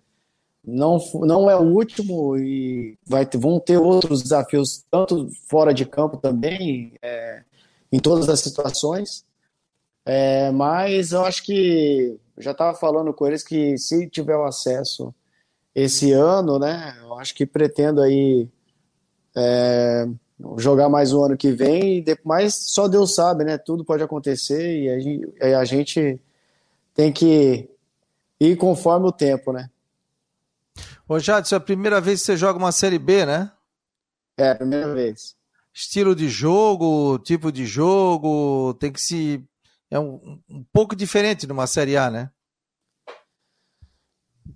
Não, 0.64 1.00
não 1.22 1.50
é 1.50 1.56
o 1.56 1.64
último 1.64 2.38
e 2.38 2.98
vai 3.08 3.28
vão 3.34 3.60
ter 3.60 3.78
outros 3.78 4.22
desafios, 4.22 4.84
tanto 4.92 5.28
fora 5.48 5.74
de 5.74 5.86
campo 5.86 6.18
também, 6.18 6.94
é, 7.02 7.44
em 7.92 8.00
todas 8.00 8.30
as 8.30 8.40
situações. 8.40 9.26
É, 10.06 10.52
mas 10.52 11.12
eu 11.12 11.26
acho 11.26 11.44
que 11.44 12.18
já 12.38 12.52
estava 12.52 12.78
falando 12.78 13.14
com 13.14 13.28
eles 13.28 13.44
que 13.44 13.78
se 13.78 14.08
tiver 14.08 14.36
o 14.36 14.46
acesso 14.46 15.14
esse 15.76 16.12
ano, 16.12 16.58
né, 16.58 16.98
eu 17.02 17.14
acho 17.20 17.36
que 17.36 17.46
pretendo 17.46 18.02
aí 18.02 18.50
é, 19.36 20.08
jogar 20.58 20.90
mais 20.90 21.14
um 21.14 21.24
ano 21.24 21.38
que 21.38 21.52
vem, 21.52 22.04
mas 22.24 22.56
só 22.56 22.88
Deus 22.88 23.14
sabe, 23.14 23.44
né? 23.44 23.58
Tudo 23.58 23.84
pode 23.84 24.02
acontecer 24.04 24.82
e 24.82 24.90
a 24.90 25.00
gente, 25.00 25.44
a 25.44 25.66
gente 25.66 26.22
tem 26.94 27.12
que 27.12 27.70
ir 28.40 28.56
conforme 28.56 29.08
o 29.08 29.12
tempo, 29.12 29.52
né? 29.52 29.70
Ô 31.08 31.20
Jadson, 31.20 31.56
é 31.56 31.58
a 31.58 31.62
primeira 31.62 32.00
vez 32.00 32.20
que 32.20 32.28
você 32.28 32.38
joga 32.38 32.58
uma 32.58 32.72
Série 32.72 33.00
B, 33.00 33.26
né? 33.26 33.52
É, 34.38 34.52
a 34.52 34.56
primeira 34.56 34.94
vez. 34.94 35.36
Estilo 35.80 36.14
de 36.14 36.28
jogo, 36.28 37.18
tipo 37.20 37.54
de 37.54 37.66
jogo, 37.66 38.74
tem 38.74 38.92
que 38.92 39.00
se 39.00 39.42
é 39.90 39.98
um, 39.98 40.38
um 40.50 40.62
pouco 40.74 40.94
diferente 40.94 41.48
de 41.48 41.54
uma 41.54 41.66
Série 41.68 41.96
A, 41.96 42.12
né? 42.12 42.30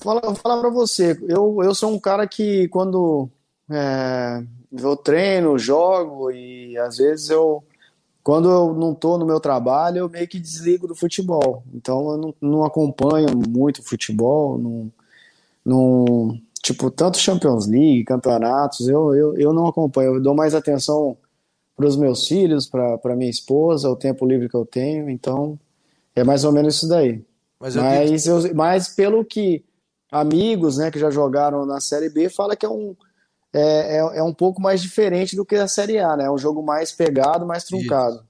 Fala, 0.01 0.19
vou 0.19 0.35
falar 0.35 0.59
para 0.59 0.69
você, 0.69 1.17
eu, 1.29 1.59
eu 1.63 1.73
sou 1.73 1.93
um 1.93 1.99
cara 1.99 2.27
que 2.27 2.67
quando 2.67 3.29
é, 3.71 4.43
eu 4.73 4.97
treino, 4.97 5.57
jogo 5.57 6.29
e 6.29 6.77
às 6.77 6.97
vezes 6.97 7.29
eu, 7.29 7.63
quando 8.21 8.51
eu 8.51 8.73
não 8.73 8.91
estou 8.91 9.17
no 9.17 9.25
meu 9.25 9.39
trabalho, 9.39 9.99
eu 9.99 10.09
meio 10.09 10.27
que 10.27 10.37
desligo 10.37 10.89
do 10.89 10.95
futebol. 10.95 11.63
Então 11.73 12.11
eu 12.11 12.17
não, 12.17 12.35
não 12.41 12.65
acompanho 12.65 13.29
muito 13.47 13.81
futebol, 13.81 14.57
não, 14.57 14.91
não, 15.63 16.41
tipo, 16.63 16.89
tanto 16.89 17.17
Champions 17.19 17.67
League, 17.67 18.05
campeonatos, 18.05 18.87
eu, 18.87 19.13
eu, 19.13 19.37
eu 19.37 19.53
não 19.53 19.67
acompanho, 19.67 20.15
eu 20.15 20.21
dou 20.21 20.33
mais 20.33 20.55
atenção 20.55 21.17
para 21.75 21.85
os 21.85 21.97
meus 21.97 22.25
filhos, 22.25 22.65
para 22.65 23.15
minha 23.15 23.29
esposa, 23.29 23.89
o 23.89 23.95
tempo 23.97 24.25
livre 24.25 24.47
que 24.47 24.55
eu 24.55 24.65
tenho. 24.65 25.09
Então, 25.09 25.59
é 26.15 26.23
mais 26.23 26.45
ou 26.45 26.53
menos 26.53 26.75
isso 26.75 26.87
daí. 26.87 27.23
Mas, 27.59 27.75
mas, 27.75 28.25
eu, 28.25 28.55
mas 28.55 28.87
pelo 28.87 29.25
que 29.25 29.63
amigos 30.09 30.77
né, 30.77 30.89
que 30.89 30.99
já 30.99 31.09
jogaram 31.09 31.65
na 31.65 31.81
Série 31.81 32.09
B, 32.09 32.29
fala 32.29 32.55
que 32.55 32.65
é 32.65 32.69
um, 32.69 32.95
é, 33.51 33.97
é, 33.97 33.97
é, 33.97 34.23
um 34.23 34.33
pouco 34.33 34.61
mais 34.61 34.81
diferente 34.81 35.35
do 35.35 35.45
que 35.45 35.55
a 35.55 35.67
Série 35.67 35.99
A, 35.99 36.15
né? 36.15 36.25
É 36.25 36.31
um 36.31 36.37
jogo 36.37 36.63
mais 36.63 36.91
pegado, 36.91 37.45
mais 37.45 37.65
truncado. 37.65 38.15
Isso. 38.15 38.25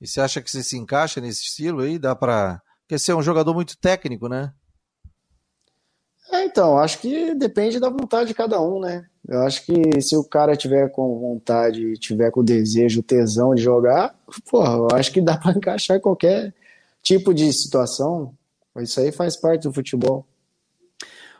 E 0.00 0.06
você 0.08 0.20
acha 0.20 0.42
que 0.42 0.50
você 0.50 0.62
se 0.64 0.76
encaixa 0.76 1.20
nesse 1.20 1.42
estilo 1.42 1.82
aí? 1.82 1.98
Dá 1.98 2.16
para. 2.16 2.60
Porque 2.80 2.98
você 2.98 3.12
é 3.12 3.14
um 3.14 3.22
jogador 3.22 3.54
muito 3.54 3.78
técnico, 3.78 4.28
né? 4.28 4.52
É, 6.32 6.46
então, 6.46 6.78
acho 6.78 6.98
que 6.98 7.34
depende 7.34 7.78
da 7.78 7.90
vontade 7.90 8.28
de 8.28 8.34
cada 8.34 8.58
um, 8.58 8.80
né? 8.80 9.04
Eu 9.28 9.42
acho 9.42 9.66
que 9.66 10.00
se 10.00 10.16
o 10.16 10.24
cara 10.24 10.56
tiver 10.56 10.88
com 10.88 11.20
vontade, 11.20 11.92
tiver 11.98 12.30
com 12.30 12.42
desejo, 12.42 13.02
tesão 13.02 13.54
de 13.54 13.62
jogar, 13.62 14.14
porra, 14.50 14.72
eu 14.72 14.88
acho 14.94 15.12
que 15.12 15.20
dá 15.20 15.36
para 15.38 15.52
encaixar 15.52 16.00
qualquer 16.00 16.54
tipo 17.02 17.34
de 17.34 17.52
situação. 17.52 18.34
Isso 18.78 18.98
aí 18.98 19.12
faz 19.12 19.36
parte 19.36 19.64
do 19.64 19.74
futebol. 19.74 20.26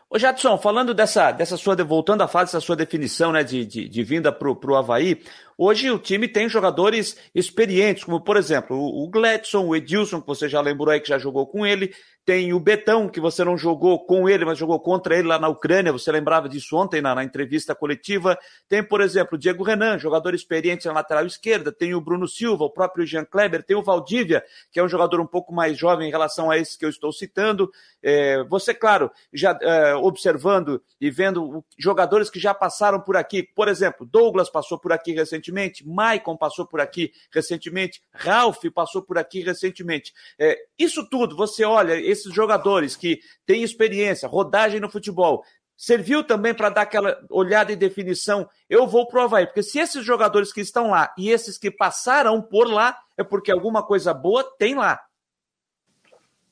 Ô 0.07 0.19
Jadson, 0.19 0.59
falando 0.59 0.93
dessa, 0.93 1.31
dessa 1.31 1.57
sua, 1.57 1.75
voltando 1.83 2.21
à 2.21 2.27
fase 2.27 2.51
dessa 2.51 2.63
sua 2.63 2.75
definição 2.75 3.31
né, 3.31 3.43
de, 3.43 3.65
de, 3.65 3.89
de 3.89 4.03
vinda 4.03 4.31
para 4.31 4.47
o 4.47 4.75
Havaí, 4.75 5.19
Hoje 5.57 5.91
o 5.91 5.99
time 5.99 6.27
tem 6.27 6.49
jogadores 6.49 7.17
experientes, 7.33 8.03
como 8.03 8.21
por 8.21 8.37
exemplo 8.37 8.77
o 8.77 9.07
Gladson, 9.09 9.65
o 9.65 9.75
Edilson, 9.75 10.21
que 10.21 10.27
você 10.27 10.49
já 10.49 10.61
lembrou 10.61 10.89
aí 10.89 10.99
que 10.99 11.09
já 11.09 11.17
jogou 11.17 11.47
com 11.47 11.65
ele, 11.65 11.93
tem 12.25 12.53
o 12.53 12.59
Betão, 12.59 13.09
que 13.09 13.19
você 13.19 13.43
não 13.43 13.57
jogou 13.57 14.05
com 14.05 14.29
ele, 14.29 14.45
mas 14.45 14.57
jogou 14.57 14.79
contra 14.79 15.17
ele 15.17 15.27
lá 15.27 15.37
na 15.37 15.49
Ucrânia, 15.49 15.91
você 15.91 16.09
lembrava 16.09 16.47
disso 16.47 16.77
ontem 16.77 17.01
na, 17.01 17.13
na 17.13 17.21
entrevista 17.21 17.75
coletiva. 17.75 18.37
Tem, 18.69 18.81
por 18.81 19.01
exemplo, 19.01 19.35
o 19.35 19.37
Diego 19.37 19.61
Renan, 19.61 19.99
jogador 19.99 20.33
experiente 20.33 20.87
na 20.87 20.93
lateral 20.93 21.25
esquerda. 21.25 21.69
Tem 21.69 21.93
o 21.93 21.99
Bruno 21.99 22.25
Silva, 22.25 22.63
o 22.63 22.69
próprio 22.69 23.05
Jean 23.05 23.25
Kleber. 23.25 23.61
Tem 23.61 23.75
o 23.75 23.83
Valdívia, 23.83 24.41
que 24.71 24.79
é 24.79 24.83
um 24.83 24.87
jogador 24.87 25.19
um 25.19 25.27
pouco 25.27 25.53
mais 25.53 25.77
jovem 25.77 26.07
em 26.07 26.11
relação 26.11 26.49
a 26.49 26.57
esse 26.57 26.77
que 26.77 26.85
eu 26.85 26.89
estou 26.89 27.11
citando. 27.11 27.69
É, 28.01 28.41
você, 28.45 28.73
claro, 28.73 29.11
já 29.33 29.57
é, 29.61 29.93
observando 29.95 30.81
e 31.01 31.11
vendo 31.11 31.61
jogadores 31.77 32.29
que 32.29 32.39
já 32.39 32.53
passaram 32.53 33.01
por 33.01 33.17
aqui. 33.17 33.43
Por 33.43 33.67
exemplo, 33.67 34.05
Douglas 34.05 34.49
passou 34.49 34.79
por 34.79 34.93
aqui 34.93 35.11
recentemente, 35.11 35.42
Maicon 35.51 36.37
passou 36.37 36.65
por 36.65 36.79
aqui 36.79 37.11
recentemente, 37.31 38.01
Ralph 38.13 38.63
passou 38.73 39.01
por 39.01 39.17
aqui 39.17 39.41
recentemente. 39.41 40.13
É, 40.39 40.57
isso 40.77 41.07
tudo, 41.09 41.35
você 41.35 41.63
olha 41.63 41.93
esses 41.93 42.33
jogadores 42.33 42.95
que 42.95 43.19
têm 43.45 43.63
experiência, 43.63 44.27
rodagem 44.27 44.79
no 44.79 44.89
futebol, 44.89 45.43
serviu 45.75 46.23
também 46.23 46.53
para 46.53 46.69
dar 46.69 46.81
aquela 46.81 47.19
olhada 47.29 47.71
e 47.71 47.75
definição. 47.75 48.47
Eu 48.69 48.87
vou 48.87 49.07
pro 49.07 49.21
Havaí, 49.21 49.45
porque 49.45 49.63
se 49.63 49.79
esses 49.79 50.05
jogadores 50.05 50.53
que 50.53 50.61
estão 50.61 50.91
lá 50.91 51.13
e 51.17 51.29
esses 51.29 51.57
que 51.57 51.69
passaram 51.69 52.41
por 52.41 52.69
lá, 52.69 52.97
é 53.17 53.23
porque 53.23 53.51
alguma 53.51 53.83
coisa 53.83 54.13
boa 54.13 54.43
tem 54.57 54.75
lá. 54.75 54.99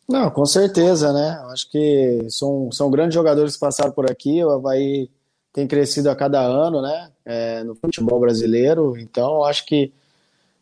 Não, 0.10 0.30
com 0.30 0.46
certeza, 0.46 1.14
né? 1.14 1.42
Acho 1.52 1.70
que 1.70 2.28
são, 2.30 2.70
são 2.72 2.92
grandes 2.92 3.14
jogadores 3.14 3.54
que 3.54 3.62
passaram 3.62 3.92
por 3.92 4.12
aqui. 4.12 4.44
O 4.44 4.50
Havaí 4.50 5.10
tem 5.54 5.68
crescido 5.68 6.10
a 6.10 6.16
cada 6.16 6.40
ano, 6.40 6.82
né? 6.82 7.12
É, 7.26 7.64
no 7.64 7.76
futebol 7.76 8.20
brasileiro. 8.20 8.98
Então, 8.98 9.44
acho 9.44 9.66
que 9.66 9.94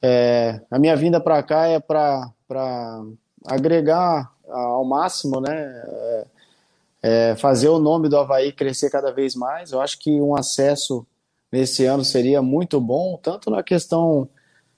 é, 0.01 0.61
a 0.69 0.79
minha 0.79 0.95
vinda 0.95 1.19
para 1.19 1.41
cá 1.43 1.67
é 1.67 1.79
para 1.79 2.31
agregar 3.45 4.31
ao 4.47 4.83
máximo, 4.85 5.39
né? 5.39 5.53
É, 5.53 6.25
é, 7.01 7.35
fazer 7.35 7.69
o 7.69 7.79
nome 7.79 8.09
do 8.09 8.17
Havaí 8.17 8.51
crescer 8.51 8.89
cada 8.89 9.11
vez 9.11 9.35
mais. 9.35 9.71
Eu 9.71 9.81
acho 9.81 9.99
que 9.99 10.19
um 10.19 10.35
acesso 10.35 11.05
nesse 11.51 11.85
ano 11.85 12.03
seria 12.03 12.41
muito 12.41 12.79
bom, 12.79 13.17
tanto 13.21 13.49
na 13.49 13.63
questão 13.63 14.27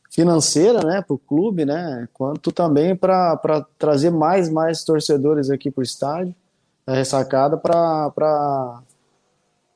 financeira, 0.09 0.83
né, 0.83 1.01
para 1.01 1.13
o 1.13 1.19
clube, 1.19 1.65
né, 1.65 2.07
quanto 2.13 2.51
também 2.51 2.95
para 2.95 3.65
trazer 3.77 4.09
mais 4.09 4.49
mais 4.49 4.83
torcedores 4.83 5.49
aqui 5.49 5.71
para 5.71 5.79
o 5.79 5.83
estádio, 5.83 6.35
da 6.85 6.93
ressacada, 6.93 7.57
para 7.57 8.81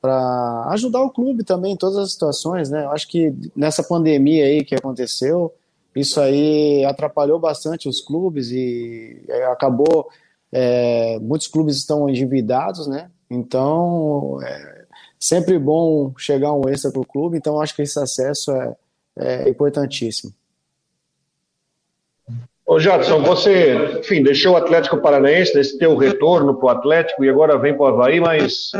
para 0.00 0.68
ajudar 0.70 1.02
o 1.02 1.10
clube 1.10 1.44
também 1.44 1.72
em 1.72 1.76
todas 1.76 1.96
as 1.96 2.12
situações, 2.12 2.70
né? 2.70 2.84
Eu 2.84 2.90
acho 2.90 3.08
que 3.08 3.34
nessa 3.54 3.82
pandemia 3.82 4.44
aí 4.44 4.64
que 4.64 4.74
aconteceu, 4.74 5.52
isso 5.94 6.20
aí 6.20 6.84
atrapalhou 6.84 7.38
bastante 7.38 7.88
os 7.88 8.00
clubes 8.00 8.50
e 8.50 9.24
é, 9.28 9.46
acabou. 9.46 10.08
É, 10.52 11.18
muitos 11.20 11.48
clubes 11.48 11.76
estão 11.76 12.08
endividados, 12.08 12.86
né? 12.86 13.10
Então, 13.30 14.38
é 14.42 14.84
sempre 15.18 15.58
bom 15.58 16.12
chegar 16.16 16.52
um 16.52 16.68
extra 16.68 16.90
para 16.90 17.00
o 17.00 17.06
clube. 17.06 17.36
Então, 17.36 17.60
acho 17.60 17.74
que 17.74 17.82
esse 17.82 17.98
acesso 17.98 18.52
é, 18.52 18.76
é 19.18 19.48
importantíssimo. 19.48 20.32
Ô 22.66 22.80
Jadson, 22.80 23.22
você, 23.22 23.98
enfim, 24.00 24.24
deixou 24.24 24.54
o 24.54 24.56
Atlético 24.56 24.96
Paranaense 24.96 25.54
nesse 25.54 25.78
teu 25.78 25.96
retorno 25.96 26.58
para 26.58 26.66
o 26.66 26.70
Atlético 26.70 27.24
e 27.24 27.30
agora 27.30 27.56
vem 27.56 27.72
para 27.74 27.84
o 27.84 27.86
Havaí, 27.86 28.18
mas 28.18 28.72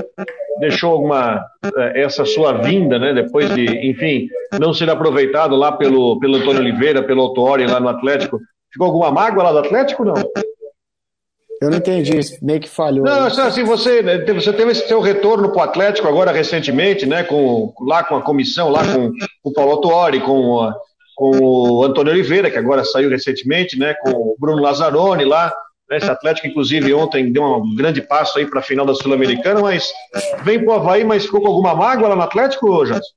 deixou 0.59 0.91
alguma 0.91 1.41
eh, 1.62 2.03
essa 2.03 2.24
sua 2.24 2.55
vinda, 2.55 2.99
né? 2.99 3.14
Depois 3.14 3.55
de, 3.55 3.64
enfim, 3.89 4.28
não 4.59 4.74
ser 4.74 4.91
aproveitado 4.91 5.55
lá 5.55 5.70
pelo, 5.70 6.18
pelo 6.18 6.37
Antônio 6.37 6.62
Oliveira, 6.62 7.01
pelo 7.01 7.22
Autuori 7.22 7.64
lá 7.64 7.78
no 7.78 7.89
Atlético. 7.89 8.41
Ficou 8.72 8.89
alguma 8.89 9.12
mágoa 9.12 9.45
lá 9.45 9.53
do 9.53 9.59
Atlético 9.59 10.05
não? 10.05 10.14
Eu 11.62 11.70
não 11.70 11.78
entendi, 11.78 12.20
meio 12.43 12.61
que 12.61 12.68
falhou. 12.68 13.05
Não, 13.05 13.26
assim, 13.26 13.64
você, 13.64 14.03
né, 14.03 14.18
você 14.18 14.53
teve 14.53 14.72
esse 14.72 14.87
seu 14.89 15.01
retorno 15.01 15.51
para 15.53 15.61
o 15.61 15.62
Atlético 15.62 16.09
agora 16.09 16.32
recentemente, 16.32 17.07
né? 17.07 17.22
Com, 17.22 17.72
lá 17.80 18.03
com 18.03 18.16
a 18.16 18.22
comissão, 18.22 18.68
lá 18.68 18.84
com, 18.84 19.12
com 19.43 19.51
o 19.51 19.53
Paulo 19.53 19.72
Autuori, 19.72 20.20
com, 20.20 20.70
com 21.16 21.30
o 21.30 21.82
Antônio 21.82 22.12
Oliveira, 22.12 22.50
que 22.50 22.58
agora 22.58 22.84
saiu 22.84 23.08
recentemente, 23.08 23.78
né? 23.78 23.94
Com 23.94 24.10
o 24.10 24.36
Bruno 24.38 24.60
Lazzaroni 24.60 25.24
lá. 25.24 25.52
Né, 25.88 25.96
esse 25.96 26.10
Atlético, 26.10 26.46
inclusive, 26.46 26.92
ontem 26.92 27.32
deu 27.32 27.42
um 27.42 27.74
grande 27.74 28.02
passo 28.02 28.38
aí 28.38 28.46
para 28.46 28.60
a 28.60 28.62
final 28.62 28.84
da 28.84 28.94
Sul-Americana, 28.94 29.60
mas 29.60 29.88
vem 30.44 30.58
para 30.58 30.68
o 30.68 30.72
Havaí, 30.72 31.04
mas 31.04 31.24
ficou 31.24 31.40
com 31.40 31.46
alguma 31.46 31.74
mágoa 31.74 32.08
lá 32.08 32.16
no 32.16 32.22
Atlético, 32.22 32.84
Jadson? 32.84 33.14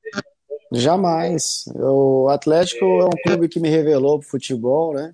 Jamais. 0.72 1.66
O 1.76 2.30
Atlético 2.30 2.86
é 2.86 3.06
um 3.06 3.24
clube 3.24 3.50
que 3.50 3.60
me 3.60 3.70
revelou 3.70 4.20
o 4.20 4.22
futebol, 4.22 4.94
né? 4.94 5.14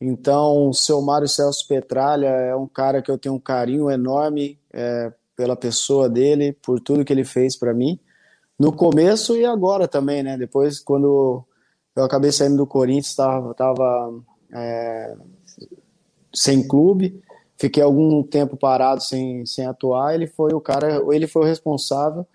Então, 0.00 0.68
o 0.68 0.72
seu 0.72 1.02
Mário 1.02 1.28
Celso 1.28 1.66
Petralha 1.68 2.28
é 2.28 2.54
um 2.54 2.66
cara 2.66 3.02
que 3.02 3.10
eu 3.10 3.18
tenho 3.18 3.34
um 3.34 3.40
carinho 3.40 3.90
enorme 3.90 4.58
é, 4.72 5.12
pela 5.36 5.56
pessoa 5.56 6.08
dele, 6.08 6.56
por 6.62 6.80
tudo 6.80 7.04
que 7.04 7.12
ele 7.12 7.24
fez 7.24 7.56
para 7.56 7.74
mim, 7.74 7.98
no 8.58 8.72
começo 8.72 9.36
e 9.36 9.44
agora 9.44 9.88
também, 9.88 10.22
né? 10.22 10.36
Depois, 10.38 10.78
quando 10.78 11.44
eu 11.96 12.04
acabei 12.04 12.32
saindo 12.32 12.56
do 12.56 12.66
Corinthians, 12.66 13.10
estava 13.10 13.54
tava, 13.54 14.14
é, 14.52 15.16
sem 16.34 16.66
clube, 16.66 17.22
fiquei 17.56 17.82
algum 17.82 18.22
tempo 18.22 18.56
parado 18.56 19.02
sem, 19.02 19.46
sem 19.46 19.66
atuar. 19.66 20.14
Ele 20.14 20.26
foi 20.26 20.52
o 20.52 20.60
cara, 20.60 21.02
ele 21.12 21.26
foi 21.26 21.42
o 21.42 21.46
responsável 21.46 22.26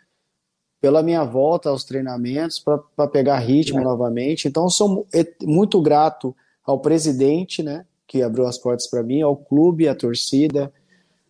pela 0.82 1.04
minha 1.04 1.24
volta 1.26 1.70
aos 1.70 1.84
treinamentos 1.84 2.60
para 2.60 3.08
pegar 3.08 3.40
ritmo 3.40 3.82
novamente. 3.82 4.48
Então, 4.48 4.70
sou 4.70 5.06
muito 5.44 5.82
grato 5.82 6.34
ao 6.66 6.80
presidente, 6.80 7.62
né, 7.62 7.86
que 8.08 8.22
abriu 8.22 8.48
as 8.48 8.58
portas 8.58 8.88
para 8.88 9.04
mim, 9.04 9.22
ao 9.22 9.36
clube, 9.36 9.90
à 9.90 9.96
torcida, 9.96 10.72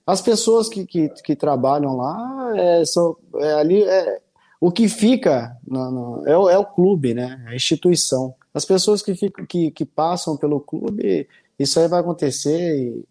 as 0.06 0.22
pessoas 0.22 0.68
que, 0.68 0.86
que, 0.86 1.10
que 1.10 1.36
trabalham 1.36 1.96
lá, 1.96 2.52
é, 2.56 2.84
são, 2.86 3.16
é, 3.36 3.54
ali 3.54 3.84
é, 3.84 4.20
o 4.60 4.72
que 4.72 4.90
fica 4.90 5.58
no, 5.66 5.92
no, 5.92 6.28
é, 6.28 6.38
o, 6.38 6.50
é, 6.50 6.58
o 6.58 6.66
clube, 6.66 7.14
né, 7.14 7.44
a 7.48 7.56
instituição. 7.56 8.36
As 8.54 8.66
pessoas 8.66 9.02
que, 9.02 9.16
ficam, 9.16 9.46
que, 9.46 9.72
que 9.72 9.86
passam 9.86 10.36
pelo 10.36 10.60
clube, 10.60 11.28
isso 11.58 11.80
aí 11.80 11.88
vai 11.88 12.02
acontecer. 12.02 12.78
E, 12.78 13.06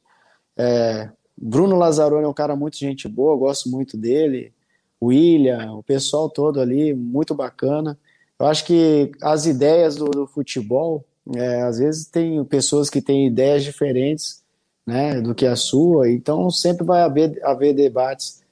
é, 0.57 1.11
Bruno 1.36 1.76
Lazzaroni 1.76 2.24
é 2.24 2.28
um 2.28 2.34
cara 2.34 2.55
muito 2.55 2.76
gente 2.76 3.09
boa, 3.09 3.36
gosto 3.36 3.68
muito 3.70 3.96
dele. 3.96 4.53
William, 5.01 5.74
o 5.74 5.82
pessoal 5.82 6.28
todo 6.28 6.61
ali, 6.61 6.92
muito 6.92 7.34
bacana. 7.34 7.99
Eu 8.38 8.46
acho 8.46 8.64
que 8.64 9.12
as 9.22 9.46
ideias 9.46 9.96
do, 9.96 10.07
do 10.07 10.26
futebol 10.26 11.05
é, 11.36 11.62
às 11.62 11.78
vezes 11.78 12.07
tem 12.07 12.44
pessoas 12.44 12.90
que 12.90 13.01
têm 13.01 13.26
ideias 13.26 13.62
diferentes 13.62 14.42
né, 14.86 15.20
do 15.20 15.34
que 15.34 15.44
a 15.44 15.55
sua, 15.55 16.11
então 16.11 16.51
sempre 16.51 16.84
vai 16.84 17.03
haver, 17.03 17.38
haver 17.44 17.74
debates 17.74 18.42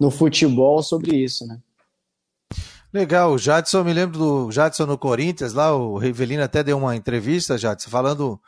no 0.00 0.10
futebol 0.10 0.82
sobre 0.82 1.16
isso, 1.16 1.46
né? 1.46 1.58
Legal, 2.92 3.32
o 3.32 3.38
Jadson, 3.38 3.84
me 3.84 3.92
lembro 3.92 4.18
do 4.18 4.50
Jadson 4.50 4.86
no 4.86 4.96
Corinthians, 4.96 5.52
lá 5.52 5.74
o 5.74 5.98
Rivelino 5.98 6.42
até 6.42 6.62
deu 6.62 6.78
uma 6.78 6.96
entrevista, 6.96 7.58
Jadson, 7.58 7.90
falando 7.90 8.40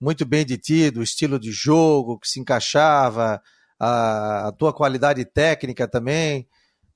muito 0.00 0.24
bem 0.26 0.44
de 0.44 0.58
ti, 0.58 0.90
do 0.90 1.02
estilo 1.02 1.38
de 1.38 1.50
jogo 1.52 2.18
que 2.18 2.28
se 2.28 2.40
encaixava, 2.40 3.40
a, 3.78 4.48
a 4.48 4.52
tua 4.52 4.72
qualidade 4.72 5.24
técnica 5.24 5.86
também. 5.86 6.46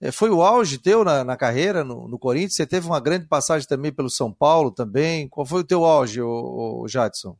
É, 0.01 0.11
foi 0.11 0.31
o 0.31 0.43
auge 0.43 0.79
teu 0.79 1.05
na, 1.05 1.23
na 1.23 1.37
carreira 1.37 1.85
no, 1.85 2.09
no, 2.09 2.19
Corinthians? 2.19 2.55
Você 2.55 2.67
teve 2.67 2.87
uma 2.87 3.01
grande 3.01 3.27
passagem 3.27 3.69
também 3.69 3.93
pelo 3.93 4.09
São 4.11 4.33
Paulo 4.33 4.71
também. 4.71 5.29
Qual 5.29 5.47
foi 5.47 5.61
o 5.61 5.65
teu 5.65 5.85
auge, 5.85 6.21
o, 6.23 6.83
o 6.83 6.89
Jadson? 6.89 7.37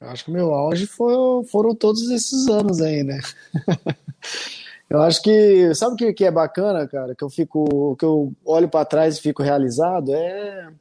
Acho 0.00 0.24
que 0.24 0.30
o 0.30 0.34
meu 0.34 0.54
auge 0.54 0.86
foi, 0.86 1.14
foram 1.50 1.74
todos 1.74 2.08
esses 2.10 2.48
anos 2.48 2.80
aí, 2.80 3.02
né? 3.02 3.20
eu 4.90 5.02
acho 5.02 5.22
que 5.22 5.74
sabe 5.74 5.94
o 5.94 5.96
que, 5.96 6.12
que 6.12 6.24
é 6.24 6.30
bacana, 6.30 6.86
cara? 6.88 7.14
Que 7.14 7.22
eu 7.22 7.28
fico, 7.28 7.94
que 7.96 8.04
eu 8.04 8.32
olho 8.44 8.68
para 8.68 8.84
trás 8.84 9.18
e 9.18 9.22
fico 9.22 9.42
realizado 9.42 10.14
é 10.14 10.72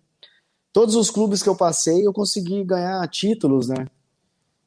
todos 0.72 0.96
os 0.96 1.10
clubes 1.10 1.42
que 1.42 1.50
eu 1.50 1.56
passei 1.56 2.06
eu 2.06 2.14
consegui 2.14 2.64
ganhar 2.64 3.08
títulos, 3.08 3.68
né? 3.68 3.86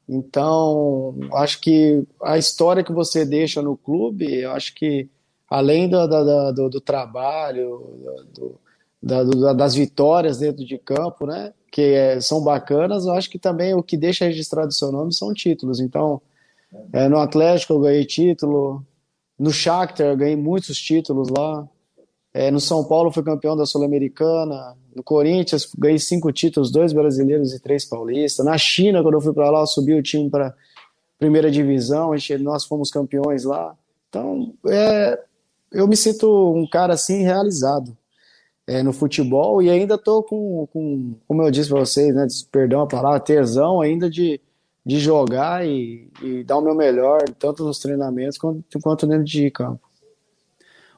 Então 0.07 1.15
acho 1.33 1.61
que 1.61 2.03
a 2.21 2.37
história 2.37 2.83
que 2.83 2.91
você 2.91 3.25
deixa 3.25 3.61
no 3.61 3.77
clube, 3.77 4.41
eu 4.41 4.51
acho 4.51 4.75
que 4.75 5.09
além 5.49 5.89
do, 5.89 6.05
do, 6.07 6.51
do, 6.51 6.69
do 6.69 6.81
trabalho, 6.81 7.97
do, 8.33 8.59
da, 9.01 9.53
das 9.53 9.73
vitórias 9.73 10.37
dentro 10.37 10.65
de 10.65 10.77
campo, 10.77 11.25
né? 11.25 11.53
Que 11.71 11.93
é, 11.93 12.21
são 12.21 12.43
bacanas, 12.43 13.05
eu 13.05 13.13
acho 13.13 13.29
que 13.29 13.39
também 13.39 13.73
o 13.73 13.81
que 13.81 13.97
deixa 13.97 14.25
registrado 14.25 14.71
seu 14.71 14.91
nome 14.91 15.13
são 15.13 15.33
títulos. 15.33 15.79
Então, 15.79 16.21
é, 16.93 17.07
no 17.07 17.17
Atlético 17.17 17.73
eu 17.73 17.79
ganhei 17.79 18.05
título, 18.05 18.85
no 19.41 19.51
Shakhtar 19.51 20.15
ganhei 20.15 20.35
muitos 20.35 20.77
títulos 20.77 21.29
lá, 21.29 21.67
é, 22.33 22.51
no 22.51 22.59
São 22.59 22.83
Paulo 22.83 23.11
fui 23.11 23.23
campeão 23.23 23.57
da 23.57 23.65
Sul-Americana, 23.65 24.77
no 24.95 25.03
Corinthians 25.03 25.69
ganhei 25.77 25.99
cinco 25.99 26.31
títulos, 26.31 26.71
dois 26.71 26.93
brasileiros 26.93 27.53
e 27.53 27.59
três 27.59 27.83
paulistas. 27.83 28.45
Na 28.45 28.57
China, 28.57 29.01
quando 29.01 29.15
eu 29.15 29.21
fui 29.21 29.33
para 29.33 29.49
lá, 29.49 29.61
eu 29.61 29.67
subi 29.67 29.93
o 29.93 30.03
time 30.03 30.29
para 30.29 30.53
primeira 31.17 31.49
divisão, 31.49 32.11
nós 32.39 32.65
fomos 32.65 32.91
campeões 32.91 33.43
lá. 33.43 33.75
Então, 34.09 34.53
é, 34.67 35.19
eu 35.71 35.87
me 35.87 35.97
sinto 35.97 36.53
um 36.53 36.67
cara 36.67 36.93
assim 36.93 37.23
realizado. 37.23 37.97
é, 38.67 38.83
no 38.83 38.93
futebol 38.93 39.61
e 39.61 39.69
ainda 39.69 39.95
estou 39.95 40.23
com, 40.23 40.67
com, 40.71 41.15
como 41.27 41.41
eu 41.41 41.51
disse 41.51 41.69
para 41.69 41.79
vocês, 41.79 42.13
né, 42.13 42.27
perdão 42.51 42.81
a 42.81 42.87
palavra, 42.87 43.19
tesão 43.19 43.81
ainda 43.81 44.09
de, 44.09 44.39
de 44.85 44.99
jogar 44.99 45.65
e, 45.65 46.11
e 46.21 46.43
dar 46.43 46.57
o 46.57 46.61
meu 46.61 46.75
melhor, 46.75 47.21
tanto 47.37 47.63
nos 47.63 47.79
treinamentos 47.79 48.37
quanto, 48.37 48.79
quanto 48.81 49.07
dentro 49.07 49.23
de 49.23 49.49
campo. 49.51 49.91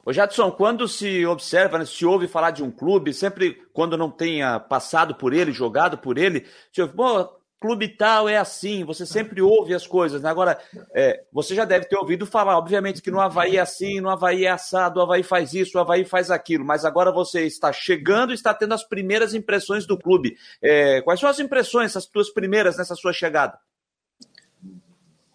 Ô 0.06 0.12
Jadson, 0.12 0.50
quando 0.50 0.86
se 0.86 1.24
observa, 1.24 1.78
né, 1.78 1.86
se 1.86 2.04
ouve 2.04 2.28
falar 2.28 2.50
de 2.50 2.62
um 2.62 2.70
clube, 2.70 3.14
sempre 3.14 3.62
quando 3.72 3.96
não 3.96 4.10
tenha 4.10 4.60
passado 4.60 5.14
por 5.14 5.32
ele, 5.32 5.50
jogado 5.50 5.96
por 5.96 6.18
ele, 6.18 6.44
se 6.70 6.82
ouve, 6.82 6.94
pô, 6.94 7.26
clube 7.58 7.88
tal 7.88 8.28
é 8.28 8.36
assim, 8.36 8.84
você 8.84 9.06
sempre 9.06 9.40
ouve 9.40 9.72
as 9.72 9.86
coisas. 9.86 10.20
Né? 10.20 10.28
Agora, 10.28 10.58
é, 10.94 11.24
você 11.32 11.54
já 11.54 11.64
deve 11.64 11.86
ter 11.86 11.96
ouvido 11.96 12.26
falar, 12.26 12.58
obviamente, 12.58 13.00
que 13.00 13.10
no 13.10 13.18
Havaí 13.18 13.56
é 13.56 13.60
assim, 13.60 14.02
no 14.02 14.10
Havaí 14.10 14.44
é 14.44 14.50
assado, 14.50 15.00
o 15.00 15.02
Havaí 15.02 15.22
faz 15.22 15.54
isso, 15.54 15.78
o 15.78 15.80
Havaí 15.80 16.04
faz 16.04 16.30
aquilo, 16.30 16.66
mas 16.66 16.84
agora 16.84 17.10
você 17.10 17.46
está 17.46 17.72
chegando 17.72 18.32
e 18.32 18.34
está 18.34 18.52
tendo 18.52 18.74
as 18.74 18.86
primeiras 18.86 19.32
impressões 19.32 19.86
do 19.86 19.96
clube. 19.96 20.36
É, 20.60 21.00
quais 21.00 21.18
são 21.18 21.30
as 21.30 21.38
impressões, 21.38 21.92
essas 21.92 22.04
tuas 22.04 22.28
primeiras 22.28 22.76
nessa 22.76 22.94
sua 22.94 23.14
chegada? 23.14 23.58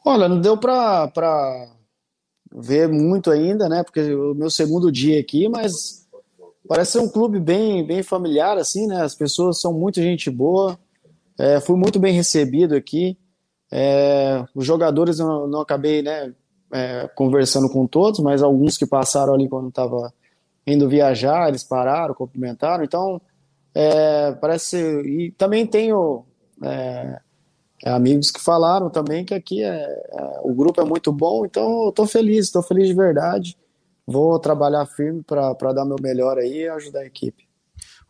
Olha, 0.09 0.27
não 0.27 0.41
deu 0.41 0.57
para 0.57 1.67
ver 2.51 2.89
muito 2.89 3.29
ainda, 3.29 3.69
né? 3.69 3.83
Porque 3.83 4.11
o 4.11 4.33
meu 4.33 4.49
segundo 4.49 4.91
dia 4.91 5.19
aqui, 5.19 5.47
mas 5.47 6.07
parece 6.67 6.93
ser 6.93 6.99
um 6.99 7.07
clube 7.07 7.39
bem, 7.39 7.85
bem 7.85 8.01
familiar, 8.01 8.57
assim, 8.57 8.87
né? 8.87 9.03
As 9.03 9.13
pessoas 9.13 9.61
são 9.61 9.71
muito 9.71 10.01
gente 10.01 10.27
boa. 10.31 10.79
É, 11.37 11.59
fui 11.59 11.77
muito 11.77 11.99
bem 11.99 12.11
recebido 12.11 12.73
aqui. 12.73 13.19
É, 13.71 14.43
os 14.55 14.65
jogadores 14.65 15.19
eu 15.19 15.47
não 15.47 15.61
acabei, 15.61 16.01
né? 16.01 16.33
É, 16.73 17.07
conversando 17.09 17.69
com 17.69 17.85
todos, 17.85 18.19
mas 18.19 18.41
alguns 18.41 18.77
que 18.77 18.87
passaram 18.87 19.35
ali 19.35 19.47
quando 19.47 19.69
estava 19.69 20.11
indo 20.65 20.89
viajar, 20.89 21.49
eles 21.49 21.63
pararam, 21.63 22.15
cumprimentaram. 22.15 22.83
Então, 22.83 23.21
é, 23.75 24.31
parece. 24.31 24.75
E 25.01 25.31
também 25.37 25.67
tenho 25.67 26.25
é, 26.63 26.67
é, 26.67 27.19
amigos 27.85 28.31
que 28.31 28.41
falaram 28.41 28.89
também 28.89 29.23
que 29.23 29.33
aqui 29.33 29.63
é, 29.63 29.69
é 29.69 30.39
o 30.43 30.53
grupo 30.53 30.81
é 30.81 30.85
muito 30.85 31.11
bom, 31.11 31.45
então 31.45 31.83
eu 31.83 31.89
estou 31.89 32.05
feliz, 32.05 32.45
estou 32.45 32.63
feliz 32.63 32.87
de 32.87 32.93
verdade. 32.93 33.57
Vou 34.05 34.39
trabalhar 34.39 34.85
firme 34.87 35.23
para 35.23 35.73
dar 35.73 35.85
meu 35.85 35.97
melhor 36.01 36.37
aí 36.37 36.63
e 36.63 36.69
ajudar 36.69 37.01
a 37.01 37.05
equipe. 37.05 37.47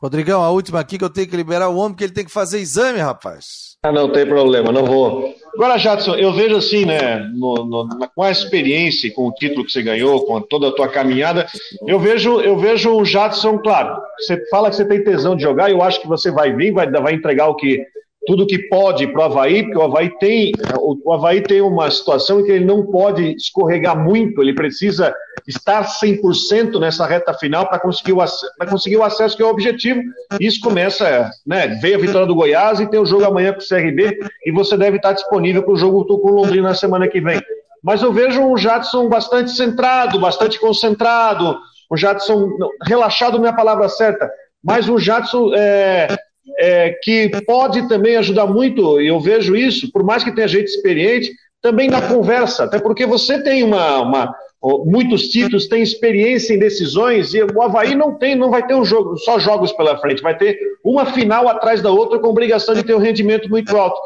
Rodrigão, 0.02 0.42
a 0.42 0.50
última 0.50 0.80
aqui 0.80 0.98
que 0.98 1.04
eu 1.04 1.10
tenho 1.10 1.28
que 1.28 1.36
liberar 1.36 1.68
o 1.68 1.76
homem, 1.76 1.94
que 1.94 2.06
ele 2.06 2.14
tem 2.14 2.24
que 2.24 2.32
fazer 2.32 2.60
exame, 2.60 3.00
rapaz. 3.00 3.78
Ah, 3.84 3.92
não 3.92 4.10
tem 4.10 4.26
problema, 4.26 4.72
não 4.72 4.86
vou. 4.86 5.36
Agora, 5.54 5.78
Jadson, 5.78 6.16
eu 6.16 6.32
vejo 6.32 6.56
assim, 6.56 6.86
né, 6.86 7.20
no, 7.34 7.66
no, 7.66 8.10
com 8.16 8.24
a 8.24 8.32
experiência, 8.32 9.14
com 9.14 9.28
o 9.28 9.34
título 9.34 9.66
que 9.66 9.74
você 9.74 9.82
ganhou, 9.82 10.26
com 10.26 10.40
toda 10.40 10.70
a 10.70 10.72
tua 10.72 10.88
caminhada, 10.88 11.48
eu 11.86 12.00
vejo, 12.00 12.40
eu 12.40 12.58
vejo 12.58 12.96
o 12.96 13.04
Jadson, 13.04 13.58
claro, 13.58 14.02
você 14.18 14.42
fala 14.50 14.70
que 14.70 14.78
você 14.78 14.86
tem 14.86 15.04
tesão 15.04 15.36
de 15.36 15.44
jogar, 15.44 15.70
eu 15.70 15.82
acho 15.82 16.00
que 16.00 16.08
você 16.08 16.32
vai 16.32 16.54
vir, 16.56 16.72
vai, 16.72 16.90
vai 16.90 17.14
entregar 17.14 17.50
o 17.50 17.56
que 17.56 17.86
tudo 18.26 18.46
que 18.46 18.60
pode 18.68 19.08
para 19.08 19.22
o 19.22 19.24
Havaí, 19.24 19.64
porque 19.64 19.78
o 19.78 19.82
Havaí 19.82 20.10
tem, 20.20 20.52
o 20.80 21.14
Havaí 21.14 21.42
tem 21.42 21.62
uma 21.62 21.90
situação 21.90 22.40
em 22.40 22.44
que 22.44 22.52
ele 22.52 22.66
não 22.66 22.86
pode 22.86 23.36
escorregar 23.36 23.98
muito, 23.98 24.42
ele 24.42 24.54
precisa 24.54 25.14
estar 25.48 25.84
100% 25.84 26.80
nessa 26.80 27.06
reta 27.06 27.34
final 27.34 27.68
para 27.68 27.80
conseguir, 27.80 28.14
o, 28.14 28.20
conseguir 28.70 28.98
o 28.98 29.04
acesso, 29.04 29.36
que 29.36 29.42
é 29.42 29.46
o 29.46 29.50
objetivo. 29.50 30.02
Isso 30.40 30.60
começa, 30.62 31.32
né? 31.46 31.80
Veio 31.82 31.96
a 31.96 32.00
vitória 32.02 32.28
do 32.28 32.36
Goiás 32.36 32.80
e 32.80 32.90
tem 32.90 33.00
o 33.00 33.06
jogo 33.06 33.26
amanhã 33.26 33.54
com 33.54 33.60
o 33.60 33.68
CRB, 33.68 34.20
e 34.46 34.52
você 34.52 34.78
deve 34.78 34.98
estar 34.98 35.14
disponível 35.14 35.64
para 35.64 35.74
o 35.74 35.78
jogo 35.78 36.06
com 36.06 36.30
o 36.30 36.36
Londrina 36.36 36.70
na 36.70 36.76
semana 36.76 37.08
que 37.08 37.22
vem. 37.22 37.42
Mas 37.82 38.02
eu 38.02 38.12
vejo 38.12 38.42
um 38.42 38.58
Jadson 38.58 39.08
bastante 39.08 39.52
centrado, 39.52 40.20
bastante 40.20 40.60
concentrado, 40.60 41.58
um 41.92 41.98
Jadson 41.98 42.50
relaxado 42.86 43.40
não 43.40 43.46
é 43.46 43.50
a 43.50 43.54
palavra 43.54 43.88
certa, 43.90 44.30
mas 44.64 44.90
um 44.90 45.00
Jadson 45.00 45.54
é, 45.56 46.08
é, 46.58 46.98
que 47.04 47.30
pode 47.46 47.88
também 47.88 48.16
ajudar 48.18 48.48
muito, 48.48 49.00
e 49.02 49.08
eu 49.08 49.20
vejo 49.20 49.56
isso, 49.56 49.92
por 49.92 50.04
mais 50.04 50.24
que 50.24 50.34
tenha 50.34 50.48
gente 50.48 50.68
experiente, 50.68 51.32
também 51.62 51.90
na 51.90 52.02
conversa, 52.02 52.64
até 52.64 52.80
porque 52.80 53.06
você 53.06 53.42
tem 53.44 53.64
uma, 53.64 54.02
uma 54.02 54.36
muitos 54.86 55.30
títulos, 55.30 55.68
tem 55.68 55.82
experiência 55.82 56.54
em 56.54 56.60
decisões, 56.60 57.34
e 57.34 57.42
o 57.42 57.62
Havaí 57.62 57.96
não 57.96 58.16
tem, 58.16 58.36
não 58.36 58.50
vai 58.50 58.66
ter 58.66 58.76
um 58.76 58.84
jogo, 58.84 59.18
só 59.18 59.40
jogos 59.40 59.72
pela 59.74 59.98
frente, 59.98 60.22
vai 60.22 60.38
ter 60.38 60.58
uma 60.84 61.06
final 61.06 61.48
atrás 61.48 61.82
da 61.82 61.92
outra 61.92 62.20
com 62.20 62.28
obrigação 62.28 62.74
de 62.74 62.84
ter 62.84 62.94
um 62.94 63.00
rendimento 63.00 63.50
muito 63.50 63.76
alto. 63.76 64.00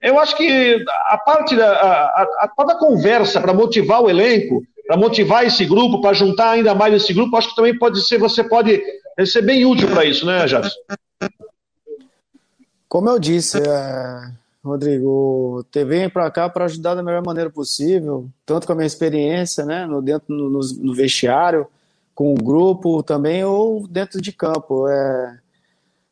Eu 0.00 0.18
acho 0.18 0.36
que 0.36 0.84
a 1.08 1.18
parte 1.18 1.56
da, 1.56 1.72
a, 1.72 2.04
a, 2.22 2.52
a, 2.56 2.64
da 2.64 2.76
conversa 2.76 3.40
para 3.40 3.52
motivar 3.52 4.02
o 4.02 4.08
elenco, 4.08 4.62
para 4.86 4.96
motivar 4.96 5.44
esse 5.44 5.64
grupo, 5.66 6.00
para 6.00 6.14
juntar 6.14 6.52
ainda 6.52 6.74
mais 6.74 6.94
esse 6.94 7.12
grupo, 7.12 7.36
acho 7.36 7.50
que 7.50 7.56
também 7.56 7.76
pode 7.76 8.06
ser, 8.06 8.16
você 8.18 8.42
pode 8.44 8.80
ser 9.26 9.42
bem 9.42 9.66
útil 9.66 9.88
para 9.88 10.04
isso, 10.04 10.24
né, 10.24 10.46
Jadson? 10.46 10.70
Como 12.88 13.10
eu 13.10 13.18
disse, 13.18 13.58
é, 13.58 14.32
Rodrigo, 14.64 15.62
te 15.70 15.84
vem 15.84 16.08
para 16.08 16.30
cá 16.30 16.48
para 16.48 16.64
ajudar 16.64 16.94
da 16.94 17.02
melhor 17.02 17.22
maneira 17.22 17.50
possível, 17.50 18.30
tanto 18.46 18.66
com 18.66 18.72
a 18.72 18.76
minha 18.76 18.86
experiência, 18.86 19.64
né, 19.66 19.84
no, 19.84 20.00
dentro 20.00 20.34
no, 20.34 20.58
no 20.58 20.94
vestiário, 20.94 21.66
com 22.14 22.32
o 22.32 22.36
grupo 22.36 23.02
também, 23.02 23.44
ou 23.44 23.86
dentro 23.86 24.22
de 24.22 24.32
campo. 24.32 24.88
É, 24.88 25.38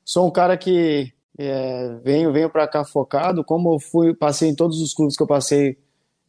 sou 0.05 0.27
um 0.27 0.31
cara 0.31 0.55
que 0.59 1.11
é, 1.39 1.97
venho, 2.05 2.31
venho 2.31 2.51
para 2.51 2.69
cá 2.69 2.85
focado, 2.85 3.43
como 3.43 3.75
eu 3.75 3.81
fui, 3.81 4.15
passei 4.15 4.51
em 4.51 4.55
todos 4.55 4.83
os 4.83 4.93
clubes 4.93 5.17
que 5.17 5.23
eu 5.23 5.27
passei, 5.27 5.79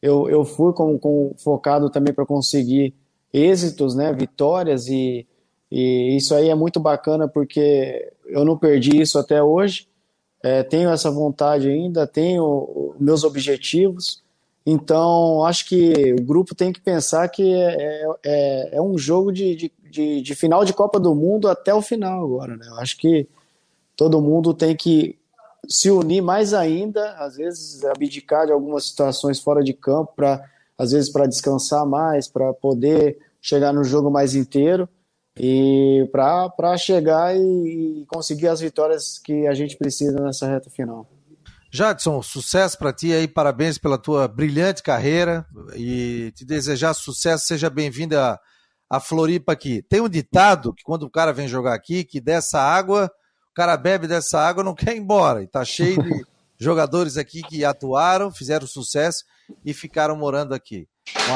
eu, 0.01 0.29
eu 0.29 0.45
fui 0.45 0.71
com, 0.71 0.97
com 0.97 1.35
focado 1.37 1.89
também 1.89 2.13
para 2.13 2.25
conseguir 2.25 2.95
êxitos, 3.33 3.95
né, 3.95 4.13
vitórias. 4.13 4.87
E, 4.87 5.27
e 5.69 6.15
isso 6.15 6.33
aí 6.33 6.47
é 6.47 6.55
muito 6.55 6.79
bacana 6.79 7.27
porque 7.27 8.13
eu 8.27 8.45
não 8.45 8.57
perdi 8.57 9.01
isso 9.01 9.19
até 9.19 9.43
hoje 9.43 9.87
é, 10.47 10.63
tenho 10.63 10.89
essa 10.89 11.11
vontade 11.11 11.67
ainda, 11.67 12.07
tenho 12.07 12.95
meus 12.97 13.25
objetivos. 13.25 14.23
Então, 14.65 15.43
acho 15.43 15.67
que 15.67 16.13
o 16.13 16.23
grupo 16.23 16.55
tem 16.55 16.71
que 16.71 16.79
pensar 16.79 17.27
que 17.27 17.53
é, 17.53 18.05
é, 18.25 18.69
é 18.77 18.81
um 18.81 18.97
jogo 18.97 19.31
de, 19.31 19.55
de, 19.55 19.71
de, 19.89 20.21
de, 20.21 20.35
final 20.35 20.63
de 20.63 20.71
Copa 20.71 20.99
do 21.01 21.13
Mundo 21.13 21.49
até 21.49 21.73
o 21.73 21.81
final 21.81 22.23
agora. 22.23 22.55
Né? 22.55 22.65
Eu 22.67 22.75
acho 22.75 22.97
que 22.97 23.27
todo 23.95 24.21
mundo 24.21 24.53
tem 24.53 24.73
que 24.73 25.17
se 25.67 25.91
unir 25.91 26.21
mais 26.21 26.53
ainda, 26.53 27.11
às 27.17 27.35
vezes 27.35 27.83
abdicar 27.83 28.45
de 28.45 28.53
algumas 28.53 28.87
situações 28.87 29.39
fora 29.39 29.61
de 29.61 29.73
campo, 29.73 30.13
para 30.15 30.41
às 30.77 30.91
vezes 30.91 31.11
para 31.11 31.25
descansar 31.25 31.85
mais, 31.85 32.27
para 32.27 32.53
poder 32.53 33.17
chegar 33.41 33.73
no 33.73 33.83
jogo 33.83 34.09
mais 34.09 34.33
inteiro 34.33 34.87
e 35.39 36.07
para 36.11 36.77
chegar 36.77 37.35
e, 37.35 38.01
e, 38.01 38.05
conseguir 38.07 38.47
as 38.47 38.59
vitórias 38.59 39.19
que 39.19 39.47
a 39.47 39.53
gente 39.53 39.77
precisa 39.77 40.19
nessa 40.19 40.47
reta 40.47 40.69
final. 40.69 41.07
Jadson, 41.71 42.21
sucesso 42.21 42.77
para 42.77 42.93
ti 42.93 43.13
aí, 43.13 43.27
parabéns 43.27 43.77
pela 43.77 43.97
tua 43.97 44.27
brilhante 44.27 44.81
carreira 44.81 45.45
e 45.75 46.31
te 46.35 46.45
desejar 46.45 46.93
sucesso, 46.93 47.45
seja 47.45 47.69
bem-vindo 47.69 48.17
a, 48.17 48.39
a 48.89 48.99
Floripa 48.99 49.51
aqui. 49.51 49.81
Tem 49.81 50.01
um 50.01 50.09
ditado 50.09 50.73
que 50.73 50.83
quando 50.83 51.03
o 51.03 51.09
cara 51.09 51.33
vem 51.33 51.47
jogar 51.47 51.73
aqui, 51.73 52.03
que 52.03 52.21
dessa 52.21 52.59
água, 52.59 53.11
o 53.51 53.53
cara 53.53 53.75
bebe 53.75 54.07
dessa 54.07 54.39
água 54.39 54.63
não 54.63 54.73
quer 54.75 54.95
ir 54.95 54.99
embora, 54.99 55.43
e 55.43 55.47
tá 55.47 55.63
cheio 55.65 56.01
de 56.01 56.25
jogadores 56.57 57.17
aqui 57.17 57.41
que 57.43 57.65
atuaram, 57.65 58.31
fizeram 58.31 58.65
sucesso 58.65 59.23
e 59.63 59.73
ficaram 59.73 60.15
morando 60.15 60.53
aqui. 60.53 60.87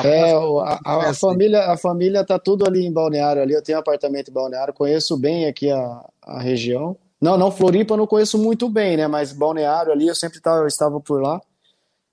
É, 0.03 0.33
a, 0.33 1.09
a, 1.09 1.13
família, 1.13 1.71
a 1.71 1.77
família 1.77 2.25
tá 2.25 2.37
tudo 2.37 2.65
ali 2.67 2.85
em 2.85 2.91
Balneário, 2.91 3.41
ali 3.41 3.53
eu 3.53 3.61
tenho 3.61 3.77
apartamento 3.77 4.29
em 4.29 4.33
Balneário, 4.33 4.73
conheço 4.73 5.17
bem 5.17 5.45
aqui 5.45 5.69
a, 5.71 6.05
a 6.23 6.41
região. 6.41 6.97
Não, 7.19 7.37
não, 7.37 7.51
Floripa 7.51 7.93
eu 7.93 7.97
não 7.97 8.07
conheço 8.07 8.37
muito 8.37 8.69
bem, 8.69 8.97
né, 8.97 9.07
mas 9.07 9.31
Balneário 9.31 9.91
ali 9.91 10.07
eu 10.07 10.15
sempre 10.15 10.39
tava, 10.39 10.59
eu 10.59 10.67
estava 10.67 10.99
por 10.99 11.21
lá. 11.21 11.41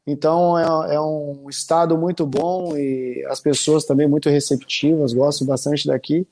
Então 0.06 0.58
é, 0.58 0.94
é 0.94 1.00
um 1.00 1.46
estado 1.50 1.98
muito 1.98 2.26
bom 2.26 2.76
e 2.76 3.24
as 3.28 3.40
pessoas 3.40 3.84
também 3.84 4.08
muito 4.08 4.30
receptivas, 4.30 5.12
gosto 5.12 5.44
bastante 5.44 5.86
daqui 5.86 6.26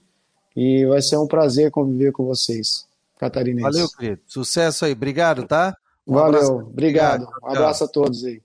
e 0.56 0.86
vai 0.86 1.02
ser 1.02 1.18
um 1.18 1.26
prazer 1.26 1.70
conviver 1.70 2.12
com 2.12 2.24
vocês, 2.24 2.86
catarinenses. 3.18 3.74
Valeu, 3.74 3.88
querido. 3.90 4.20
Sucesso 4.26 4.84
aí, 4.84 4.92
obrigado, 4.92 5.46
tá? 5.46 5.76
Um 6.06 6.14
Valeu, 6.14 6.40
abraço. 6.40 6.54
obrigado. 6.54 7.28
Um 7.42 7.50
abraço 7.50 7.84
a 7.84 7.88
todos 7.88 8.24
aí. 8.24 8.40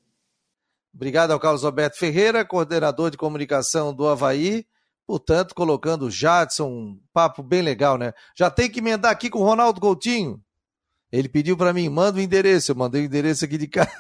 Obrigado 0.94 1.32
ao 1.32 1.40
Carlos 1.40 1.64
Alberto 1.64 1.98
Ferreira, 1.98 2.46
coordenador 2.46 3.10
de 3.10 3.18
comunicação 3.18 3.94
do 3.94 4.08
Havaí. 4.08 4.66
Portanto, 5.08 5.56
colocando 5.56 6.06
o 6.06 6.12
Jadson, 6.12 6.68
um 6.68 7.00
papo 7.14 7.42
bem 7.42 7.62
legal, 7.62 7.98
né? 7.98 8.14
Já 8.38 8.50
tem 8.50 8.70
que 8.70 8.80
emendar 8.80 9.12
aqui 9.12 9.30
com 9.30 9.40
o 9.40 9.46
Ronaldo 9.46 9.82
Coutinho. 9.82 10.40
Ele 11.12 11.28
pediu 11.28 11.58
para 11.58 11.74
mim, 11.74 11.90
manda 11.90 12.20
o 12.20 12.22
endereço. 12.22 12.72
Eu 12.72 12.76
mandei 12.76 13.02
o 13.02 13.06
endereço 13.06 13.44
aqui 13.44 13.58
de 13.58 13.68
casa. 13.68 13.92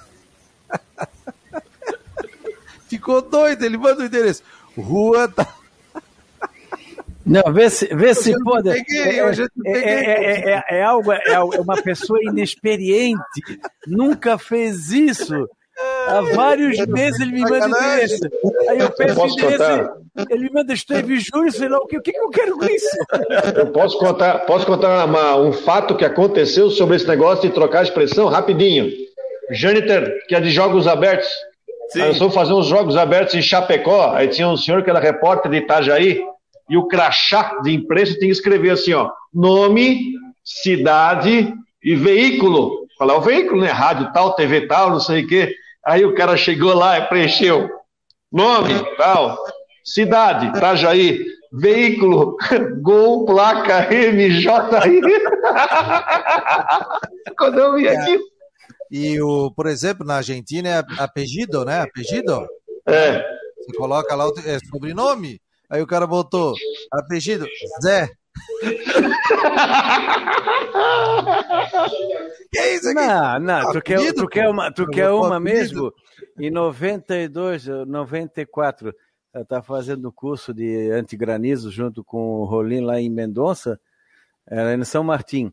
Ficou 2.87 3.21
doido, 3.21 3.65
ele 3.65 3.77
manda 3.77 4.03
o 4.03 4.05
endereço. 4.05 4.43
Rua 4.77 5.27
tá. 5.27 5.55
Não, 7.25 7.53
vê 7.53 7.69
se, 7.69 7.87
vê 7.93 8.13
se 8.13 8.33
pode. 8.43 8.69
Peguei, 8.69 8.99
é, 8.99 9.19
é, 9.65 10.49
é, 10.49 10.63
é, 10.79 10.83
algo, 10.83 11.11
é 11.11 11.39
uma 11.39 11.81
pessoa 11.81 12.19
inexperiente, 12.23 13.59
nunca 13.85 14.37
fez 14.37 14.91
isso. 14.91 15.47
Há 16.07 16.21
vários 16.35 16.77
meses 16.87 17.19
ele 17.19 17.31
me 17.31 17.41
manda 17.41 17.67
endereço. 17.67 18.19
Aí 18.69 18.79
eu 18.79 18.91
peço 18.91 19.15
Posso 19.15 19.39
endereço, 19.39 19.89
ele 20.29 20.43
me 20.43 20.49
manda 20.51 20.73
Esteve 20.73 21.19
Júnior, 21.19 21.51
sei 21.51 21.69
lá 21.69 21.77
o 21.77 21.87
que, 21.87 21.97
o 21.97 22.01
que 22.01 22.11
eu 22.15 22.29
quero 22.29 22.57
com 22.57 22.65
isso? 22.65 22.97
Eu 23.55 23.67
posso 23.67 23.97
contar, 23.97 24.39
posso 24.39 24.65
contar 24.65 25.05
uma, 25.05 25.37
um 25.37 25.53
fato 25.53 25.95
que 25.95 26.05
aconteceu 26.05 26.69
sobre 26.69 26.95
esse 26.95 27.07
negócio 27.07 27.47
de 27.47 27.53
trocar 27.53 27.83
expressão 27.83 28.27
rapidinho. 28.27 28.91
Jâniter, 29.51 30.25
que 30.27 30.35
é 30.35 30.39
de 30.39 30.49
jogos 30.49 30.87
abertos. 30.87 31.29
Sim. 31.89 32.01
Aí 32.01 32.09
eu 32.09 32.13
sou 32.13 32.29
fazer 32.29 32.53
uns 32.53 32.67
jogos 32.67 32.95
abertos 32.95 33.35
em 33.35 33.41
Chapecó. 33.41 34.13
Aí 34.13 34.27
tinha 34.27 34.47
um 34.47 34.57
senhor 34.57 34.83
que 34.83 34.89
era 34.89 34.99
repórter 34.99 35.51
de 35.51 35.57
Itajaí. 35.57 36.23
E 36.69 36.77
o 36.77 36.87
crachá 36.87 37.59
de 37.61 37.73
imprensa 37.73 38.13
tinha 38.13 38.27
que 38.27 38.31
escrever 38.31 38.71
assim, 38.71 38.93
ó. 38.93 39.09
Nome, 39.33 40.13
cidade 40.43 41.53
e 41.83 41.95
veículo. 41.95 42.81
É 42.99 43.03
o 43.03 43.21
veículo, 43.21 43.61
né? 43.61 43.71
Rádio 43.71 44.11
tal, 44.13 44.35
TV 44.35 44.67
tal, 44.67 44.91
não 44.91 44.99
sei 44.99 45.23
o 45.23 45.27
quê. 45.27 45.53
Aí 45.85 46.05
o 46.05 46.15
cara 46.15 46.37
chegou 46.37 46.73
lá 46.73 46.99
e 46.99 47.07
preencheu. 47.07 47.69
Nome, 48.31 48.73
tal, 48.97 49.37
cidade, 49.83 50.47
Itajaí, 50.47 51.25
veículo, 51.51 52.37
Gol, 52.81 53.25
placa, 53.25 53.87
MJI. 53.91 54.47
Quando 57.37 57.59
eu 57.59 57.75
vi 57.75 57.87
aqui. 57.87 58.19
E 58.89 59.21
o, 59.21 59.51
por 59.51 59.67
exemplo, 59.67 60.05
na 60.05 60.15
Argentina 60.17 60.69
é 60.69 60.83
apelido, 61.01 61.63
né? 61.65 61.81
Apelido? 61.81 62.47
É. 62.85 63.21
Você 63.57 63.77
coloca 63.77 64.15
lá 64.15 64.27
o 64.27 64.33
é, 64.45 64.59
sobrenome, 64.69 65.41
aí 65.69 65.81
o 65.81 65.87
cara 65.87 66.07
botou 66.07 66.53
apelido 66.91 67.45
Zé. 67.83 68.09
que 72.51 72.59
é 72.59 72.75
isso 72.75 72.89
aqui? 72.89 72.95
Não, 72.95 73.39
não, 73.39 73.71
tu 73.71 73.81
quer, 73.81 74.13
tu 74.13 74.27
quer 74.27 74.49
uma, 74.49 74.71
tu 74.71 74.87
quer 74.87 75.09
uma 75.09 75.39
mesmo? 75.39 75.93
Em 76.39 76.49
92, 76.49 77.67
94, 77.87 78.93
eu 79.33 79.41
estava 79.41 79.63
fazendo 79.63 80.11
curso 80.11 80.53
de 80.53 80.91
antigranizo 80.91 81.71
junto 81.71 82.03
com 82.03 82.39
o 82.39 82.45
Rolim 82.45 82.81
lá 82.81 82.99
em 82.99 83.09
Mendonça, 83.09 83.79
era 84.47 84.73
em 84.73 84.83
São 84.83 85.03
Martim. 85.03 85.51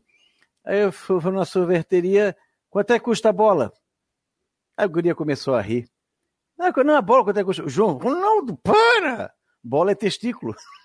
Aí 0.65 0.81
eu 0.81 0.91
fui 0.91 1.19
na 1.31 1.45
sorveteria 1.45 2.35
Quanto 2.69 2.93
é 2.93 2.99
que 2.99 3.05
custa 3.05 3.29
a 3.29 3.33
bola? 3.33 3.73
Aí 4.77 4.85
o 4.85 4.89
guria 4.89 5.15
começou 5.15 5.55
a 5.55 5.61
rir. 5.61 5.89
Não, 6.57 6.71
não 6.83 6.95
a 6.95 7.01
bola, 7.01 7.23
quanto 7.23 7.37
é 7.37 7.41
que 7.41 7.45
custa? 7.45 7.67
João, 7.67 7.97
Ronaldo, 7.97 8.57
para! 8.57 9.33
Bola 9.63 9.91
é 9.91 9.95
testículo. 9.95 10.55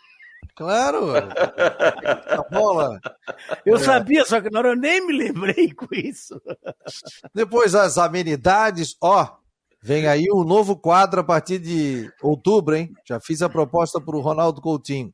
Claro! 0.54 1.12
a 1.16 2.42
bola. 2.50 3.00
Eu 3.64 3.76
é. 3.76 3.78
sabia, 3.78 4.24
só 4.24 4.40
que 4.40 4.50
na 4.50 4.58
hora 4.58 4.70
eu 4.70 4.76
nem 4.76 5.06
me 5.06 5.16
lembrei 5.16 5.72
com 5.72 5.86
isso. 5.92 6.40
Depois 7.34 7.74
as 7.74 7.98
amenidades, 7.98 8.96
ó, 9.02 9.36
vem 9.82 10.06
aí 10.06 10.24
um 10.32 10.44
novo 10.44 10.76
quadro 10.76 11.20
a 11.20 11.24
partir 11.24 11.58
de 11.58 12.10
outubro, 12.22 12.76
hein? 12.76 12.92
Já 13.06 13.20
fiz 13.20 13.42
a 13.42 13.48
proposta 13.48 14.00
para 14.00 14.16
o 14.16 14.20
Ronaldo 14.20 14.60
Coutinho. 14.60 15.12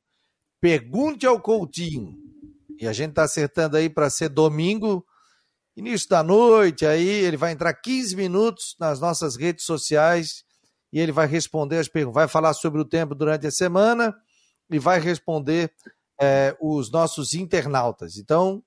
Pergunte 0.60 1.26
ao 1.26 1.40
Coutinho. 1.40 2.14
E 2.78 2.86
a 2.86 2.92
gente 2.92 3.14
tá 3.14 3.24
acertando 3.24 3.76
aí 3.76 3.90
para 3.90 4.08
ser 4.08 4.28
domingo, 4.28 5.04
início 5.76 6.08
da 6.08 6.22
noite, 6.22 6.86
aí 6.86 7.06
ele 7.06 7.36
vai 7.36 7.52
entrar 7.52 7.74
15 7.74 8.16
minutos 8.16 8.76
nas 8.78 9.00
nossas 9.00 9.36
redes 9.36 9.64
sociais 9.64 10.44
e 10.92 10.98
ele 10.98 11.12
vai 11.12 11.26
responder 11.26 11.78
as 11.78 11.88
perguntas, 11.88 12.14
vai 12.14 12.28
falar 12.28 12.54
sobre 12.54 12.80
o 12.80 12.84
tempo 12.84 13.14
durante 13.14 13.46
a 13.46 13.50
semana 13.50 14.14
e 14.70 14.78
vai 14.78 15.00
responder 15.00 15.72
é, 16.20 16.56
os 16.60 16.90
nossos 16.90 17.34
internautas. 17.34 18.16
Então, 18.16 18.62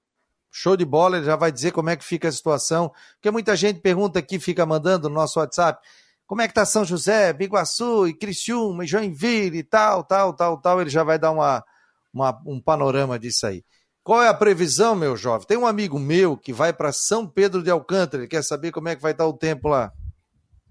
show 0.51 0.75
de 0.75 0.85
bola, 0.85 1.17
ele 1.17 1.25
já 1.25 1.35
vai 1.35 1.51
dizer 1.51 1.71
como 1.71 1.89
é 1.89 1.95
que 1.95 2.03
fica 2.03 2.27
a 2.27 2.31
situação, 2.31 2.91
porque 3.15 3.31
muita 3.31 3.55
gente 3.55 3.79
pergunta 3.79 4.19
aqui, 4.19 4.39
fica 4.39 4.65
mandando 4.65 5.09
no 5.09 5.15
nosso 5.15 5.39
WhatsApp, 5.39 5.81
como 6.25 6.41
é 6.41 6.47
que 6.47 6.53
tá 6.53 6.65
São 6.65 6.85
José, 6.85 7.33
Biguaçu, 7.33 8.07
e 8.07 8.13
Criciúma, 8.13 8.83
e 8.83 8.87
Joinville 8.87 9.59
e 9.59 9.63
tal, 9.63 10.03
tal, 10.03 10.33
tal, 10.33 10.59
tal, 10.59 10.81
ele 10.81 10.89
já 10.89 11.03
vai 11.03 11.19
dar 11.19 11.31
uma, 11.31 11.63
uma 12.13 12.41
um 12.45 12.61
panorama 12.61 13.19
disso 13.19 13.45
aí. 13.45 13.63
Qual 14.03 14.21
é 14.21 14.27
a 14.27 14.33
previsão, 14.33 14.95
meu 14.95 15.15
jovem? 15.15 15.47
Tem 15.47 15.57
um 15.57 15.65
amigo 15.65 15.97
meu 15.97 16.35
que 16.35 16.51
vai 16.51 16.73
para 16.73 16.91
São 16.91 17.25
Pedro 17.27 17.63
de 17.63 17.69
Alcântara, 17.69 18.23
ele 18.23 18.29
quer 18.29 18.43
saber 18.43 18.71
como 18.71 18.89
é 18.89 18.95
que 18.95 19.01
vai 19.01 19.11
estar 19.11 19.25
o 19.25 19.33
tempo 19.33 19.69
lá. 19.69 19.93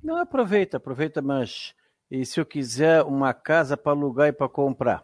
Não, 0.03 0.19
aproveita, 0.19 0.77
aproveita, 0.77 1.23
mas 1.23 1.75
e 2.11 2.27
se 2.27 2.39
eu 2.39 2.45
quiser 2.45 3.03
uma 3.05 3.33
casa 3.33 3.77
para 3.77 3.93
alugar 3.93 4.29
e 4.29 4.33
para 4.33 4.49
comprar? 4.49 5.03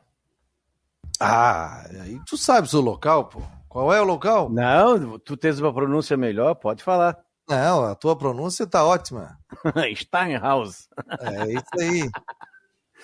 Ah, 1.20 1.84
aí 2.03 2.20
tu 2.26 2.36
sabes 2.36 2.74
o 2.74 2.80
local, 2.80 3.26
pô. 3.26 3.42
Qual 3.68 3.92
é 3.92 4.01
o 4.01 4.05
local? 4.05 4.49
Não, 4.49 5.18
tu 5.18 5.36
tens 5.36 5.59
uma 5.59 5.72
pronúncia 5.72 6.16
melhor, 6.16 6.55
pode 6.55 6.82
falar. 6.82 7.18
Não, 7.49 7.84
a 7.84 7.94
tua 7.94 8.16
pronúncia 8.16 8.66
tá 8.66 8.84
ótima. 8.84 9.38
Steinhaus. 9.96 10.88
É 11.20 11.53
isso 11.53 11.80
aí. 11.80 12.11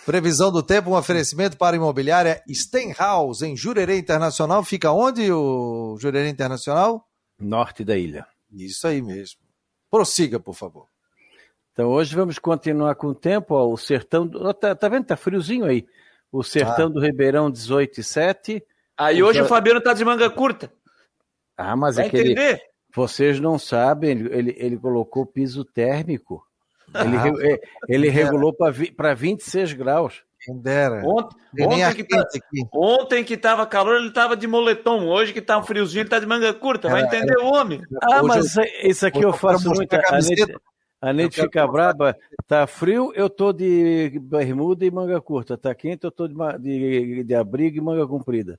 Previsão 0.04 0.52
do 0.52 0.62
tempo, 0.62 0.90
um 0.90 0.96
oferecimento 0.96 1.56
para 1.56 1.74
a 1.74 1.78
imobiliária 1.78 2.42
Stenhouse, 2.48 3.44
em 3.44 3.56
Jurerê 3.56 3.98
Internacional. 3.98 4.62
Fica 4.62 4.92
onde 4.92 5.32
o 5.32 5.96
Jurerê 5.98 6.28
Internacional? 6.28 7.08
Norte 7.38 7.84
da 7.84 7.96
ilha. 7.96 8.26
Isso 8.52 8.86
aí 8.86 9.00
mesmo. 9.00 9.40
Prossiga, 9.90 10.38
por 10.38 10.54
favor. 10.54 10.88
Então 11.72 11.88
hoje 11.88 12.14
vamos 12.14 12.38
continuar 12.38 12.94
com 12.96 13.08
o 13.08 13.14
tempo. 13.14 13.54
Ó, 13.54 13.72
o 13.72 13.76
sertão. 13.76 14.28
Tá, 14.54 14.74
tá 14.74 14.88
vendo? 14.88 15.06
Tá 15.06 15.16
friozinho 15.16 15.64
aí. 15.64 15.86
O 16.34 16.42
sertão 16.42 16.86
ah. 16.86 16.88
do 16.88 17.00
Ribeirão 17.00 17.48
18 17.48 18.00
e 18.00 18.02
7. 18.02 18.64
Aí 18.98 19.22
hoje 19.22 19.40
o 19.40 19.44
Fabiano 19.44 19.80
tá 19.80 19.94
de 19.94 20.04
manga 20.04 20.28
curta. 20.28 20.68
Ah, 21.56 21.76
mas 21.76 21.94
Vai 21.94 22.06
é 22.06 22.08
que 22.08 22.16
ele, 22.16 22.60
vocês 22.92 23.38
não 23.38 23.56
sabem, 23.56 24.10
ele, 24.10 24.52
ele 24.58 24.76
colocou 24.76 25.24
piso 25.24 25.64
térmico. 25.64 26.44
Ele, 26.92 27.16
ah, 27.16 27.58
ele 27.88 28.08
regulou 28.08 28.52
para 28.52 29.14
26 29.14 29.74
graus. 29.74 30.24
Quem 30.40 30.58
dera. 30.58 31.02
Ontem, 31.06 31.36
ontem, 31.60 31.94
que, 31.94 32.04
tá, 32.04 32.24
ontem 32.74 33.24
que 33.24 33.36
tava 33.36 33.64
calor, 33.64 33.96
ele 33.96 34.10
tava 34.10 34.36
de 34.36 34.48
moletom. 34.48 35.06
Hoje 35.06 35.32
que 35.32 35.40
tá 35.40 35.56
um 35.56 35.62
friozinho, 35.62 36.02
ele 36.02 36.10
tá 36.10 36.18
de 36.18 36.26
manga 36.26 36.52
curta. 36.52 36.88
Vai 36.88 37.02
é, 37.02 37.06
entender 37.06 37.38
o 37.38 37.46
homem. 37.46 37.80
Ah, 38.02 38.24
mas 38.24 38.56
eu, 38.56 38.64
isso 38.82 39.06
aqui 39.06 39.22
eu 39.22 39.32
faço 39.32 39.70
muito. 39.70 39.94
A 39.94 40.18
Nete, 40.20 40.52
a 41.04 41.12
Nete 41.12 41.42
fica 41.42 41.66
braba. 41.66 42.16
Tá 42.46 42.66
frio, 42.66 43.12
eu 43.14 43.28
tô 43.28 43.52
de 43.52 44.18
bermuda 44.20 44.86
e 44.86 44.90
manga 44.90 45.20
curta. 45.20 45.58
Tá 45.58 45.74
quente, 45.74 46.04
eu 46.04 46.10
tô 46.10 46.26
de, 46.26 46.34
de, 46.58 47.24
de 47.24 47.34
abrigo 47.34 47.76
e 47.76 47.80
manga 47.80 48.06
comprida. 48.06 48.58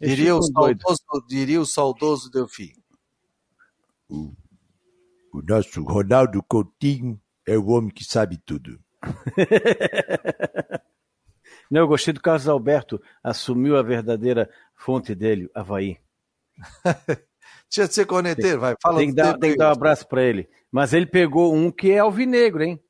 Diria 0.00 0.34
o, 0.34 0.42
saudoso, 0.42 1.26
diria 1.28 1.60
o 1.60 1.66
saudoso 1.66 2.30
Delfim. 2.30 2.72
O, 4.08 4.32
o 5.34 5.42
nosso 5.42 5.82
Ronaldo 5.82 6.42
Coutinho 6.42 7.20
é 7.46 7.58
o 7.58 7.66
homem 7.66 7.90
que 7.90 8.04
sabe 8.04 8.38
tudo. 8.38 8.80
Não, 11.70 11.82
eu 11.82 11.88
gostei 11.88 12.14
do 12.14 12.22
Carlos 12.22 12.48
Alberto, 12.48 13.02
assumiu 13.22 13.76
a 13.76 13.82
verdadeira 13.82 14.48
fonte 14.74 15.14
dele, 15.14 15.50
Havaí. 15.54 15.98
Tinha 17.68 17.88
de 17.88 17.94
ser 17.94 18.06
corneteiro, 18.06 18.60
vai, 18.60 18.74
fala 18.80 18.98
tem 18.98 19.08
que, 19.08 19.14
dar, 19.14 19.38
tem 19.38 19.52
que 19.52 19.56
dar 19.56 19.68
um 19.68 19.72
abraço 19.72 20.06
para 20.08 20.22
ele. 20.22 20.48
Mas 20.70 20.92
ele 20.92 21.06
pegou 21.06 21.54
um 21.54 21.70
que 21.70 21.90
é 21.90 21.98
alvinegro, 21.98 22.62
hein? 22.62 22.80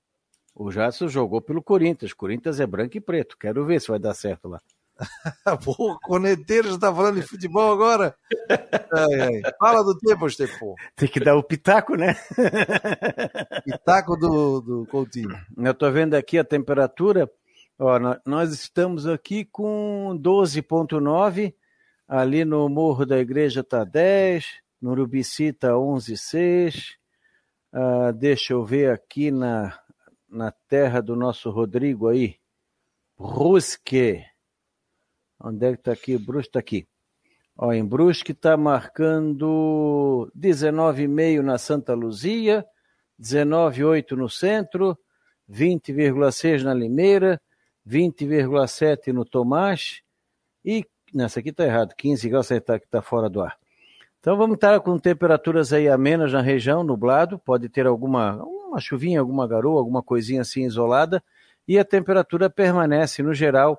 O 0.54 0.70
Jadson 0.70 1.08
jogou 1.08 1.40
pelo 1.40 1.62
Corinthians. 1.62 2.12
Corinthians 2.12 2.60
é 2.60 2.66
branco 2.66 2.96
e 2.96 3.00
preto. 3.00 3.36
Quero 3.38 3.64
ver 3.64 3.80
se 3.80 3.88
vai 3.88 3.98
dar 3.98 4.14
certo 4.14 4.48
lá. 4.48 4.60
Pô, 5.62 5.98
corneteiro 6.00 6.70
já 6.70 6.78
tá 6.78 6.94
falando 6.94 7.20
de 7.20 7.26
futebol 7.26 7.70
agora? 7.70 8.16
Ai, 8.92 9.20
ai. 9.20 9.52
Fala 9.58 9.84
do 9.84 9.96
tempo, 9.98 10.26
Estepô. 10.26 10.74
Tem 10.96 11.08
que 11.08 11.20
dar 11.20 11.36
o 11.36 11.42
pitaco, 11.42 11.96
né? 11.96 12.16
Pitaco 13.64 14.16
do, 14.16 14.60
do 14.62 14.86
Coutinho. 14.86 15.38
Eu 15.58 15.74
tô 15.74 15.90
vendo 15.90 16.14
aqui 16.14 16.38
a 16.38 16.44
temperatura. 16.44 17.30
Ó, 17.78 17.98
nós 18.24 18.52
estamos 18.52 19.06
aqui 19.06 19.44
com 19.44 20.18
12,9. 20.22 21.54
Ali 22.08 22.44
no 22.44 22.68
Morro 22.68 23.04
da 23.04 23.18
Igreja 23.18 23.62
tá 23.62 23.84
10. 23.84 24.65
No 24.86 24.92
Urubici 24.92 25.52
tá 25.52 25.70
11,6. 25.70 26.94
Ah, 27.72 28.12
deixa 28.12 28.52
eu 28.52 28.64
ver 28.64 28.92
aqui 28.92 29.32
na, 29.32 29.76
na 30.28 30.52
terra 30.68 31.00
do 31.00 31.16
nosso 31.16 31.50
Rodrigo 31.50 32.06
aí. 32.06 32.36
Brusque 33.18 34.24
Onde 35.40 35.66
é 35.66 35.72
que 35.72 35.80
está 35.80 35.90
aqui? 35.90 36.16
Brusque 36.16 36.50
está 36.50 36.60
aqui. 36.60 36.86
Ó, 37.58 37.72
em 37.72 37.84
Brusque 37.84 38.30
está 38.30 38.56
marcando 38.56 40.30
19,5 40.38 41.42
na 41.42 41.58
Santa 41.58 41.92
Luzia, 41.92 42.64
19,8 43.20 44.12
no 44.12 44.28
centro, 44.28 44.96
20,6 45.50 46.62
na 46.62 46.72
Limeira, 46.72 47.42
20,7 47.84 49.12
no 49.12 49.24
Tomás 49.24 50.00
e 50.64 50.86
nessa 51.12 51.40
aqui 51.40 51.48
está 51.48 51.64
errado, 51.64 51.92
15 51.96 52.28
graus 52.28 52.52
está 52.52 52.78
tá 52.78 53.02
fora 53.02 53.28
do 53.28 53.40
ar. 53.40 53.58
Então 54.26 54.36
vamos 54.36 54.56
estar 54.56 54.80
com 54.80 54.98
temperaturas 54.98 55.72
aí 55.72 55.88
amenas 55.88 56.32
na 56.32 56.40
região, 56.40 56.82
nublado, 56.82 57.38
pode 57.38 57.68
ter 57.68 57.86
alguma 57.86 58.42
uma 58.42 58.80
chuvinha, 58.80 59.20
alguma 59.20 59.46
garoa, 59.46 59.78
alguma 59.78 60.02
coisinha 60.02 60.40
assim 60.40 60.64
isolada, 60.64 61.22
e 61.68 61.78
a 61.78 61.84
temperatura 61.84 62.50
permanece 62.50 63.22
no 63.22 63.32
geral 63.32 63.78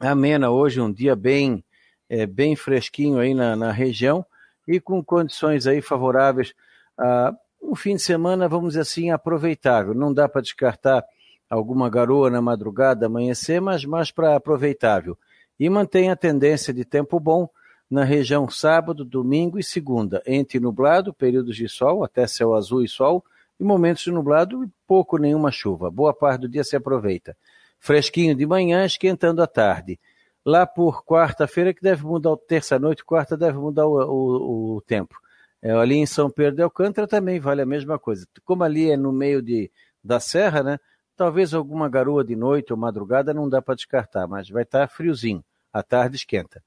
amena 0.00 0.50
hoje, 0.50 0.80
um 0.80 0.92
dia 0.92 1.14
bem, 1.14 1.64
é, 2.08 2.26
bem 2.26 2.56
fresquinho 2.56 3.20
aí 3.20 3.32
na, 3.32 3.54
na 3.54 3.70
região 3.70 4.26
e 4.66 4.80
com 4.80 5.04
condições 5.04 5.68
aí 5.68 5.80
favoráveis. 5.80 6.52
Ah, 6.98 7.32
um 7.62 7.76
fim 7.76 7.94
de 7.94 8.02
semana, 8.02 8.48
vamos 8.48 8.70
dizer 8.70 8.80
assim, 8.80 9.12
aproveitável. 9.12 9.94
Não 9.94 10.12
dá 10.12 10.28
para 10.28 10.42
descartar 10.42 11.04
alguma 11.48 11.88
garoa 11.88 12.28
na 12.28 12.42
madrugada, 12.42 13.06
amanhecer, 13.06 13.60
mas 13.60 13.84
mais 13.84 14.10
para 14.10 14.34
aproveitável. 14.34 15.16
E 15.60 15.70
mantém 15.70 16.10
a 16.10 16.16
tendência 16.16 16.74
de 16.74 16.84
tempo 16.84 17.20
bom 17.20 17.48
na 17.90 18.04
região 18.04 18.48
sábado, 18.48 19.04
domingo 19.04 19.58
e 19.58 19.62
segunda, 19.62 20.22
entre 20.26 20.58
nublado, 20.58 21.12
períodos 21.12 21.56
de 21.56 21.68
sol, 21.68 22.02
até 22.02 22.26
céu 22.26 22.54
azul 22.54 22.82
e 22.82 22.88
sol, 22.88 23.24
e 23.58 23.64
momentos 23.64 24.02
de 24.02 24.10
nublado 24.10 24.64
e 24.64 24.68
pouco 24.86 25.18
nenhuma 25.18 25.50
chuva. 25.50 25.90
Boa 25.90 26.12
parte 26.12 26.42
do 26.42 26.48
dia 26.48 26.64
se 26.64 26.76
aproveita. 26.76 27.36
Fresquinho 27.78 28.34
de 28.34 28.46
manhã, 28.46 28.84
esquentando 28.84 29.42
à 29.42 29.46
tarde. 29.46 29.98
Lá 30.44 30.66
por 30.66 31.04
quarta-feira, 31.04 31.72
que 31.72 31.80
deve 31.80 32.04
mudar, 32.04 32.36
terça-noite, 32.48 33.04
quarta, 33.04 33.36
deve 33.36 33.58
mudar 33.58 33.86
o, 33.86 33.96
o, 33.96 34.76
o 34.76 34.80
tempo. 34.82 35.14
É, 35.62 35.70
ali 35.72 35.96
em 35.96 36.04
São 36.06 36.28
Pedro 36.30 36.56
de 36.56 36.62
Alcântara 36.62 37.06
também 37.06 37.40
vale 37.40 37.62
a 37.62 37.66
mesma 37.66 37.98
coisa. 37.98 38.26
Como 38.44 38.62
ali 38.62 38.90
é 38.90 38.96
no 38.96 39.12
meio 39.12 39.40
de, 39.40 39.70
da 40.02 40.20
serra, 40.20 40.62
né? 40.62 40.78
Talvez 41.16 41.54
alguma 41.54 41.88
garoa 41.88 42.24
de 42.24 42.36
noite 42.36 42.72
ou 42.72 42.78
madrugada 42.78 43.32
não 43.32 43.48
dá 43.48 43.62
para 43.62 43.74
descartar, 43.74 44.26
mas 44.26 44.50
vai 44.50 44.64
estar 44.64 44.80
tá 44.80 44.88
friozinho. 44.88 45.42
À 45.72 45.82
tarde 45.82 46.16
esquenta. 46.16 46.62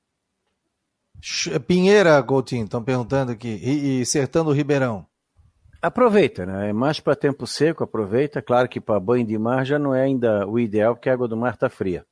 Pinheira, 1.66 2.22
Coutinho, 2.24 2.66
estão 2.66 2.84
perguntando 2.84 3.32
aqui. 3.32 3.60
E, 3.64 4.02
e 4.02 4.06
Sertão 4.06 4.46
do 4.46 4.52
Ribeirão? 4.52 5.06
Aproveita, 5.82 6.46
né? 6.46 6.70
É 6.70 6.74
mais 6.74 7.00
para 7.00 7.16
tempo 7.16 7.46
seco, 7.46 7.84
aproveita. 7.84 8.42
Claro 8.42 8.68
que 8.68 8.82
para 8.82 9.00
banho 9.00 9.26
de 9.26 9.38
mar 9.38 9.66
já 9.66 9.78
não 9.78 9.94
é 9.94 10.04
ainda 10.04 10.48
o 10.48 10.60
ideal, 10.60 10.96
porque 10.96 11.10
a 11.10 11.14
água 11.14 11.28
do 11.28 11.38
mar 11.38 11.54
está 11.54 11.70
fria. 11.70 12.06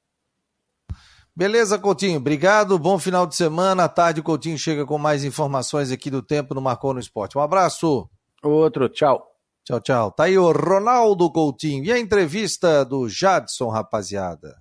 Beleza, 1.35 1.77
Coutinho. 1.77 2.17
Obrigado. 2.17 2.79
Bom 2.79 2.97
final 2.97 3.27
de 3.27 3.35
semana. 3.35 3.83
À 3.83 3.89
tarde, 3.89 4.21
o 4.21 4.23
Coutinho 4.23 4.57
chega 4.57 4.85
com 4.85 4.97
mais 4.97 5.25
informações 5.25 5.91
aqui 5.91 6.09
do 6.09 6.21
tempo 6.21 6.53
no 6.53 6.61
Marcou 6.61 6.93
no 6.93 6.99
Esporte. 6.99 7.37
Um 7.37 7.41
abraço. 7.41 8.09
Outro. 8.41 8.87
Tchau. 8.87 9.27
Tchau, 9.65 9.81
tchau. 9.81 10.11
Tá 10.11 10.25
aí 10.25 10.37
o 10.37 10.51
Ronaldo 10.51 11.29
Coutinho. 11.31 11.83
E 11.83 11.91
a 11.91 11.99
entrevista 11.99 12.85
do 12.85 13.09
Jadson, 13.09 13.67
rapaziada? 13.69 14.55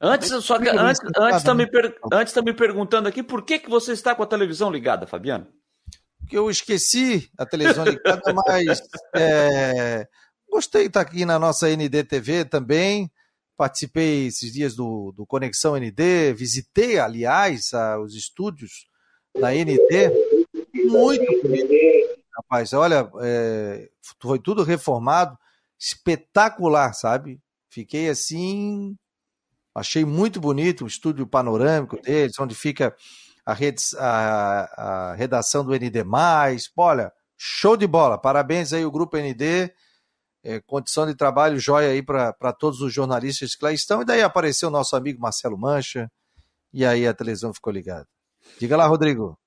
Antes, 0.00 0.28
só 0.44 0.58
que, 0.58 0.68
antes, 0.68 1.00
antes, 1.16 1.42
tá 1.42 1.54
me 1.54 1.66
per, 1.66 1.96
antes 2.12 2.32
tá 2.32 2.42
me 2.42 2.52
perguntando 2.52 3.08
aqui 3.08 3.22
por 3.22 3.42
que, 3.42 3.58
que 3.58 3.70
você 3.70 3.92
está 3.92 4.14
com 4.14 4.22
a 4.22 4.26
televisão 4.26 4.70
ligada, 4.70 5.06
Fabiano? 5.06 5.46
Porque 6.20 6.36
eu 6.36 6.50
esqueci 6.50 7.30
a 7.38 7.46
televisão 7.46 7.84
ligada, 7.84 8.34
mas 8.34 8.82
é, 9.16 10.06
gostei 10.50 10.82
de 10.82 10.88
estar 10.88 11.00
aqui 11.00 11.24
na 11.24 11.38
nossa 11.38 11.68
NDTV 11.68 12.44
também. 12.44 13.10
Participei 13.56 14.26
esses 14.26 14.52
dias 14.52 14.76
do, 14.76 15.14
do 15.16 15.24
Conexão 15.24 15.76
ND, 15.76 16.34
visitei, 16.34 16.98
aliás, 16.98 17.72
a, 17.72 17.98
os 17.98 18.14
estúdios 18.14 18.86
da 19.34 19.50
ND. 19.52 20.10
Muito 20.74 21.42
bonito, 21.42 22.20
rapaz. 22.36 22.74
Olha, 22.74 23.10
é, 23.22 23.88
foi 24.20 24.38
tudo 24.38 24.62
reformado, 24.62 25.38
espetacular, 25.78 26.92
sabe? 26.92 27.40
Fiquei 27.70 28.10
assim 28.10 28.94
Achei 29.76 30.06
muito 30.06 30.40
bonito 30.40 30.84
o 30.84 30.86
estúdio 30.86 31.26
panorâmico 31.26 32.00
deles, 32.00 32.40
onde 32.40 32.54
fica 32.54 32.96
a, 33.44 33.52
rede, 33.52 33.82
a, 33.98 35.10
a 35.10 35.14
redação 35.14 35.62
do 35.62 35.72
ND. 35.74 36.02
Olha, 36.74 37.12
show 37.36 37.76
de 37.76 37.86
bola. 37.86 38.16
Parabéns 38.16 38.72
aí 38.72 38.86
o 38.86 38.90
Grupo 38.90 39.18
ND. 39.18 39.70
É, 40.42 40.60
condição 40.64 41.06
de 41.06 41.14
trabalho 41.14 41.58
jóia 41.58 41.90
aí 41.90 42.02
para 42.02 42.52
todos 42.58 42.80
os 42.80 42.90
jornalistas 42.90 43.54
que 43.54 43.62
lá 43.62 43.70
estão. 43.70 44.00
E 44.00 44.06
daí 44.06 44.22
apareceu 44.22 44.70
o 44.70 44.72
nosso 44.72 44.96
amigo 44.96 45.20
Marcelo 45.20 45.58
Mancha. 45.58 46.10
E 46.72 46.82
aí 46.82 47.06
a 47.06 47.12
televisão 47.12 47.52
ficou 47.52 47.70
ligada. 47.70 48.06
Diga 48.58 48.78
lá, 48.78 48.86
Rodrigo. 48.86 49.38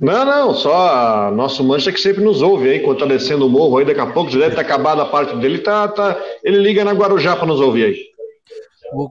Não, 0.00 0.24
não, 0.24 0.54
só 0.54 1.30
nosso 1.30 1.62
Mancha 1.62 1.92
que 1.92 2.00
sempre 2.00 2.24
nos 2.24 2.40
ouve 2.40 2.70
aí, 2.70 2.80
quando 2.80 3.00
tá 3.00 3.06
descendo 3.06 3.46
o 3.46 3.50
morro 3.50 3.76
aí, 3.76 3.84
daqui 3.84 4.00
a 4.00 4.10
pouco 4.12 4.30
já 4.30 4.38
deve 4.38 4.54
ter 4.54 4.62
acabado 4.62 5.02
a 5.02 5.06
parte 5.06 5.36
dele, 5.36 5.58
tá, 5.58 5.88
tá, 5.88 6.18
ele 6.42 6.58
liga 6.58 6.84
na 6.84 6.92
Guarujá 6.92 7.36
para 7.36 7.46
nos 7.46 7.60
ouvir 7.60 7.84
aí. 7.84 8.15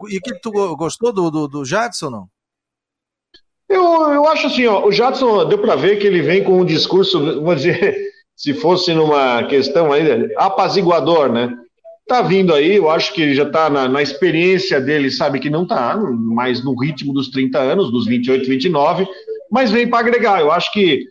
E 0.10 0.20
que 0.20 0.40
tu 0.40 0.52
gostou 0.76 1.12
do, 1.12 1.30
do, 1.30 1.48
do 1.48 1.66
Jadson, 1.66 2.10
não? 2.10 2.28
Eu, 3.68 3.84
eu 4.14 4.28
acho 4.28 4.48
assim, 4.48 4.66
ó, 4.68 4.86
o 4.86 4.92
Jadson 4.92 5.48
deu 5.48 5.58
para 5.58 5.76
ver 5.76 5.98
que 5.98 6.06
ele 6.06 6.22
vem 6.22 6.44
com 6.44 6.62
um 6.62 6.66
discurso, 6.66 7.42
vou 7.42 7.56
dizer, 7.56 7.98
se 8.36 8.54
fosse 8.54 8.94
numa 8.94 9.44
questão 9.46 9.92
aí, 9.92 10.34
apaziguador, 10.38 11.32
né? 11.32 11.56
Tá 12.08 12.22
vindo 12.22 12.54
aí, 12.54 12.76
eu 12.76 12.90
acho 12.90 13.14
que 13.14 13.34
já 13.34 13.50
tá 13.50 13.68
na, 13.68 13.88
na 13.88 14.02
experiência 14.02 14.80
dele, 14.80 15.10
sabe 15.10 15.40
que 15.40 15.50
não 15.50 15.66
tá 15.66 15.98
mais 15.98 16.64
no 16.64 16.80
ritmo 16.80 17.12
dos 17.12 17.30
30 17.30 17.58
anos, 17.58 17.92
dos 17.92 18.06
28, 18.06 18.48
29, 18.48 19.08
mas 19.50 19.72
vem 19.72 19.90
para 19.90 20.00
agregar. 20.00 20.40
Eu 20.40 20.52
acho 20.52 20.72
que 20.72 21.04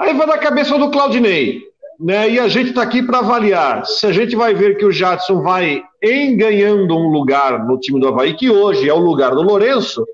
aí 0.00 0.14
vai 0.14 0.26
da 0.26 0.38
cabeça 0.38 0.78
do 0.78 0.90
Claudinei 0.90 1.69
né? 2.00 2.30
E 2.30 2.40
a 2.40 2.48
gente 2.48 2.70
está 2.70 2.82
aqui 2.82 3.02
para 3.02 3.18
avaliar 3.18 3.84
se 3.84 4.06
a 4.06 4.12
gente 4.12 4.34
vai 4.34 4.54
ver 4.54 4.76
que 4.78 4.86
o 4.86 4.90
Jadson 4.90 5.42
vai 5.42 5.82
em 6.02 6.34
ganhando 6.34 6.96
um 6.96 7.08
lugar 7.08 7.66
no 7.66 7.78
time 7.78 8.00
do 8.00 8.08
Havaí, 8.08 8.34
que 8.34 8.50
hoje 8.50 8.88
é 8.88 8.94
o 8.94 8.98
lugar 8.98 9.32
do 9.32 9.42
Lourenço, 9.42 10.06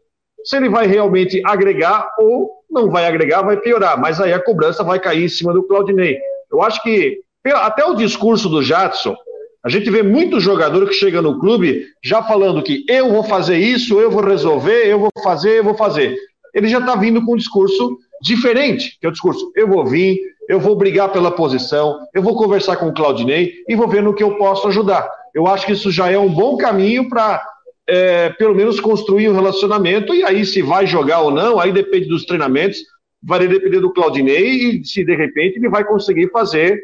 se 0.44 0.56
ele 0.56 0.68
vai 0.68 0.86
realmente 0.86 1.40
agregar 1.44 2.10
ou 2.18 2.50
não 2.68 2.90
vai 2.90 3.06
agregar, 3.06 3.42
vai 3.42 3.56
piorar. 3.56 3.98
Mas 4.00 4.20
aí 4.20 4.32
a 4.32 4.42
cobrança 4.42 4.82
vai 4.82 4.98
cair 4.98 5.24
em 5.24 5.28
cima 5.28 5.52
do 5.52 5.62
Claudinei. 5.62 6.18
Eu 6.50 6.60
acho 6.60 6.82
que 6.82 7.20
até 7.54 7.84
o 7.84 7.94
discurso 7.94 8.48
do 8.48 8.62
Jadson, 8.62 9.16
a 9.64 9.68
gente 9.68 9.88
vê 9.88 10.02
muito 10.02 10.40
jogador 10.40 10.86
que 10.88 10.94
chega 10.94 11.22
no 11.22 11.38
clube 11.38 11.86
já 12.02 12.22
falando 12.22 12.62
que 12.62 12.84
eu 12.88 13.10
vou 13.10 13.22
fazer 13.22 13.58
isso, 13.58 14.00
eu 14.00 14.10
vou 14.10 14.24
resolver, 14.24 14.86
eu 14.86 14.98
vou 14.98 15.10
fazer, 15.22 15.58
eu 15.58 15.64
vou 15.64 15.76
fazer. 15.76 16.16
Ele 16.52 16.68
já 16.68 16.78
está 16.78 16.96
vindo 16.96 17.24
com 17.24 17.34
um 17.34 17.36
discurso 17.36 17.96
diferente, 18.22 18.96
que 19.00 19.06
é 19.06 19.08
o 19.08 19.12
discurso 19.12 19.52
eu 19.54 19.68
vou 19.68 19.84
vir, 19.86 20.18
eu 20.48 20.60
vou 20.60 20.76
brigar 20.76 21.10
pela 21.12 21.30
posição, 21.30 21.98
eu 22.14 22.22
vou 22.22 22.36
conversar 22.36 22.76
com 22.76 22.88
o 22.88 22.94
Claudinei 22.94 23.52
e 23.68 23.74
vou 23.74 23.88
ver 23.88 24.02
no 24.02 24.14
que 24.14 24.22
eu 24.22 24.36
posso 24.36 24.68
ajudar. 24.68 25.08
Eu 25.34 25.46
acho 25.46 25.66
que 25.66 25.72
isso 25.72 25.90
já 25.90 26.10
é 26.10 26.18
um 26.18 26.32
bom 26.32 26.56
caminho 26.56 27.08
para, 27.08 27.44
é, 27.86 28.30
pelo 28.30 28.54
menos, 28.54 28.80
construir 28.80 29.28
um 29.28 29.34
relacionamento. 29.34 30.14
E 30.14 30.24
aí, 30.24 30.44
se 30.44 30.62
vai 30.62 30.86
jogar 30.86 31.20
ou 31.20 31.30
não, 31.30 31.58
aí 31.58 31.72
depende 31.72 32.08
dos 32.08 32.24
treinamentos, 32.24 32.78
vai 33.22 33.46
depender 33.46 33.80
do 33.80 33.92
Claudinei 33.92 34.80
e 34.80 34.84
se 34.84 35.04
de 35.04 35.14
repente 35.14 35.58
ele 35.58 35.68
vai 35.68 35.84
conseguir 35.84 36.30
fazer, 36.30 36.80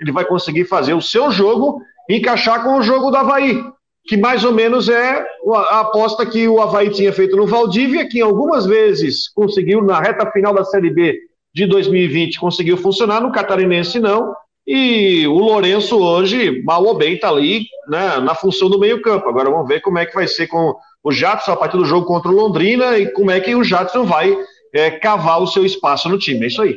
ele 0.00 0.12
vai 0.12 0.24
conseguir 0.24 0.64
fazer 0.64 0.94
o 0.94 1.00
seu 1.00 1.30
jogo 1.30 1.80
encaixar 2.10 2.62
com 2.64 2.76
o 2.76 2.82
jogo 2.82 3.10
do 3.10 3.16
Havaí, 3.16 3.62
que 4.06 4.16
mais 4.16 4.44
ou 4.44 4.52
menos 4.52 4.88
é 4.88 5.24
a 5.70 5.80
aposta 5.80 6.26
que 6.26 6.46
o 6.48 6.60
Havaí 6.60 6.90
tinha 6.90 7.12
feito 7.12 7.36
no 7.36 7.46
Valdívia, 7.46 8.06
que 8.06 8.20
algumas 8.20 8.66
vezes 8.66 9.28
conseguiu 9.32 9.82
na 9.82 10.00
reta 10.00 10.30
final 10.30 10.52
da 10.52 10.64
Série 10.64 10.90
B 10.90 11.18
de 11.54 11.66
2020 11.66 12.40
conseguiu 12.40 12.76
funcionar, 12.76 13.20
no 13.20 13.32
Catarinense 13.32 14.00
não. 14.00 14.34
E 14.66 15.26
o 15.26 15.38
Lourenço 15.38 15.98
hoje, 15.98 16.62
mal 16.62 16.82
ou 16.84 16.94
bem, 16.94 17.14
está 17.14 17.28
ali 17.28 17.66
né, 17.88 18.18
na 18.18 18.34
função 18.34 18.68
do 18.68 18.78
meio-campo. 18.78 19.28
Agora 19.28 19.50
vamos 19.50 19.68
ver 19.68 19.80
como 19.80 19.98
é 19.98 20.06
que 20.06 20.14
vai 20.14 20.26
ser 20.26 20.46
com 20.46 20.74
o 21.02 21.12
Jadson 21.12 21.52
a 21.52 21.56
partir 21.56 21.76
do 21.76 21.84
jogo 21.84 22.06
contra 22.06 22.30
o 22.30 22.34
Londrina 22.34 22.98
e 22.98 23.12
como 23.12 23.30
é 23.30 23.38
que 23.40 23.54
o 23.54 23.62
Jadson 23.62 24.04
vai 24.04 24.34
é, 24.72 24.90
cavar 24.90 25.40
o 25.40 25.46
seu 25.46 25.64
espaço 25.64 26.08
no 26.08 26.18
time. 26.18 26.44
É 26.44 26.46
isso 26.48 26.62
aí. 26.62 26.76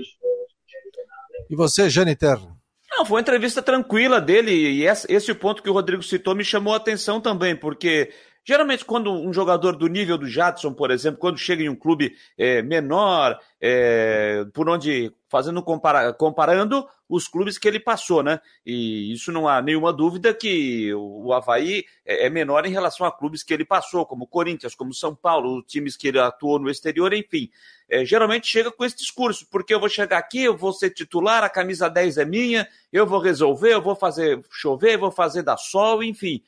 E 1.49 1.55
você, 1.55 1.89
Jane 1.89 2.15
Terra? 2.15 2.57
Não, 2.91 3.05
foi 3.05 3.15
uma 3.15 3.21
entrevista 3.21 3.61
tranquila 3.61 4.19
dele 4.19 4.51
e 4.51 4.86
esse 4.86 5.34
ponto 5.34 5.63
que 5.63 5.69
o 5.69 5.73
Rodrigo 5.73 6.03
citou 6.03 6.36
me 6.36 6.43
chamou 6.43 6.73
a 6.73 6.78
atenção 6.78 7.21
também, 7.21 7.55
porque 7.55 8.09
Geralmente, 8.47 8.85
quando 8.85 9.11
um 9.11 9.33
jogador 9.33 9.75
do 9.75 9.87
nível 9.87 10.17
do 10.17 10.25
Jadson, 10.25 10.71
por 10.71 10.89
exemplo, 10.89 11.19
quando 11.19 11.37
chega 11.37 11.63
em 11.63 11.67
um 11.67 11.75
clube 11.75 12.15
é, 12.37 12.61
menor, 12.61 13.37
é, 13.59 14.45
por 14.53 14.69
onde, 14.69 15.11
fazendo 15.27 15.61
compara 15.61 16.13
comparando 16.13 16.87
os 17.09 17.27
clubes 17.27 17.57
que 17.57 17.67
ele 17.67 17.77
passou, 17.77 18.23
né? 18.23 18.39
E 18.65 19.11
isso 19.11 19.33
não 19.33 19.49
há 19.49 19.61
nenhuma 19.61 19.91
dúvida 19.91 20.33
que 20.33 20.93
o 20.93 21.33
Havaí 21.33 21.83
é, 22.05 22.27
é 22.27 22.29
menor 22.29 22.65
em 22.65 22.71
relação 22.71 23.05
a 23.05 23.11
clubes 23.11 23.43
que 23.43 23.53
ele 23.53 23.65
passou, 23.65 24.05
como 24.05 24.25
Corinthians, 24.25 24.75
como 24.75 24.93
São 24.93 25.13
Paulo, 25.13 25.61
times 25.63 25.97
que 25.97 26.07
ele 26.07 26.19
atuou 26.19 26.57
no 26.57 26.69
exterior, 26.69 27.13
enfim. 27.13 27.49
É, 27.89 28.05
geralmente 28.05 28.47
chega 28.47 28.71
com 28.71 28.85
esse 28.85 28.95
discurso, 28.95 29.45
porque 29.51 29.73
eu 29.73 29.79
vou 29.81 29.89
chegar 29.89 30.19
aqui, 30.19 30.43
eu 30.43 30.55
vou 30.55 30.71
ser 30.71 30.91
titular, 30.91 31.43
a 31.43 31.49
camisa 31.49 31.89
10 31.89 32.17
é 32.17 32.23
minha, 32.23 32.65
eu 32.93 33.05
vou 33.05 33.19
resolver, 33.19 33.73
eu 33.73 33.81
vou 33.81 33.95
fazer 33.95 34.41
chover, 34.49 34.97
vou 34.97 35.11
fazer 35.11 35.43
dar 35.43 35.57
sol, 35.57 36.01
enfim. 36.01 36.41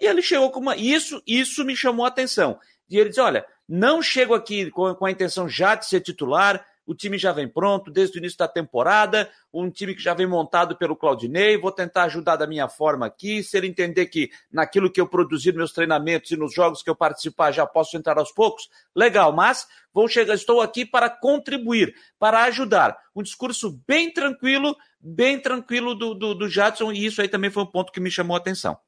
E 0.00 0.06
ele 0.06 0.22
chegou 0.22 0.50
com 0.50 0.60
uma. 0.60 0.76
Isso, 0.76 1.22
isso 1.26 1.64
me 1.64 1.76
chamou 1.76 2.04
a 2.04 2.08
atenção. 2.08 2.58
E 2.88 2.98
ele 2.98 3.08
disse: 3.08 3.20
olha, 3.20 3.44
não 3.68 4.00
chego 4.02 4.34
aqui 4.34 4.70
com, 4.70 4.94
com 4.94 5.06
a 5.06 5.10
intenção 5.10 5.48
já 5.48 5.74
de 5.74 5.86
ser 5.86 6.00
titular, 6.00 6.64
o 6.86 6.94
time 6.94 7.18
já 7.18 7.32
vem 7.32 7.48
pronto 7.48 7.90
desde 7.90 8.16
o 8.16 8.20
início 8.20 8.38
da 8.38 8.46
temporada, 8.46 9.28
um 9.52 9.68
time 9.68 9.94
que 9.94 10.00
já 10.00 10.14
vem 10.14 10.26
montado 10.26 10.76
pelo 10.76 10.94
Claudinei, 10.94 11.58
vou 11.58 11.72
tentar 11.72 12.04
ajudar 12.04 12.36
da 12.36 12.46
minha 12.46 12.68
forma 12.68 13.04
aqui, 13.06 13.42
se 13.42 13.56
ele 13.56 13.66
entender 13.66 14.06
que 14.06 14.30
naquilo 14.52 14.90
que 14.90 15.00
eu 15.00 15.08
produzi 15.08 15.48
nos 15.48 15.56
meus 15.56 15.72
treinamentos 15.72 16.30
e 16.30 16.36
nos 16.36 16.54
jogos 16.54 16.82
que 16.82 16.88
eu 16.88 16.94
participar 16.94 17.50
já 17.50 17.66
posso 17.66 17.96
entrar 17.96 18.16
aos 18.18 18.30
poucos, 18.30 18.68
legal, 18.94 19.32
mas 19.32 19.66
vou 19.92 20.06
chegar, 20.06 20.34
estou 20.34 20.60
aqui 20.60 20.86
para 20.86 21.10
contribuir, 21.10 21.92
para 22.20 22.44
ajudar. 22.44 22.96
Um 23.14 23.22
discurso 23.22 23.82
bem 23.86 24.12
tranquilo, 24.12 24.76
bem 25.00 25.40
tranquilo 25.40 25.92
do, 25.92 26.14
do, 26.14 26.34
do 26.34 26.48
Jadson, 26.48 26.92
e 26.92 27.04
isso 27.04 27.20
aí 27.20 27.28
também 27.28 27.50
foi 27.50 27.64
um 27.64 27.70
ponto 27.70 27.92
que 27.92 27.98
me 27.98 28.10
chamou 28.10 28.36
a 28.36 28.38
atenção. 28.38 28.78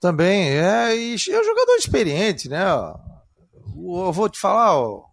Também, 0.00 0.48
é, 0.50 0.96
e 0.96 1.14
é 1.14 1.40
um 1.40 1.44
jogador 1.44 1.76
experiente, 1.76 2.48
né? 2.48 2.62
Eu 2.64 4.12
vou 4.12 4.28
te 4.28 4.38
falar, 4.38 4.78
ó, 4.78 5.04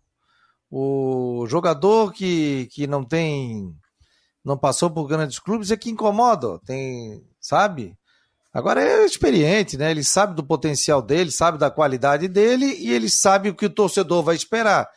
o 0.69 1.45
jogador 1.47 2.11
que, 2.11 2.67
que 2.71 2.85
não 2.85 3.03
tem 3.03 3.73
não 4.43 4.57
passou 4.57 4.91
por 4.91 5.07
grandes 5.07 5.39
clubes, 5.39 5.71
é 5.71 5.77
que 5.77 5.89
incomoda, 5.89 6.59
tem, 6.65 7.19
sabe? 7.41 7.97
Agora 8.53 8.81
é 8.81 9.03
experiente, 9.03 9.75
né? 9.75 9.89
Ele 9.89 10.03
sabe 10.03 10.35
do 10.35 10.45
potencial 10.45 11.01
dele, 11.01 11.31
sabe 11.31 11.57
da 11.57 11.71
qualidade 11.71 12.27
dele 12.27 12.67
e 12.79 12.91
ele 12.93 13.09
sabe 13.09 13.49
o 13.49 13.55
que 13.55 13.65
o 13.65 13.69
torcedor 13.69 14.23
vai 14.23 14.35
esperar. 14.35 14.87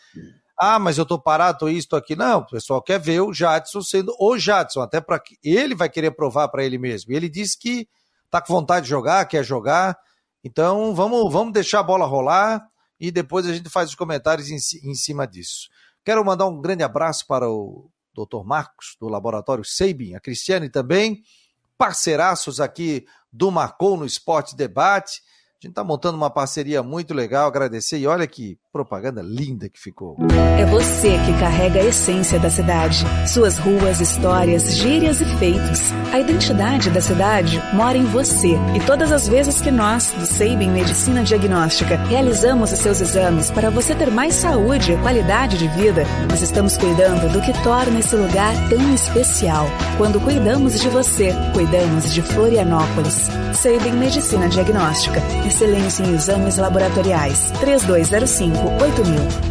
Ah, 0.57 0.79
mas 0.79 0.99
eu 0.99 1.07
tô 1.07 1.19
parado, 1.19 1.59
tô 1.59 1.69
isso, 1.69 1.89
tô 1.89 1.97
aqui. 1.97 2.15
Não, 2.15 2.41
o 2.41 2.47
pessoal 2.47 2.83
quer 2.83 3.01
ver 3.01 3.21
o 3.21 3.33
Jadson 3.33 3.81
sendo 3.81 4.15
o 4.21 4.39
Jadson, 4.39 4.81
até 4.81 5.01
para 5.01 5.21
ele 5.43 5.75
vai 5.75 5.89
querer 5.89 6.11
provar 6.11 6.49
para 6.49 6.63
ele 6.63 6.79
mesmo. 6.79 7.13
E 7.13 7.17
ele 7.17 7.29
disse 7.29 7.59
que 7.59 7.89
tá 8.31 8.41
com 8.41 8.53
vontade 8.53 8.85
de 8.85 8.91
jogar, 8.91 9.25
quer 9.27 9.45
jogar. 9.45 9.99
Então, 10.43 10.95
vamos, 10.95 11.33
vamos 11.33 11.53
deixar 11.53 11.81
a 11.81 11.83
bola 11.83 12.07
rolar 12.07 12.67
e 13.01 13.11
depois 13.11 13.47
a 13.47 13.55
gente 13.55 13.69
faz 13.69 13.91
os 13.91 13.95
comentários 13.95 14.51
em, 14.51 14.57
em 14.57 14.95
cima 14.95 15.27
disso. 15.27 15.69
Quero 16.05 16.25
mandar 16.25 16.47
um 16.47 16.61
grande 16.61 16.83
abraço 16.83 17.27
para 17.27 17.49
o 17.51 17.91
Dr. 18.15 18.45
Marcos, 18.45 18.97
do 19.01 19.09
Laboratório 19.09 19.65
Seibin, 19.65 20.15
a 20.15 20.21
Cristiane 20.21 20.69
também, 20.69 21.23
parceiraços 21.77 22.61
aqui 22.61 23.07
do 23.33 23.51
Marcou 23.51 23.97
no 23.97 24.07
Esporte 24.07 24.57
Debate. 24.57 25.23
A 25.61 25.67
gente 25.67 25.73
está 25.73 25.85
montando 25.85 26.17
uma 26.17 26.31
parceria 26.31 26.83
muito 26.83 27.13
legal, 27.15 27.47
agradecer. 27.47 27.99
E 27.99 28.07
olha 28.07 28.27
que 28.27 28.59
propaganda 28.79 29.21
linda 29.21 29.69
que 29.69 29.81
ficou. 29.81 30.17
É 30.57 30.65
você 30.67 31.11
que 31.27 31.41
carrega 31.41 31.81
a 31.81 31.85
essência 31.85 32.39
da 32.39 32.49
cidade. 32.49 33.05
Suas 33.27 33.59
ruas, 33.59 34.01
histórias, 34.01 34.77
gírias 34.77 35.21
e 35.21 35.25
feitos. 35.37 35.81
A 36.13 36.21
identidade 36.21 36.89
da 36.91 37.01
cidade 37.01 37.61
mora 37.73 37.99
em 37.99 38.05
você. 38.05 38.55
E 38.77 38.81
todas 38.87 39.11
as 39.11 39.27
vezes 39.27 39.61
que 39.61 39.73
nós, 39.73 40.13
do 40.13 40.25
Seibem 40.27 40.71
Medicina 40.71 41.25
Diagnóstica, 41.25 41.97
realizamos 42.05 42.71
os 42.71 42.79
seus 42.79 43.01
exames 43.01 43.51
para 43.51 43.69
você 43.69 43.97
ter 43.97 44.13
mais 44.13 44.35
saúde 44.35 44.93
e 44.93 44.99
qualidade 44.99 45.59
de 45.59 45.67
vida, 45.69 46.05
nós 46.31 46.41
estamos 46.41 46.77
cuidando 46.77 47.33
do 47.33 47.41
que 47.41 47.53
torna 47.65 47.99
esse 47.99 48.15
lugar 48.15 48.55
tão 48.69 48.95
especial. 48.95 49.67
Quando 49.97 50.21
cuidamos 50.21 50.81
de 50.81 50.89
você, 50.89 51.35
cuidamos 51.53 52.15
de 52.15 52.23
Florianópolis. 52.23 53.29
Seibem 53.55 53.93
Medicina 53.95 54.49
Diagnóstica 54.49 55.21
Excelência 55.45 56.05
em 56.05 56.15
exames 56.15 56.59
laboratoriais. 56.59 57.51
3205-8000. 58.69 59.49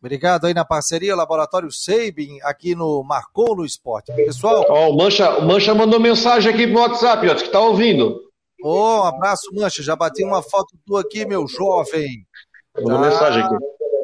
Obrigado 0.00 0.46
aí 0.46 0.54
na 0.54 0.64
parceria, 0.64 1.14
Laboratório 1.14 1.70
Seibin, 1.70 2.40
aqui 2.42 2.74
no 2.74 3.04
Marcou 3.04 3.56
no 3.56 3.64
Esporte. 3.64 4.12
Pessoal. 4.12 4.64
Ó, 4.68 4.86
oh, 4.86 4.90
o 4.90 4.96
Mancha, 4.96 5.38
o 5.38 5.46
Mancha 5.46 5.74
mandou 5.74 6.00
mensagem 6.00 6.52
aqui 6.52 6.66
no 6.66 6.80
WhatsApp, 6.80 7.28
ó, 7.28 7.34
que 7.34 7.48
tá 7.48 7.60
ouvindo. 7.60 8.20
Ô, 8.62 8.70
oh, 8.70 9.00
um 9.00 9.04
abraço, 9.04 9.52
Mancha. 9.54 9.82
Já 9.82 9.94
bati 9.94 10.24
uma 10.24 10.42
foto 10.42 10.76
tua 10.84 11.02
aqui, 11.02 11.24
meu 11.24 11.46
jovem. 11.46 12.26
Mandou 12.76 13.00
tá. 13.00 13.10
mensagem 13.10 13.42
aqui. 13.42 13.56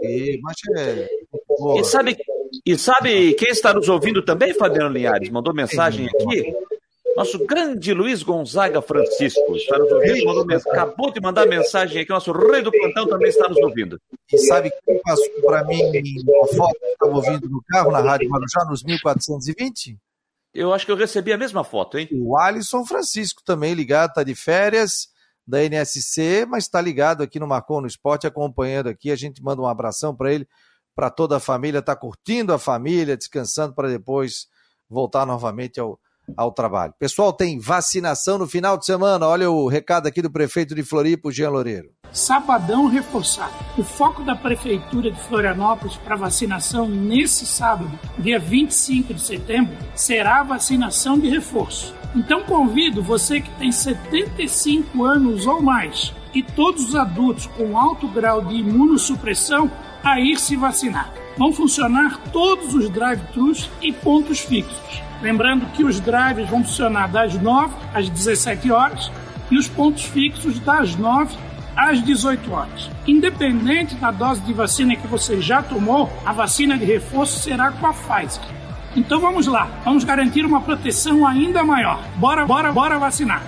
E, 0.03 0.41
Mancha 0.41 0.71
é... 0.77 1.09
e, 1.81 1.85
sabe, 1.85 2.17
e 2.65 2.79
sabe 2.79 3.35
quem 3.35 3.49
está 3.49 3.75
nos 3.75 3.89
ouvindo 3.89 4.25
também, 4.25 4.55
Fabiano 4.55 4.95
Linhares? 4.95 5.31
Mandou 5.31 5.53
mensagem 5.53 6.07
aqui. 6.07 6.55
Nosso 7.19 7.45
grande 7.45 7.93
Luiz 7.93 8.23
Gonzaga 8.23 8.81
Francisco 8.81 9.57
está 9.57 9.77
nos 9.77 9.91
ouvindo, 9.91 10.55
acabou 10.71 11.11
de 11.11 11.21
mandar 11.21 11.49
mensagem 11.49 12.01
aqui. 12.01 12.11
Nosso 12.11 12.31
rei 12.31 12.63
do 12.63 12.71
plantão 12.71 13.09
também 13.09 13.29
está 13.29 13.49
nos 13.49 13.59
ouvindo. 13.59 14.01
E 14.33 14.39
sabe 14.39 14.71
quem 14.87 15.03
passou 15.03 15.43
para 15.45 15.65
mim 15.65 15.83
uma 15.83 16.47
foto 16.47 16.79
que 16.79 16.87
estava 16.87 17.13
ouvindo 17.17 17.49
no 17.49 17.61
carro 17.71 17.91
na 17.91 17.99
Rádio 17.99 18.31
Marujá 18.31 18.65
nos 18.67 18.85
1420? 18.85 19.99
Eu 20.55 20.73
acho 20.73 20.87
que 20.87 20.93
eu 20.93 20.97
recebi 20.97 21.33
a 21.33 21.37
mesma 21.37 21.65
foto, 21.65 21.99
hein? 21.99 22.09
O 22.13 22.39
Alisson 22.39 22.85
Francisco 22.87 23.43
também 23.45 23.75
ligado, 23.75 24.11
está 24.11 24.23
de 24.23 24.37
férias 24.37 25.09
da 25.45 25.61
NSC, 25.65 26.47
mas 26.49 26.67
está 26.67 26.81
ligado 26.81 27.25
aqui 27.25 27.41
no 27.41 27.49
Marcon 27.49 27.81
no 27.81 27.89
Esporte, 27.89 28.29
acompanhando 28.29 28.91
aqui. 28.91 29.11
A 29.11 29.17
gente 29.17 29.43
manda 29.43 29.61
um 29.61 29.67
abração 29.67 30.15
para 30.15 30.33
ele, 30.33 30.47
para 30.95 31.11
toda 31.11 31.39
a 31.39 31.41
família, 31.41 31.81
está 31.81 31.97
curtindo 31.97 32.53
a 32.53 32.61
família, 32.61 33.17
descansando 33.17 33.75
para 33.75 33.89
depois 33.89 34.47
voltar 34.89 35.27
novamente 35.27 35.81
ao 35.81 35.99
ao 36.37 36.53
trabalho. 36.53 36.95
Pessoal, 36.99 37.33
tem 37.33 37.59
vacinação 37.59 38.39
no 38.39 38.47
final 38.47 38.77
de 38.77 38.85
semana. 38.85 39.27
Olha 39.27 39.51
o 39.51 39.69
recado 39.69 40.07
aqui 40.07 40.23
do 40.23 40.31
prefeito 40.31 40.75
de 40.75 40.83
Floripa, 40.83 41.31
Jean 41.31 41.51
Loureiro. 41.51 41.91
Sabadão 42.13 42.87
reforçado. 42.87 43.53
O 43.77 43.83
foco 43.83 44.23
da 44.23 44.35
Prefeitura 44.35 45.11
de 45.11 45.21
Florianópolis 45.21 45.97
para 45.97 46.17
vacinação 46.17 46.89
nesse 46.89 47.47
sábado, 47.47 47.99
dia 48.19 48.39
25 48.39 49.13
de 49.13 49.21
setembro, 49.21 49.77
será 49.95 50.41
a 50.41 50.45
vacinação 50.45 51.19
de 51.19 51.29
reforço. 51.29 51.95
Então 52.17 52.43
convido 52.45 53.03
você 53.03 53.41
que 53.41 53.51
tem 53.59 53.71
75 53.71 55.05
anos 55.05 55.47
ou 55.47 55.61
mais 55.61 56.15
e 56.35 56.43
todos 56.43 56.89
os 56.89 56.95
adultos 56.95 57.47
com 57.47 57.77
alto 57.77 58.09
grau 58.09 58.43
de 58.43 58.55
imunossupressão 58.55 59.71
a 60.03 60.19
ir 60.19 60.39
se 60.39 60.57
vacinar. 60.57 61.13
Vão 61.37 61.53
funcionar 61.53 62.19
todos 62.33 62.75
os 62.75 62.89
drive-thrus 62.89 63.71
e 63.83 63.93
pontos 63.93 64.41
fixos 64.41 65.08
Lembrando 65.21 65.67
que 65.73 65.83
os 65.83 65.99
drives 66.01 66.49
vão 66.49 66.63
funcionar 66.63 67.09
das 67.09 67.35
9 67.35 67.75
às 67.93 68.09
17 68.09 68.71
horas 68.71 69.11
e 69.51 69.59
os 69.59 69.69
pontos 69.69 70.05
fixos 70.05 70.61
das 70.61 70.95
9 70.95 71.37
às 71.77 72.03
18 72.03 72.53
horas. 72.53 72.91
Independente 73.07 73.97
da 73.97 74.11
dose 74.11 74.41
de 74.43 74.53
vacina 74.53 74.95
que 74.95 75.07
você 75.07 75.41
já 75.41 75.63
tomou, 75.63 76.09
a 76.25 76.33
vacina 76.33 76.79
de 76.79 76.85
reforço 76.85 77.41
será 77.41 77.73
com 77.73 77.87
a 77.87 77.93
Pfizer. 77.93 78.43
Então 78.97 79.21
vamos 79.21 79.47
lá, 79.47 79.67
vamos 79.85 80.05
garantir 80.05 80.45
uma 80.45 80.61
proteção 80.61 81.27
ainda 81.27 81.65
maior. 81.65 82.03
Bora, 82.17 82.47
bora, 82.47 82.73
bora 82.73 82.99
vacinar. 82.99 83.43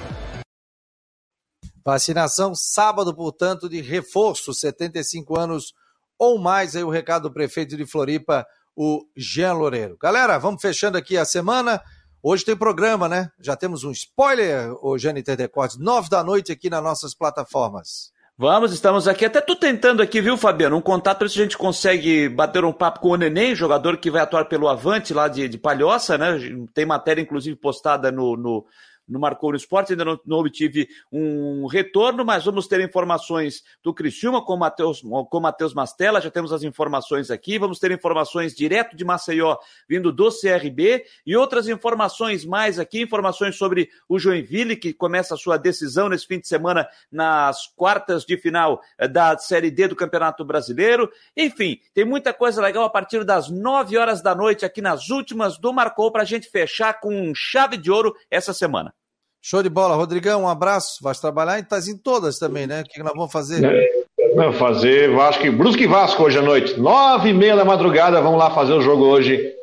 Vacinação 1.85 2.55
sábado, 2.55 3.15
portanto, 3.15 3.69
de 3.69 3.81
reforço, 3.81 4.53
75 4.53 5.39
anos 5.39 5.73
ou 6.19 6.39
mais. 6.39 6.77
Aí 6.77 6.85
o 6.85 6.91
recado 6.91 7.29
do 7.29 7.33
prefeito 7.33 7.77
de 7.77 7.87
Floripa, 7.87 8.47
o 8.83 9.05
Jean 9.15 9.53
Loureiro. 9.53 9.99
Galera, 10.01 10.39
vamos 10.39 10.63
fechando 10.63 10.97
aqui 10.97 11.19
a 11.19 11.25
semana. 11.27 11.83
Hoje 12.23 12.47
tem 12.47 12.57
programa, 12.57 13.11
né? 13.11 13.29
Já 13.39 13.55
temos 13.55 13.85
um 13.85 13.91
spoiler, 13.91 14.73
o 14.83 14.97
Jâniter 14.97 15.37
Decortes, 15.37 15.77
nove 15.77 16.09
da 16.09 16.25
noite 16.25 16.51
aqui 16.51 16.71
nas 16.71 16.83
nossas 16.83 17.15
plataformas. 17.15 18.11
Vamos, 18.39 18.73
estamos 18.73 19.07
aqui. 19.07 19.27
Até 19.27 19.43
tô 19.43 19.55
tentando 19.55 20.01
aqui, 20.01 20.23
viu, 20.23 20.35
Fabiano? 20.35 20.79
Um 20.79 20.81
contato 20.81 21.19
para 21.19 21.27
ver 21.27 21.31
se 21.35 21.39
a 21.39 21.43
gente 21.43 21.59
consegue 21.59 22.27
bater 22.31 22.65
um 22.65 22.73
papo 22.73 23.01
com 23.01 23.11
o 23.11 23.17
Neném, 23.17 23.55
jogador 23.55 23.99
que 23.99 24.11
vai 24.11 24.23
atuar 24.23 24.47
pelo 24.47 24.67
Avante 24.67 25.13
lá 25.13 25.29
de, 25.29 25.47
de 25.47 25.59
Palhoça, 25.59 26.17
né? 26.17 26.39
Tem 26.73 26.87
matéria, 26.87 27.21
inclusive, 27.21 27.55
postada 27.57 28.11
no, 28.11 28.35
no, 28.35 28.65
no 29.11 29.19
Marcou 29.19 29.51
no 29.51 29.57
Esporte, 29.57 29.93
ainda 29.93 30.05
não, 30.05 30.21
não, 30.25 30.39
obtive 30.39 30.89
um 31.13 31.67
retorno, 31.67 32.25
mas 32.25 32.45
vamos 32.45 32.67
ter 32.67 32.81
informações 32.81 33.63
do 33.83 33.93
Criciúma 33.93 34.45
com 34.45 34.57
Matheus, 34.57 35.03
com 35.03 35.41
Matheus 35.41 35.75
Mastella, 35.75 36.21
já 36.21 36.31
temos 36.31 36.53
as 36.53 36.63
informações 36.63 37.31
aqui, 37.31 37.59
vamos 37.59 37.79
ter 37.79 37.91
informações 37.91 38.55
direto 38.55 38.97
de 38.97 39.05
Maceió, 39.05 39.57
vindo 39.89 40.13
do 40.13 40.31
CRB, 40.31 41.05
e 41.27 41.37
outras 41.37 41.69
informações 41.69 42.45
mais 42.45 42.79
aqui, 42.79 43.03
informações 43.03 43.57
sobre 43.57 43.91
o 44.09 44.19
Joinville, 44.19 44.77
que 44.77 44.93
começa 44.93 45.35
a 45.35 45.39
sua 45.39 45.57
decisão 45.57 46.09
nesse 46.09 46.27
fim 46.27 46.39
de 46.39 46.47
semana 46.47 46.87
nas 47.11 47.67
quartas 47.77 48.25
de 48.25 48.37
final 48.37 48.81
eh, 48.97 49.09
da 49.09 49.37
Série 49.39 49.71
D 49.71 49.89
do 49.89 49.97
Campeonato 49.97 50.45
Brasileiro. 50.45 51.11
Enfim, 51.37 51.79
tem 51.93 52.05
muita 52.05 52.33
coisa 52.33 52.63
legal 52.63 52.85
a 52.85 52.91
partir 52.91 53.25
das 53.25 53.51
nove 53.51 53.97
horas 53.97 54.23
da 54.23 54.35
noite 54.35 54.65
aqui 54.65 54.81
nas 54.81 55.11
últimas 55.11 55.59
do 55.59 55.73
Marcou 55.73 56.13
para 56.13 56.23
a 56.23 56.27
gente 56.27 56.49
fechar 56.49 57.01
com 57.01 57.33
chave 57.35 57.77
de 57.77 57.91
ouro 57.91 58.15
essa 58.31 58.53
semana. 58.53 58.95
Show 59.43 59.63
de 59.63 59.71
bola. 59.71 59.95
Rodrigão, 59.95 60.43
um 60.43 60.49
abraço. 60.49 60.99
Vai 61.03 61.15
trabalhar 61.15 61.59
e 61.59 61.63
estás 61.63 61.89
em 61.89 61.97
todas 61.97 62.39
também, 62.39 62.67
né? 62.67 62.83
O 62.83 62.85
que 62.85 63.03
nós 63.03 63.13
vamos 63.15 63.33
fazer? 63.33 63.65
É, 63.65 64.53
fazer 64.53 65.11
Vasco, 65.11 65.51
Brusque 65.53 65.85
e 65.85 65.87
Vasco 65.87 66.23
hoje 66.23 66.39
à 66.39 66.43
noite. 66.43 66.79
Nove 66.79 67.31
e 67.31 67.33
meia 67.33 67.57
da 67.57 67.65
madrugada, 67.65 68.21
vamos 68.21 68.39
lá 68.39 68.51
fazer 68.51 68.75
o 68.75 68.83
jogo 68.83 69.05
hoje. 69.05 69.55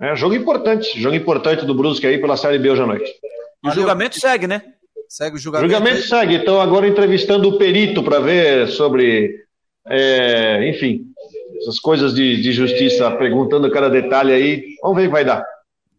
É 0.00 0.16
jogo 0.16 0.34
importante, 0.34 1.00
jogo 1.00 1.14
importante 1.14 1.64
do 1.66 1.74
Brusque 1.74 2.06
aí 2.06 2.18
pela 2.18 2.36
Série 2.36 2.58
B 2.58 2.70
hoje 2.70 2.82
à 2.82 2.86
noite. 2.86 3.12
o 3.64 3.70
julgamento 3.70 4.18
segue, 4.18 4.46
né? 4.46 4.62
Segue 5.08 5.36
o 5.36 5.38
julgamento. 5.38 5.70
O 5.70 5.74
julgamento 5.74 6.06
segue. 6.06 6.34
Então 6.34 6.60
agora 6.60 6.88
entrevistando 6.88 7.48
o 7.48 7.58
perito 7.58 8.02
para 8.02 8.18
ver 8.18 8.68
sobre, 8.68 9.34
é, 9.88 10.68
enfim, 10.68 11.02
essas 11.58 11.78
coisas 11.78 12.14
de, 12.14 12.40
de 12.40 12.52
justiça, 12.52 13.10
perguntando 13.12 13.70
cada 13.70 13.88
detalhe 13.90 14.32
aí. 14.32 14.64
Vamos 14.82 14.96
ver 14.96 15.04
o 15.04 15.06
que 15.06 15.12
vai 15.12 15.24
dar. 15.24 15.44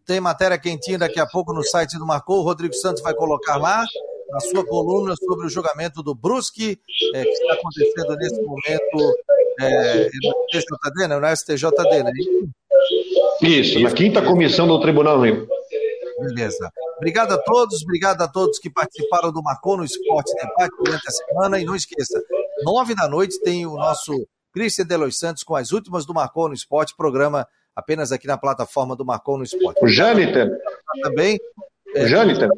Tem 0.07 0.21
matéria 0.21 0.57
quentinha 0.57 0.97
daqui 0.97 1.19
a 1.19 1.27
pouco 1.27 1.53
no 1.53 1.61
site 1.61 1.97
do 1.97 2.05
Marcou. 2.05 2.39
O 2.39 2.43
Rodrigo 2.43 2.73
Santos 2.73 3.03
vai 3.03 3.13
colocar 3.13 3.57
lá 3.57 3.83
a 4.33 4.39
sua 4.39 4.65
coluna 4.65 5.13
sobre 5.17 5.45
o 5.45 5.49
julgamento 5.49 6.01
do 6.01 6.15
Brusque, 6.15 6.79
é, 7.13 7.23
que 7.23 7.29
está 7.29 7.53
acontecendo 7.53 8.15
nesse 8.15 8.41
momento 8.41 9.17
é, 9.59 10.09
no 10.23 10.59
STJD, 10.61 11.07
né? 11.09 11.19
no 11.19 11.35
STJD, 11.35 12.03
né? 12.03 12.11
Isso, 13.41 13.79
na 13.81 13.91
quinta 13.91 14.21
comissão 14.21 14.65
do 14.65 14.79
Tribunal 14.79 15.19
Rio. 15.19 15.45
Beleza. 16.19 16.71
Obrigado 16.95 17.33
a 17.33 17.37
todos, 17.37 17.83
obrigado 17.83 18.21
a 18.21 18.29
todos 18.29 18.59
que 18.59 18.69
participaram 18.69 19.31
do 19.31 19.43
Marcou 19.43 19.75
no 19.75 19.83
Esporte 19.83 20.33
Debate 20.35 20.75
durante 20.83 21.05
a 21.05 21.11
semana. 21.11 21.59
E 21.59 21.65
não 21.65 21.75
esqueça, 21.75 22.23
nove 22.63 22.95
da 22.95 23.09
noite 23.09 23.41
tem 23.41 23.65
o 23.65 23.75
nosso 23.75 24.13
Cristian 24.53 24.85
Delois 24.85 25.19
Santos 25.19 25.43
com 25.43 25.55
as 25.55 25.73
últimas 25.73 26.05
do 26.05 26.13
Marcou 26.13 26.47
no 26.47 26.53
Esporte, 26.53 26.95
programa 26.95 27.45
apenas 27.77 28.11
aqui 28.11 28.25
na 28.25 28.39
plataforma 28.39 28.95
do 28.95 29.05
Marcou 29.05 29.37
no 29.37 29.43
Esporte. 29.43 29.85
O 29.85 29.87
Jâniter. 29.87 30.49
Também. 31.03 31.37
O 31.93 31.97
é, 31.99 32.07
Jâniter. 32.07 32.49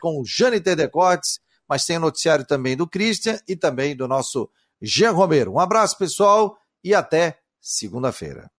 Com 0.00 0.20
o 0.20 0.24
Jâniter 0.26 0.74
Decortes, 0.74 1.38
mas 1.68 1.86
tem 1.86 1.96
o 1.96 2.00
noticiário 2.00 2.44
também 2.44 2.76
do 2.76 2.88
Christian 2.88 3.38
e 3.46 3.54
também 3.54 3.94
do 3.94 4.08
nosso 4.08 4.50
Jean 4.80 5.12
Romero. 5.12 5.52
Um 5.52 5.60
abraço, 5.60 5.96
pessoal, 5.96 6.58
e 6.82 6.92
até 6.92 7.38
segunda-feira. 7.60 8.50